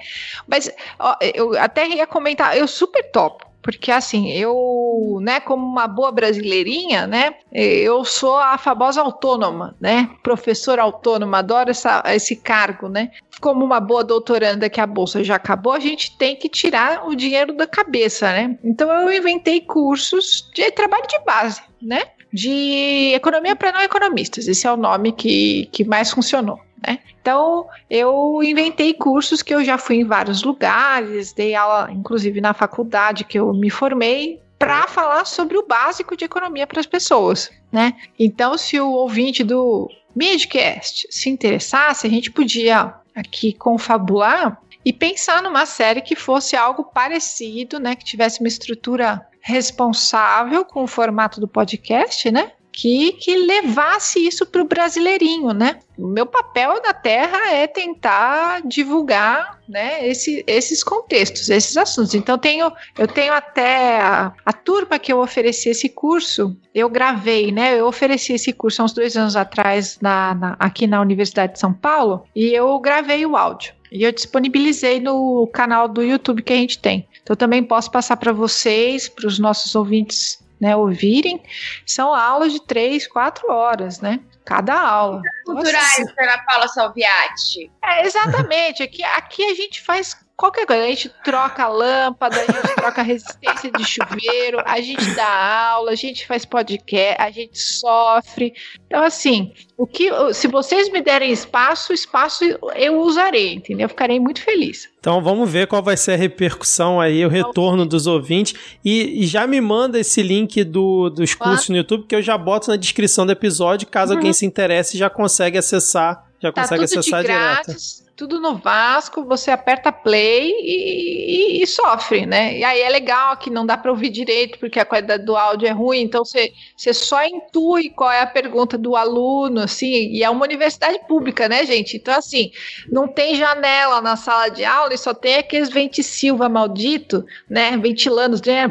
Mas 0.48 0.72
ó, 1.00 1.16
eu 1.34 1.58
até 1.60 1.88
ia 1.88 2.08
comentar, 2.08 2.58
eu 2.58 2.68
super 2.68 3.12
topo 3.12 3.51
porque 3.62 3.92
assim, 3.92 4.32
eu, 4.32 5.20
né, 5.22 5.40
como 5.40 5.66
uma 5.66 5.88
boa 5.88 6.12
brasileirinha, 6.12 7.06
né, 7.08 7.36
eu 7.52 8.04
sou 8.04 8.38
a 8.38 8.58
famosa 8.58 9.02
autônoma, 9.02 9.76
né, 9.80 10.10
professora 10.24 10.82
autônoma, 10.82 11.40
adoro 11.40 11.70
essa, 11.70 12.04
esse 12.08 12.36
cargo, 12.36 12.90
né. 12.90 13.12
Como 13.40 13.64
uma 13.64 13.80
boa 13.80 14.04
doutoranda 14.04 14.70
que 14.70 14.80
a 14.82 14.88
bolsa 14.88 15.24
já 15.24 15.36
acabou, 15.36 15.74
a 15.74 15.80
gente 15.80 16.18
tem 16.18 16.36
que 16.36 16.50
tirar 16.50 17.08
o 17.08 17.16
dinheiro 17.16 17.54
da 17.54 17.68
cabeça, 17.68 18.32
né. 18.32 18.58
Então 18.64 18.90
eu 18.90 19.14
inventei 19.14 19.62
cursos 19.62 20.50
de 20.54 20.72
trabalho 20.72 21.08
de 21.08 21.20
base, 21.26 21.62
né, 21.82 22.04
de 22.34 23.14
economia 23.14 23.56
para 23.56 23.72
não 23.72 23.82
economistas. 23.82 24.48
Esse 24.48 24.66
é 24.66 24.72
o 24.72 24.78
nome 24.78 25.12
que, 25.12 25.68
que 25.72 25.84
mais 25.84 26.12
funcionou. 26.12 26.60
Né? 26.86 27.00
Então, 27.22 27.68
eu 27.90 28.42
inventei 28.44 28.94
cursos 28.94 29.42
que 29.42 29.54
eu 29.54 29.64
já 29.64 29.78
fui 29.78 29.98
em 29.98 30.06
vários 30.06 30.44
lugares, 30.44 31.32
dei 31.34 31.54
aula, 31.54 31.92
inclusive 31.92 32.42
na 32.42 32.54
faculdade 32.54 33.24
que 33.24 33.40
eu 33.40 33.54
me 33.54 33.70
formei, 33.70 34.42
para 34.58 34.88
falar 34.88 35.26
sobre 35.26 35.58
o 35.58 35.66
básico 35.66 36.16
de 36.16 36.26
economia 36.26 36.68
para 36.68 36.80
as 36.80 36.86
pessoas, 36.86 37.52
né? 37.72 37.94
Então, 38.18 38.58
se 38.58 38.80
o 38.80 38.92
ouvinte 38.92 39.44
do 39.44 39.90
Midcast 40.16 41.08
se 41.10 41.30
interessasse, 41.30 42.06
a 42.06 42.10
gente 42.10 42.30
podia 42.30 42.94
aqui 43.16 43.54
confabular 43.54 44.62
e 44.86 44.94
pensar 44.94 45.42
numa 45.42 45.66
série 45.66 46.02
que 46.02 46.16
fosse 46.16 46.56
algo 46.56 46.84
parecido, 46.84 47.80
né, 47.80 47.96
que 47.96 48.04
tivesse 48.04 48.40
uma 48.40 48.48
estrutura 48.48 49.26
responsável 49.42 50.64
com 50.64 50.84
o 50.84 50.88
formato 50.88 51.40
do 51.40 51.48
podcast, 51.48 52.30
né? 52.32 52.52
Que, 52.72 53.12
que 53.14 53.36
levasse 53.36 54.26
isso 54.26 54.46
para 54.46 54.62
o 54.62 54.68
brasileirinho, 54.68 55.54
né? 55.54 55.80
O 55.98 56.08
meu 56.08 56.26
papel 56.26 56.82
na 56.82 56.94
Terra 56.94 57.52
é 57.52 57.68
tentar 57.68 58.62
divulgar 58.66 59.60
né, 59.68 60.08
esse, 60.08 60.44
esses 60.48 60.84
contextos, 60.84 61.50
esses 61.50 61.76
assuntos. 61.78 62.16
Então, 62.16 62.38
tenho, 62.38 62.72
eu 62.98 63.08
tenho 63.08 63.34
até 63.34 64.00
a, 64.00 64.34
a 64.46 64.54
turma 64.54 64.98
que 64.98 65.12
eu 65.12 65.20
ofereci 65.20 65.70
esse 65.70 65.90
curso, 65.90 66.56
eu 66.74 66.90
gravei, 66.90 67.52
né? 67.52 67.80
Eu 67.80 67.88
ofereci 67.88 68.34
esse 68.34 68.54
curso 68.54 68.82
há 68.82 68.86
uns 68.86 68.94
dois 68.94 69.18
anos 69.18 69.36
atrás 69.36 70.00
na, 70.02 70.34
na, 70.34 70.56
aqui 70.58 70.88
na 70.88 71.02
Universidade 71.02 71.54
de 71.54 71.60
São 71.60 71.74
Paulo 71.74 72.26
e 72.36 72.54
eu 72.54 72.80
gravei 72.80 73.26
o 73.26 73.36
áudio. 73.36 73.74
E 73.92 74.04
eu 74.04 74.12
disponibilizei 74.12 75.02
no 75.02 75.46
canal 75.48 75.88
do 75.88 76.02
YouTube 76.02 76.42
que 76.42 76.54
a 76.54 76.56
gente 76.58 76.80
tem. 76.80 77.06
Então, 77.22 77.36
também 77.36 77.62
posso 77.62 77.92
passar 77.92 78.16
para 78.16 78.32
vocês, 78.32 79.10
para 79.10 79.28
os 79.28 79.38
nossos 79.38 79.76
ouvintes 79.76 80.42
né, 80.62 80.76
ouvirem, 80.76 81.42
são 81.88 82.14
aulas 82.14 82.54
de 82.54 82.64
três, 82.64 83.08
quatro 83.08 83.52
horas, 83.52 84.00
né? 84.00 84.20
Cada 84.46 84.80
aula. 84.80 85.22
Culturais, 85.46 86.00
Nossa. 86.00 86.14
Ana 86.20 86.38
Paula 86.46 86.68
Salviati. 86.68 87.72
É, 87.84 88.06
exatamente. 88.06 88.84
Aqui, 88.84 89.04
aqui 89.04 89.44
a 89.44 89.56
gente 89.56 89.82
faz 89.82 90.16
qualquer 90.42 90.66
coisa. 90.66 90.84
A 90.84 90.88
gente 90.88 91.12
troca 91.24 91.64
a 91.64 91.68
lâmpada, 91.68 92.36
a 92.36 92.46
gente 92.46 92.76
troca 92.76 93.02
a 93.02 93.04
resistência 93.04 93.72
de 93.72 93.86
chuveiro, 93.86 94.60
a 94.66 94.82
gente 94.82 95.06
dá 95.12 95.72
aula, 95.74 95.92
a 95.92 95.96
gente 95.96 96.26
faz 96.26 96.44
podcast, 96.44 97.22
a 97.22 97.30
gente 97.30 97.58
sofre. 97.60 98.54
Então, 98.88 99.04
assim, 99.04 99.54
o 99.78 99.86
que, 99.86 100.10
se 100.34 100.48
vocês 100.48 100.92
me 100.92 101.02
derem 101.02 101.32
espaço, 101.32 101.94
espaço 101.94 102.44
eu 102.76 103.00
usarei, 103.00 103.54
entendeu? 103.54 103.86
Eu 103.86 103.90
ficarei 103.90 104.20
muito 104.20 104.42
feliz. 104.42 104.90
Então 105.00 105.22
vamos 105.24 105.50
ver 105.50 105.68
qual 105.68 105.82
vai 105.82 105.98
ser 105.98 106.14
a 106.14 106.18
repercussão 106.18 107.00
aí, 107.00 107.26
o 107.26 107.30
retorno 107.30 107.86
dos 107.86 108.08
ouvintes. 108.08 108.54
E, 108.84 109.24
e 109.24 109.28
já 109.28 109.46
me 109.46 109.62
manda 109.62 110.00
esse 110.00 110.22
link 110.24 110.64
do, 110.64 111.10
dos 111.10 111.36
cursos 111.36 111.70
no 111.70 111.78
YouTube, 111.78 112.06
que 112.08 112.16
eu 112.16 112.22
já 112.22 112.38
boto 112.38 112.70
na 112.70 112.76
descrição 112.76 113.26
do 113.26 113.32
episódio, 113.32 113.88
caso 113.88 114.12
uhum. 114.12 114.18
alguém 114.18 114.34
se 114.34 114.46
interesse, 114.46 114.98
já 114.98 115.10
consegue 115.10 115.58
acessar, 115.58 116.26
já 116.40 116.52
tá 116.52 116.62
consegue 116.62 116.84
acessar 116.84 117.22
direto 117.22 117.76
tudo 118.22 118.40
no 118.40 118.56
Vasco, 118.56 119.26
você 119.26 119.50
aperta 119.50 119.92
play 119.92 120.52
e, 120.52 121.58
e, 121.58 121.64
e, 121.64 121.66
sofre, 121.66 122.28
né? 122.28 122.56
E 122.56 122.64
aí 122.64 122.80
é 122.80 122.88
legal 122.88 123.36
que 123.36 123.50
não 123.50 123.66
dá 123.66 123.76
para 123.76 123.90
ouvir 123.90 124.10
direito, 124.12 124.60
porque 124.60 124.80
a 124.80 124.86
qualidade 124.86 125.26
do 125.26 125.36
áudio 125.36 125.68
é 125.68 125.72
ruim, 125.72 126.02
então 126.02 126.24
você, 126.24 126.54
você 126.78 126.94
só 126.94 127.26
intui 127.26 127.90
qual 127.90 128.12
é 128.12 128.22
a 128.22 128.28
pergunta 128.28 128.78
do 128.78 128.96
aluno, 128.96 129.62
assim, 129.62 130.12
e 130.12 130.24
é 130.24 130.30
uma 130.30 130.46
universidade 130.46 131.00
pública, 131.08 131.50
né, 131.50 131.66
gente? 131.66 131.98
Então, 131.98 132.14
assim, 132.14 132.52
não 132.92 133.08
tem 133.08 133.34
janela 133.34 134.00
na 134.02 134.16
sala 134.16 134.50
de 134.50 134.64
aula 134.64 134.94
e 134.94 135.00
só 135.00 135.16
tem 135.16 135.38
aqueles 135.38 135.70
vente 135.70 136.04
Silva 136.04 136.48
maldito, 136.48 137.26
né? 137.50 137.76
Ventilando, 137.76 138.40
né? 138.46 138.70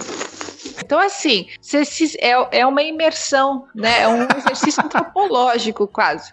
Então, 0.84 0.98
assim, 0.98 1.46
é, 2.18 2.60
é 2.60 2.66
uma 2.66 2.82
imersão, 2.82 3.64
né? 3.74 4.02
É 4.02 4.08
um 4.08 4.26
exercício 4.36 4.82
antropológico, 4.84 5.86
quase. 5.86 6.32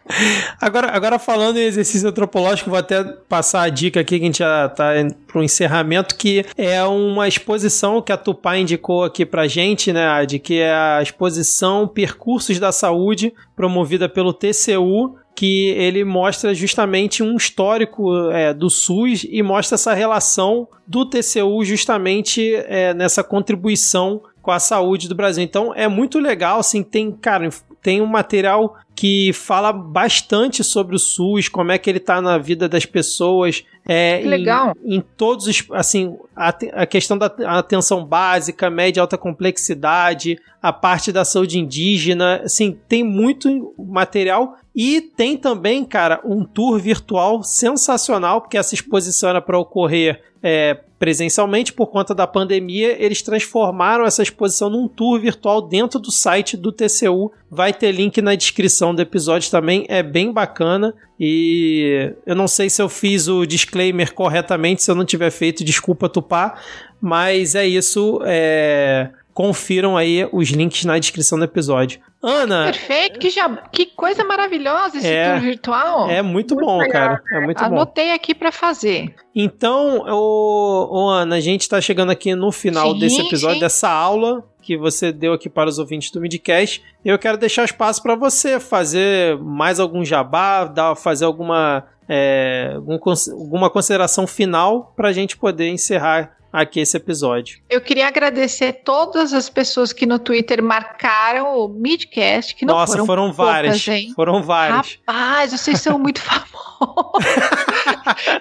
Agora, 0.59 0.91
agora 0.91 1.19
falando 1.19 1.57
em 1.57 1.63
exercício 1.63 2.07
antropológico, 2.07 2.69
vou 2.69 2.79
até 2.79 3.03
passar 3.03 3.63
a 3.63 3.69
dica 3.69 3.99
aqui 3.99 4.17
que 4.17 4.23
a 4.23 4.27
gente 4.27 4.39
já 4.39 4.69
tá 4.69 4.91
para 5.27 5.39
o 5.39 5.43
encerramento, 5.43 6.15
que 6.15 6.45
é 6.57 6.83
uma 6.83 7.27
exposição 7.27 8.01
que 8.01 8.11
a 8.11 8.17
Tupá 8.17 8.57
indicou 8.57 9.03
aqui 9.03 9.25
pra 9.25 9.47
gente, 9.47 9.91
né, 9.91 10.25
de 10.25 10.39
que 10.39 10.59
é 10.59 10.73
a 10.73 11.01
exposição 11.01 11.87
Percursos 11.87 12.59
da 12.59 12.71
Saúde, 12.71 13.33
promovida 13.55 14.07
pelo 14.07 14.33
TCU, 14.33 15.17
que 15.37 15.69
ele 15.77 16.03
mostra 16.03 16.51
justamente 16.55 17.21
um 17.21 17.35
histórico 17.35 18.31
é, 18.31 18.55
do 18.55 18.71
SUS 18.71 19.23
e 19.29 19.43
mostra 19.43 19.75
essa 19.75 19.93
relação 19.93 20.67
do 20.87 21.05
TCU 21.05 21.63
justamente 21.63 22.55
é, 22.55 22.91
nessa 22.95 23.23
contribuição 23.23 24.19
com 24.41 24.49
a 24.49 24.57
saúde 24.57 25.07
do 25.07 25.13
Brasil. 25.13 25.43
Então 25.43 25.71
é 25.75 25.87
muito 25.87 26.17
legal, 26.17 26.59
assim, 26.59 26.81
tem, 26.81 27.11
cara, 27.11 27.47
tem 27.83 28.01
um 28.01 28.07
material 28.07 28.77
que 28.95 29.31
fala 29.31 29.71
bastante 29.71 30.63
sobre 30.63 30.95
o 30.95 30.99
SUS, 30.99 31.47
como 31.47 31.71
é 31.71 31.77
que 31.77 31.87
ele 31.87 31.99
está 31.99 32.19
na 32.19 32.39
vida 32.39 32.67
das 32.67 32.83
pessoas. 32.83 33.63
É, 33.85 34.19
que 34.19 34.27
legal. 34.27 34.73
Em, 34.83 34.95
em, 34.95 35.03
todos 35.15 35.45
os. 35.45 35.63
Assim, 35.71 36.17
a, 36.35 36.49
a 36.73 36.85
questão 36.87 37.15
da 37.15 37.27
atenção 37.45 38.03
básica, 38.03 38.71
média 38.71 39.01
alta 39.01 39.15
complexidade, 39.15 40.39
a 40.59 40.73
parte 40.73 41.11
da 41.11 41.23
saúde 41.23 41.59
indígena. 41.59 42.41
Assim, 42.43 42.75
tem 42.89 43.03
muito 43.03 43.75
material. 43.77 44.57
E 44.77 45.01
tem 45.01 45.35
também, 45.35 45.83
cara, 45.83 46.21
um 46.23 46.45
tour 46.45 46.79
virtual 46.79 47.41
sensacional, 47.41 48.41
porque 48.41 48.59
essa 48.59 48.75
exposição 48.75 49.31
era 49.31 49.41
para 49.41 49.57
ocorrer 49.57 50.21
é, 50.43 50.77
presencialmente 50.99 51.73
por 51.73 51.87
conta 51.87 52.13
da 52.13 52.27
pandemia, 52.27 52.95
eles 53.03 53.23
transformaram 53.23 54.05
essa 54.05 54.21
exposição 54.21 54.69
num 54.69 54.87
tour 54.87 55.19
virtual 55.19 55.63
dentro 55.63 55.99
do 55.99 56.11
site 56.11 56.55
do 56.55 56.71
TCU. 56.71 57.31
Vai 57.49 57.73
ter 57.73 57.91
link 57.91 58.21
na 58.21 58.35
descrição 58.35 58.93
do 58.93 59.01
episódio 59.01 59.49
também, 59.49 59.83
é 59.89 60.03
bem 60.03 60.31
bacana. 60.31 60.93
E 61.19 62.13
eu 62.23 62.35
não 62.35 62.47
sei 62.47 62.69
se 62.69 62.79
eu 62.79 62.87
fiz 62.87 63.27
o 63.27 63.47
disclaimer 63.47 64.13
corretamente, 64.13 64.83
se 64.83 64.91
eu 64.91 64.95
não 64.95 65.05
tiver 65.05 65.31
feito, 65.31 65.63
desculpa 65.63 66.07
Tupá, 66.07 66.55
mas 67.01 67.55
é 67.55 67.65
isso. 67.65 68.19
É 68.23 69.09
confiram 69.37 69.95
aí 69.95 70.27
os 70.33 70.49
links 70.49 70.83
na 70.83 70.97
descrição 70.97 71.37
do 71.37 71.45
episódio. 71.45 71.99
Ana. 72.23 72.71
Perfeito, 72.71 73.19
que, 73.19 73.29
já, 73.29 73.47
que 73.71 73.85
coisa 73.85 74.23
maravilhosa 74.23 74.97
esse 74.97 75.05
é, 75.05 75.31
tour 75.31 75.41
virtual. 75.41 76.09
É 76.09 76.23
muito, 76.23 76.55
muito 76.55 76.65
bom, 76.65 76.79
legal. 76.79 76.91
cara. 76.91 77.23
É 77.31 77.39
muito 77.41 77.63
Anotei 77.63 78.07
bom. 78.07 78.15
aqui 78.15 78.33
para 78.33 78.51
fazer. 78.51 79.13
Então, 79.35 79.99
ô, 80.07 80.87
ô, 80.89 81.09
Ana, 81.09 81.35
a 81.35 81.39
gente 81.39 81.61
está 81.61 81.79
chegando 81.79 82.11
aqui 82.11 82.33
no 82.33 82.51
final 82.51 82.93
sim, 82.93 82.99
desse 82.99 83.21
episódio, 83.21 83.57
sim. 83.57 83.61
dessa 83.61 83.87
aula 83.87 84.43
que 84.59 84.75
você 84.75 85.11
deu 85.11 85.33
aqui 85.33 85.47
para 85.47 85.69
os 85.69 85.77
ouvintes 85.77 86.09
do 86.09 86.19
Midcast. 86.19 86.83
Eu 87.05 87.19
quero 87.19 87.37
deixar 87.37 87.63
espaço 87.63 88.01
para 88.01 88.15
você 88.15 88.59
fazer 88.59 89.37
mais 89.37 89.79
algum 89.79 90.03
jabá, 90.03 90.65
dar, 90.65 90.95
fazer 90.95 91.25
alguma, 91.25 91.85
é, 92.09 92.73
alguma 92.75 93.69
consideração 93.69 94.25
final 94.25 94.93
para 94.95 95.09
a 95.09 95.13
gente 95.13 95.37
poder 95.37 95.69
encerrar 95.69 96.36
aqui 96.51 96.79
esse 96.79 96.97
episódio. 96.97 97.59
Eu 97.69 97.81
queria 97.81 98.07
agradecer 98.07 98.81
todas 98.83 99.33
as 99.33 99.49
pessoas 99.49 99.93
que 99.93 100.05
no 100.05 100.19
Twitter 100.19 100.61
marcaram 100.63 101.57
o 101.59 101.67
Midcast, 101.67 102.55
que 102.55 102.65
não 102.65 102.75
Nossa, 102.75 102.93
foram, 102.93 103.05
foram 103.05 103.23
poucas, 103.33 103.45
várias. 103.45 103.87
Hein? 103.87 104.13
Foram 104.15 104.43
várias. 104.43 104.99
Rapaz, 105.07 105.51
vocês 105.51 105.79
são 105.81 105.99
muito 105.99 106.19
famosos. 106.21 107.25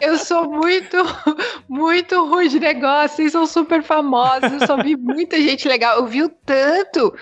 eu 0.00 0.16
sou 0.18 0.50
muito, 0.50 0.96
muito 1.96 2.26
ruim 2.26 2.48
de 2.48 2.60
negócio, 2.60 3.16
vocês 3.16 3.32
são 3.32 3.46
super 3.46 3.82
famosos, 3.82 4.52
eu 4.52 4.66
só 4.66 4.82
vi 4.82 4.96
muita 4.96 5.40
gente 5.40 5.66
legal. 5.66 5.96
Eu 5.96 6.06
vi 6.06 6.22
o 6.22 6.28
tanto 6.28 7.14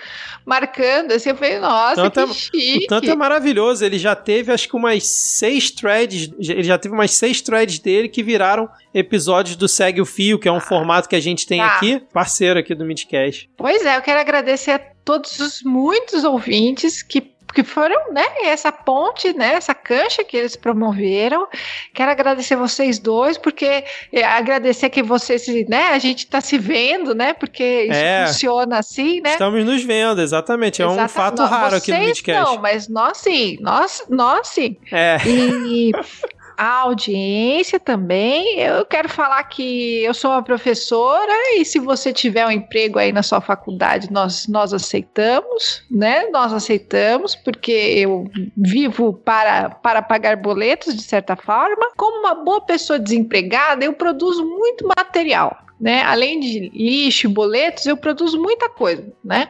marcando, 0.45 1.13
assim, 1.13 1.29
eu 1.29 1.35
falei, 1.35 1.59
nossa, 1.59 2.09
tanto 2.09 2.25
que 2.25 2.31
é, 2.31 2.33
chique. 2.33 2.85
O 2.85 2.87
tanto 2.87 3.09
é 3.09 3.15
maravilhoso, 3.15 3.85
ele 3.85 3.97
já 3.97 4.15
teve 4.15 4.51
acho 4.51 4.67
que 4.67 4.75
umas 4.75 5.07
seis 5.07 5.71
threads, 5.71 6.31
ele 6.39 6.63
já 6.63 6.77
teve 6.77 6.93
umas 6.93 7.11
seis 7.11 7.41
threads 7.41 7.79
dele 7.79 8.09
que 8.09 8.21
viraram 8.21 8.69
episódios 8.93 9.55
do 9.55 9.67
Segue 9.67 10.01
o 10.01 10.05
Fio, 10.05 10.37
que 10.37 10.47
é 10.47 10.51
um 10.51 10.57
ah, 10.57 10.61
formato 10.61 11.07
que 11.07 11.15
a 11.15 11.19
gente 11.19 11.47
tem 11.47 11.59
tá. 11.59 11.67
aqui, 11.67 12.01
parceiro 12.13 12.59
aqui 12.59 12.75
do 12.75 12.85
Midcast. 12.85 13.49
Pois 13.57 13.85
é, 13.85 13.97
eu 13.97 14.01
quero 14.01 14.19
agradecer 14.19 14.71
a 14.71 14.79
todos 14.79 15.39
os 15.39 15.61
muitos 15.63 16.23
ouvintes 16.23 17.01
que 17.01 17.34
que 17.55 17.63
foram, 17.63 18.11
né, 18.11 18.25
essa 18.43 18.69
ponte, 18.69 19.31
né, 19.33 19.53
essa 19.53 19.73
cancha 19.73 20.25
que 20.25 20.35
eles 20.35 20.57
promoveram. 20.57 21.47
Quero 21.93 22.11
agradecer 22.11 22.57
vocês 22.57 22.99
dois, 22.99 23.37
porque 23.37 23.85
é, 24.11 24.23
agradecer 24.23 24.89
que 24.89 25.01
vocês, 25.01 25.47
né, 25.69 25.89
a 25.91 25.97
gente 25.97 26.19
está 26.19 26.41
se 26.41 26.57
vendo, 26.57 27.15
né, 27.15 27.33
porque 27.33 27.83
isso 27.83 27.93
é, 27.99 28.27
funciona 28.27 28.79
assim, 28.79 29.21
né? 29.21 29.31
Estamos 29.31 29.63
nos 29.63 29.83
vendo, 29.83 30.21
exatamente. 30.21 30.81
É 30.81 30.87
um 30.87 31.07
fato 31.07 31.43
raro 31.43 31.77
aqui 31.77 31.93
no 31.93 31.99
Midcast. 31.99 32.43
Não, 32.43 32.61
mas 32.61 32.89
nós 32.89 33.17
sim, 33.19 33.57
nós, 33.61 34.03
nós 34.09 34.49
sim. 34.49 34.75
É. 34.91 35.17
E 35.25 35.91
a 36.57 36.81
audiência 36.81 37.79
também. 37.79 38.59
Eu 38.59 38.85
quero 38.85 39.09
falar 39.09 39.43
que 39.43 40.03
eu 40.03 40.13
sou 40.13 40.31
uma 40.31 40.43
professora 40.43 41.31
e 41.55 41.65
se 41.65 41.79
você 41.79 42.13
tiver 42.13 42.45
um 42.45 42.51
emprego 42.51 42.99
aí 42.99 43.11
na 43.11 43.23
sua 43.23 43.41
faculdade, 43.41 44.11
nós, 44.11 44.47
nós 44.47 44.73
aceitamos, 44.73 45.83
né? 45.89 46.27
Nós 46.29 46.53
aceitamos, 46.53 47.35
porque 47.35 47.71
eu 47.71 48.29
vivo 48.55 49.13
para, 49.13 49.69
para 49.69 50.01
pagar 50.01 50.37
boletos, 50.37 50.95
de 50.95 51.03
certa 51.03 51.35
forma. 51.35 51.91
Como 51.95 52.19
uma 52.19 52.35
boa 52.35 52.61
pessoa 52.61 52.99
desempregada, 52.99 53.85
eu 53.85 53.93
produzo 53.93 54.45
muito 54.45 54.87
material 54.87 55.64
né? 55.79 56.03
Além 56.03 56.39
de 56.39 56.69
lixo, 56.69 57.29
boletos, 57.29 57.85
eu 57.85 57.97
produzo 57.97 58.41
muita 58.41 58.69
coisa, 58.69 59.11
né? 59.23 59.49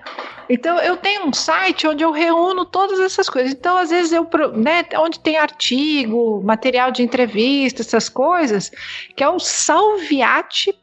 Então 0.49 0.79
eu 0.79 0.97
tenho 0.97 1.25
um 1.27 1.33
site 1.33 1.87
onde 1.87 2.03
eu 2.03 2.11
reúno 2.11 2.65
todas 2.65 2.99
essas 2.99 3.29
coisas. 3.29 3.53
Então 3.53 3.77
às 3.77 3.89
vezes 3.89 4.11
eu, 4.11 4.27
né, 4.53 4.83
onde 4.97 5.19
tem 5.19 5.37
artigo, 5.37 6.41
material 6.43 6.91
de 6.91 7.03
entrevista, 7.03 7.81
essas 7.81 8.09
coisas, 8.09 8.71
que 9.15 9.23
é 9.23 9.29
o 9.29 9.39
salviate.com. 9.39 10.73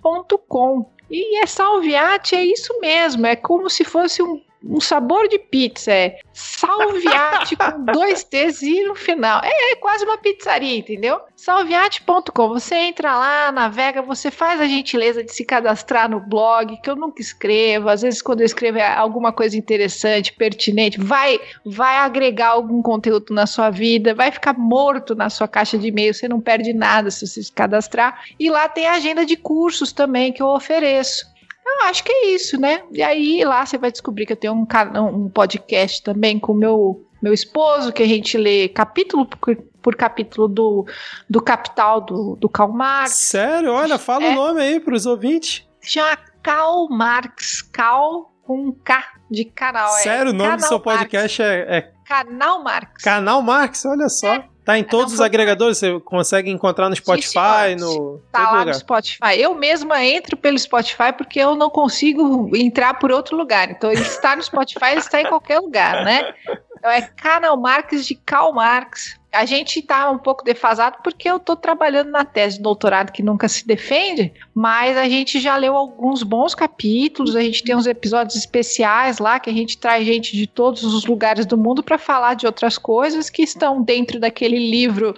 E 1.10 1.38
é 1.42 1.46
salviate 1.46 2.34
é 2.34 2.44
isso 2.44 2.78
mesmo, 2.80 3.26
é 3.26 3.36
como 3.36 3.68
se 3.68 3.84
fosse 3.84 4.22
um 4.22 4.40
um 4.64 4.80
sabor 4.80 5.28
de 5.28 5.38
pizza, 5.38 5.92
é 5.92 6.18
salviate 6.32 7.56
com 7.56 7.84
dois 7.84 8.24
T's 8.24 8.62
e 8.62 8.84
no 8.84 8.94
final. 8.94 9.40
É, 9.44 9.72
é 9.72 9.76
quase 9.76 10.04
uma 10.04 10.18
pizzaria, 10.18 10.78
entendeu? 10.78 11.20
Salviate.com. 11.36 12.48
Você 12.48 12.74
entra 12.76 13.16
lá, 13.16 13.50
navega, 13.50 14.02
você 14.02 14.30
faz 14.30 14.60
a 14.60 14.66
gentileza 14.66 15.24
de 15.24 15.32
se 15.32 15.44
cadastrar 15.44 16.08
no 16.08 16.20
blog, 16.20 16.80
que 16.80 16.88
eu 16.88 16.96
nunca 16.96 17.20
escrevo. 17.20 17.88
Às 17.88 18.02
vezes, 18.02 18.22
quando 18.22 18.40
eu 18.40 18.46
escrevo 18.46 18.78
alguma 18.80 19.32
coisa 19.32 19.56
interessante, 19.56 20.32
pertinente, 20.32 21.00
vai, 21.00 21.40
vai 21.64 21.96
agregar 21.96 22.48
algum 22.48 22.80
conteúdo 22.80 23.34
na 23.34 23.46
sua 23.46 23.70
vida, 23.70 24.14
vai 24.14 24.30
ficar 24.30 24.56
morto 24.56 25.14
na 25.14 25.28
sua 25.28 25.48
caixa 25.48 25.76
de 25.76 25.88
e-mail, 25.88 26.14
você 26.14 26.28
não 26.28 26.40
perde 26.40 26.72
nada 26.72 27.10
se 27.10 27.26
você 27.26 27.42
se 27.42 27.52
cadastrar. 27.52 28.22
E 28.38 28.48
lá 28.50 28.68
tem 28.68 28.86
a 28.86 28.94
agenda 28.94 29.26
de 29.26 29.36
cursos 29.36 29.92
também 29.92 30.32
que 30.32 30.42
eu 30.42 30.48
ofereço. 30.48 31.31
Eu 31.64 31.86
acho 31.86 32.02
que 32.04 32.12
é 32.12 32.26
isso, 32.34 32.60
né? 32.60 32.82
E 32.90 33.02
aí 33.02 33.44
lá 33.44 33.64
você 33.64 33.78
vai 33.78 33.90
descobrir 33.90 34.26
que 34.26 34.32
eu 34.32 34.36
tenho 34.36 34.54
um, 34.54 34.66
um 35.06 35.28
podcast 35.28 36.02
também 36.02 36.38
com 36.38 36.52
meu 36.54 37.06
meu 37.22 37.32
esposo, 37.32 37.92
que 37.92 38.02
a 38.02 38.06
gente 38.06 38.36
lê 38.36 38.68
capítulo 38.68 39.24
por, 39.24 39.56
por 39.80 39.94
capítulo 39.94 40.48
do, 40.48 40.84
do 41.30 41.40
Capital 41.40 42.00
do, 42.00 42.34
do 42.34 42.48
Karl 42.48 42.72
Marx. 42.72 43.12
Sério? 43.12 43.72
Olha, 43.72 43.96
fala 43.96 44.24
é, 44.24 44.30
o 44.30 44.34
nome 44.34 44.60
aí 44.60 44.80
para 44.80 44.94
os 44.94 45.06
ouvintes. 45.06 45.64
Chama 45.80 46.18
Karl 46.42 46.88
Marx, 46.90 47.62
Karl 47.62 48.32
com 48.42 48.72
K 48.72 49.04
de 49.30 49.44
canal. 49.44 49.96
É 49.98 50.00
Sério, 50.00 50.30
é 50.30 50.32
o 50.32 50.36
nome 50.36 50.56
do 50.56 50.66
seu 50.66 50.80
podcast 50.80 51.40
é, 51.40 51.76
é, 51.76 51.92
Canal 52.04 52.62
Marx. 52.62 53.02
Canal 53.02 53.40
Marx, 53.40 53.84
olha 53.84 54.08
só. 54.08 54.34
É. 54.34 54.51
Tá 54.64 54.78
em 54.78 54.84
todos 54.84 55.14
os 55.14 55.20
agregadores, 55.20 55.78
você 55.78 55.98
consegue 56.00 56.48
encontrar 56.48 56.88
no 56.88 56.94
Spotify, 56.94 57.74
no. 57.76 58.20
Tá 58.30 58.42
lá 58.42 58.50
lugar. 58.50 58.66
no 58.66 58.74
Spotify. 58.74 59.36
Eu 59.36 59.54
mesma 59.56 60.04
entro 60.04 60.36
pelo 60.36 60.56
Spotify 60.56 61.12
porque 61.16 61.40
eu 61.40 61.56
não 61.56 61.68
consigo 61.68 62.48
entrar 62.56 62.94
por 62.94 63.10
outro 63.10 63.36
lugar. 63.36 63.70
Então 63.70 63.90
ele 63.90 64.02
está 64.02 64.36
no 64.36 64.42
Spotify, 64.42 64.90
ele 64.92 65.00
está 65.00 65.20
em 65.20 65.26
qualquer 65.26 65.58
lugar, 65.58 66.04
né? 66.04 66.32
Então 66.78 66.90
é 66.90 67.02
Canal 67.02 67.56
Marx 67.56 68.06
de 68.06 68.14
Karl 68.14 68.52
Marx. 68.52 69.20
A 69.32 69.46
gente 69.46 69.78
está 69.78 70.10
um 70.10 70.18
pouco 70.18 70.44
defasado 70.44 70.98
porque 71.02 71.28
eu 71.28 71.38
estou 71.38 71.56
trabalhando 71.56 72.10
na 72.10 72.24
tese 72.24 72.58
de 72.58 72.62
doutorado 72.62 73.10
que 73.10 73.22
nunca 73.22 73.48
se 73.48 73.66
defende, 73.66 74.32
mas 74.54 74.96
a 74.96 75.08
gente 75.08 75.40
já 75.40 75.56
leu 75.56 75.74
alguns 75.74 76.22
bons 76.22 76.54
capítulos, 76.54 77.34
a 77.34 77.40
gente 77.40 77.64
tem 77.64 77.74
uns 77.74 77.86
episódios 77.86 78.36
especiais 78.36 79.18
lá 79.18 79.40
que 79.40 79.48
a 79.48 79.52
gente 79.52 79.78
traz 79.78 80.06
gente 80.06 80.36
de 80.36 80.46
todos 80.46 80.84
os 80.84 81.06
lugares 81.06 81.46
do 81.46 81.56
mundo 81.56 81.82
para 81.82 81.96
falar 81.96 82.34
de 82.34 82.44
outras 82.46 82.76
coisas 82.76 83.30
que 83.30 83.42
estão 83.42 83.82
dentro 83.82 84.20
daquele 84.20 84.58
livro 84.58 85.16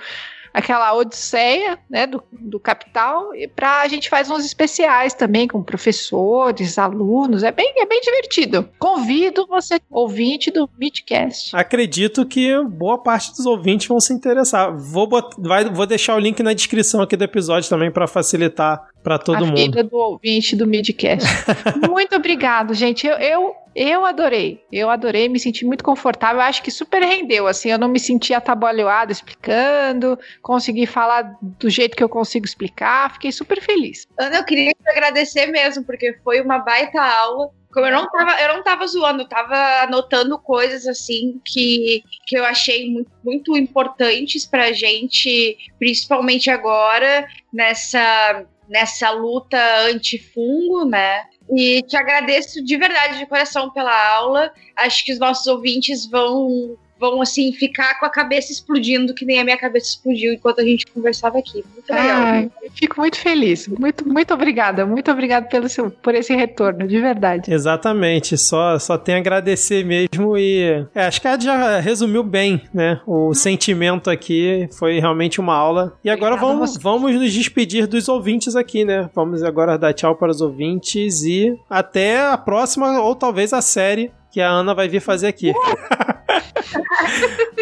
aquela 0.55 0.95
odisseia 0.95 1.77
né, 1.91 2.07
do, 2.07 2.23
do 2.31 2.61
capital, 2.61 3.35
e 3.35 3.49
para 3.49 3.81
a 3.81 3.89
gente 3.89 4.09
faz 4.09 4.31
uns 4.31 4.45
especiais 4.45 5.13
também 5.13 5.49
com 5.49 5.61
professores, 5.61 6.79
alunos, 6.79 7.43
é 7.43 7.51
bem, 7.51 7.75
é 7.77 7.85
bem 7.85 8.01
divertido. 8.01 8.69
Convido 8.79 9.47
você, 9.49 9.81
ouvinte 9.91 10.53
do 10.53 10.71
Midcast. 10.79 11.55
Acredito 11.57 12.25
que 12.25 12.57
boa 12.63 13.03
parte 13.03 13.33
dos 13.33 13.45
ouvintes 13.45 13.89
vão 13.89 13.99
se 13.99 14.13
interessar. 14.13 14.73
Vou, 14.77 15.09
bot, 15.09 15.35
vai, 15.39 15.65
vou 15.65 15.87
deixar 15.87 16.15
o 16.15 16.21
link 16.21 16.41
na 16.41 16.53
descrição 16.53 17.03
aqui 17.03 17.17
do 17.17 17.25
episódio 17.25 17.69
também 17.69 17.91
para 17.91 18.07
facilitar 18.07 18.89
para 19.03 19.19
todo 19.19 19.39
a 19.39 19.47
mundo. 19.47 19.79
A 19.81 19.83
do 19.83 19.97
ouvinte 19.97 20.55
do 20.55 20.67
Midcast. 20.67 21.29
Muito 21.91 22.15
obrigado, 22.15 22.73
gente. 22.75 23.07
Eu, 23.07 23.17
eu 23.17 23.55
eu 23.75 24.05
adorei, 24.05 24.65
eu 24.71 24.89
adorei, 24.89 25.29
me 25.29 25.41
senti 25.41 25.65
muito 25.65 25.83
confortável, 25.83 26.41
acho 26.41 26.63
que 26.63 26.71
super 26.71 27.03
rendeu, 27.03 27.47
assim, 27.47 27.71
eu 27.71 27.79
não 27.79 27.89
me 27.89 27.99
senti 27.99 28.33
atabalhoada 28.33 29.13
explicando, 29.13 30.19
consegui 30.41 30.87
falar 30.87 31.37
do 31.43 31.69
jeito 31.69 31.97
que 31.97 32.05
eu 32.05 32.09
consigo 32.09 32.47
explicar, 32.47 33.13
fiquei 33.13 33.33
super 33.33 33.61
feliz. 33.61 34.07
Ana, 34.19 34.37
eu 34.37 34.45
queria 34.45 34.71
te 34.71 34.91
agradecer 34.91 35.47
mesmo, 35.47 35.85
porque 35.85 36.19
foi 36.23 36.41
uma 36.41 36.59
baita 36.59 37.01
aula, 37.01 37.51
como 37.73 37.87
eu 37.87 37.93
não 37.93 38.09
tava, 38.09 38.41
eu 38.41 38.55
não 38.55 38.63
tava 38.63 38.87
zoando, 38.87 39.23
eu 39.23 39.29
tava 39.29 39.83
anotando 39.83 40.39
coisas 40.39 40.87
assim 40.87 41.41
que, 41.45 42.05
que 42.25 42.39
eu 42.39 42.45
achei 42.45 42.89
muito, 42.89 43.11
muito 43.25 43.57
importantes 43.57 44.47
pra 44.47 44.73
gente, 44.73 45.59
principalmente 45.79 46.49
agora, 46.49 47.27
nessa 47.53 48.47
nessa 48.69 49.11
luta 49.11 49.59
antifungo, 49.89 50.85
né? 50.87 51.23
E 51.51 51.83
te 51.83 51.97
agradeço 51.97 52.65
de 52.65 52.77
verdade, 52.77 53.19
de 53.19 53.27
coração, 53.27 53.71
pela 53.71 54.15
aula. 54.17 54.53
Acho 54.77 55.05
que 55.05 55.13
os 55.13 55.19
nossos 55.19 55.47
ouvintes 55.47 56.07
vão 56.07 56.77
vão 57.11 57.21
assim 57.21 57.53
ficar 57.53 57.99
com 58.01 58.07
a 58.07 58.11
cabeça 58.11 58.51
explodindo 58.51 59.15
que 59.15 59.25
nem 59.25 59.41
a 59.41 59.45
minha 59.45 59.59
cabeça 59.59 59.89
explodiu 59.89 60.33
enquanto 60.33 60.61
a 60.61 60.65
gente 60.65 60.87
conversava 60.87 61.39
aqui. 61.39 61.63
Muito 61.75 61.91
legal. 61.91 62.23
Ai, 62.23 62.51
fico 62.75 63.01
muito 63.01 63.19
feliz. 63.19 63.69
Muito 63.69 64.09
muito 64.09 64.33
obrigada. 64.33 64.87
Muito 64.87 65.11
obrigada 65.11 65.47
pelo 65.47 65.69
seu, 65.69 65.91
por 65.91 66.15
esse 66.15 66.35
retorno, 66.35 66.87
de 66.89 67.01
verdade. 67.01 67.53
Exatamente. 67.53 68.39
Só 68.39 68.79
só 68.79 68.97
tenho 68.97 69.19
a 69.19 69.21
agradecer 69.21 69.85
mesmo 69.85 70.39
e 70.39 70.87
é, 70.95 71.07
acho 71.07 71.21
que 71.21 71.29
a 71.29 71.39
já 71.39 71.79
resumiu 71.81 72.23
bem, 72.23 72.63
né? 72.73 73.01
O 73.07 73.29
hum. 73.29 73.35
sentimento 73.35 74.09
aqui 74.09 74.69
foi 74.79 74.99
realmente 74.99 75.41
uma 75.41 75.55
aula. 75.55 75.97
E 76.03 76.09
agora 76.09 76.37
vamos 76.37 76.79
vamos 76.79 77.15
nos 77.15 77.33
despedir 77.33 77.87
dos 77.87 78.09
ouvintes 78.09 78.57
aqui, 78.57 78.85
né? 78.85 79.11
Vamos 79.15 79.43
agora 79.43 79.77
dar 79.77 79.93
tchau 79.93 80.15
para 80.15 80.31
os 80.31 80.41
ouvintes 80.41 81.23
e 81.23 81.55
até 81.69 82.21
a 82.21 82.39
próxima 82.39 83.01
ou 83.01 83.15
talvez 83.15 83.53
a 83.53 83.61
série 83.61 84.11
que 84.31 84.41
a 84.41 84.51
Ana 84.51 84.75
vai 84.75 84.89
vir 84.89 85.01
fazer 85.01 85.29
aqui. 85.29 85.53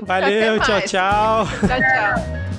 Valeu, 0.03 0.59
tchau, 0.61 0.81
tchau. 0.81 1.47
Tchau, 1.67 1.79
tchau. 1.79 2.52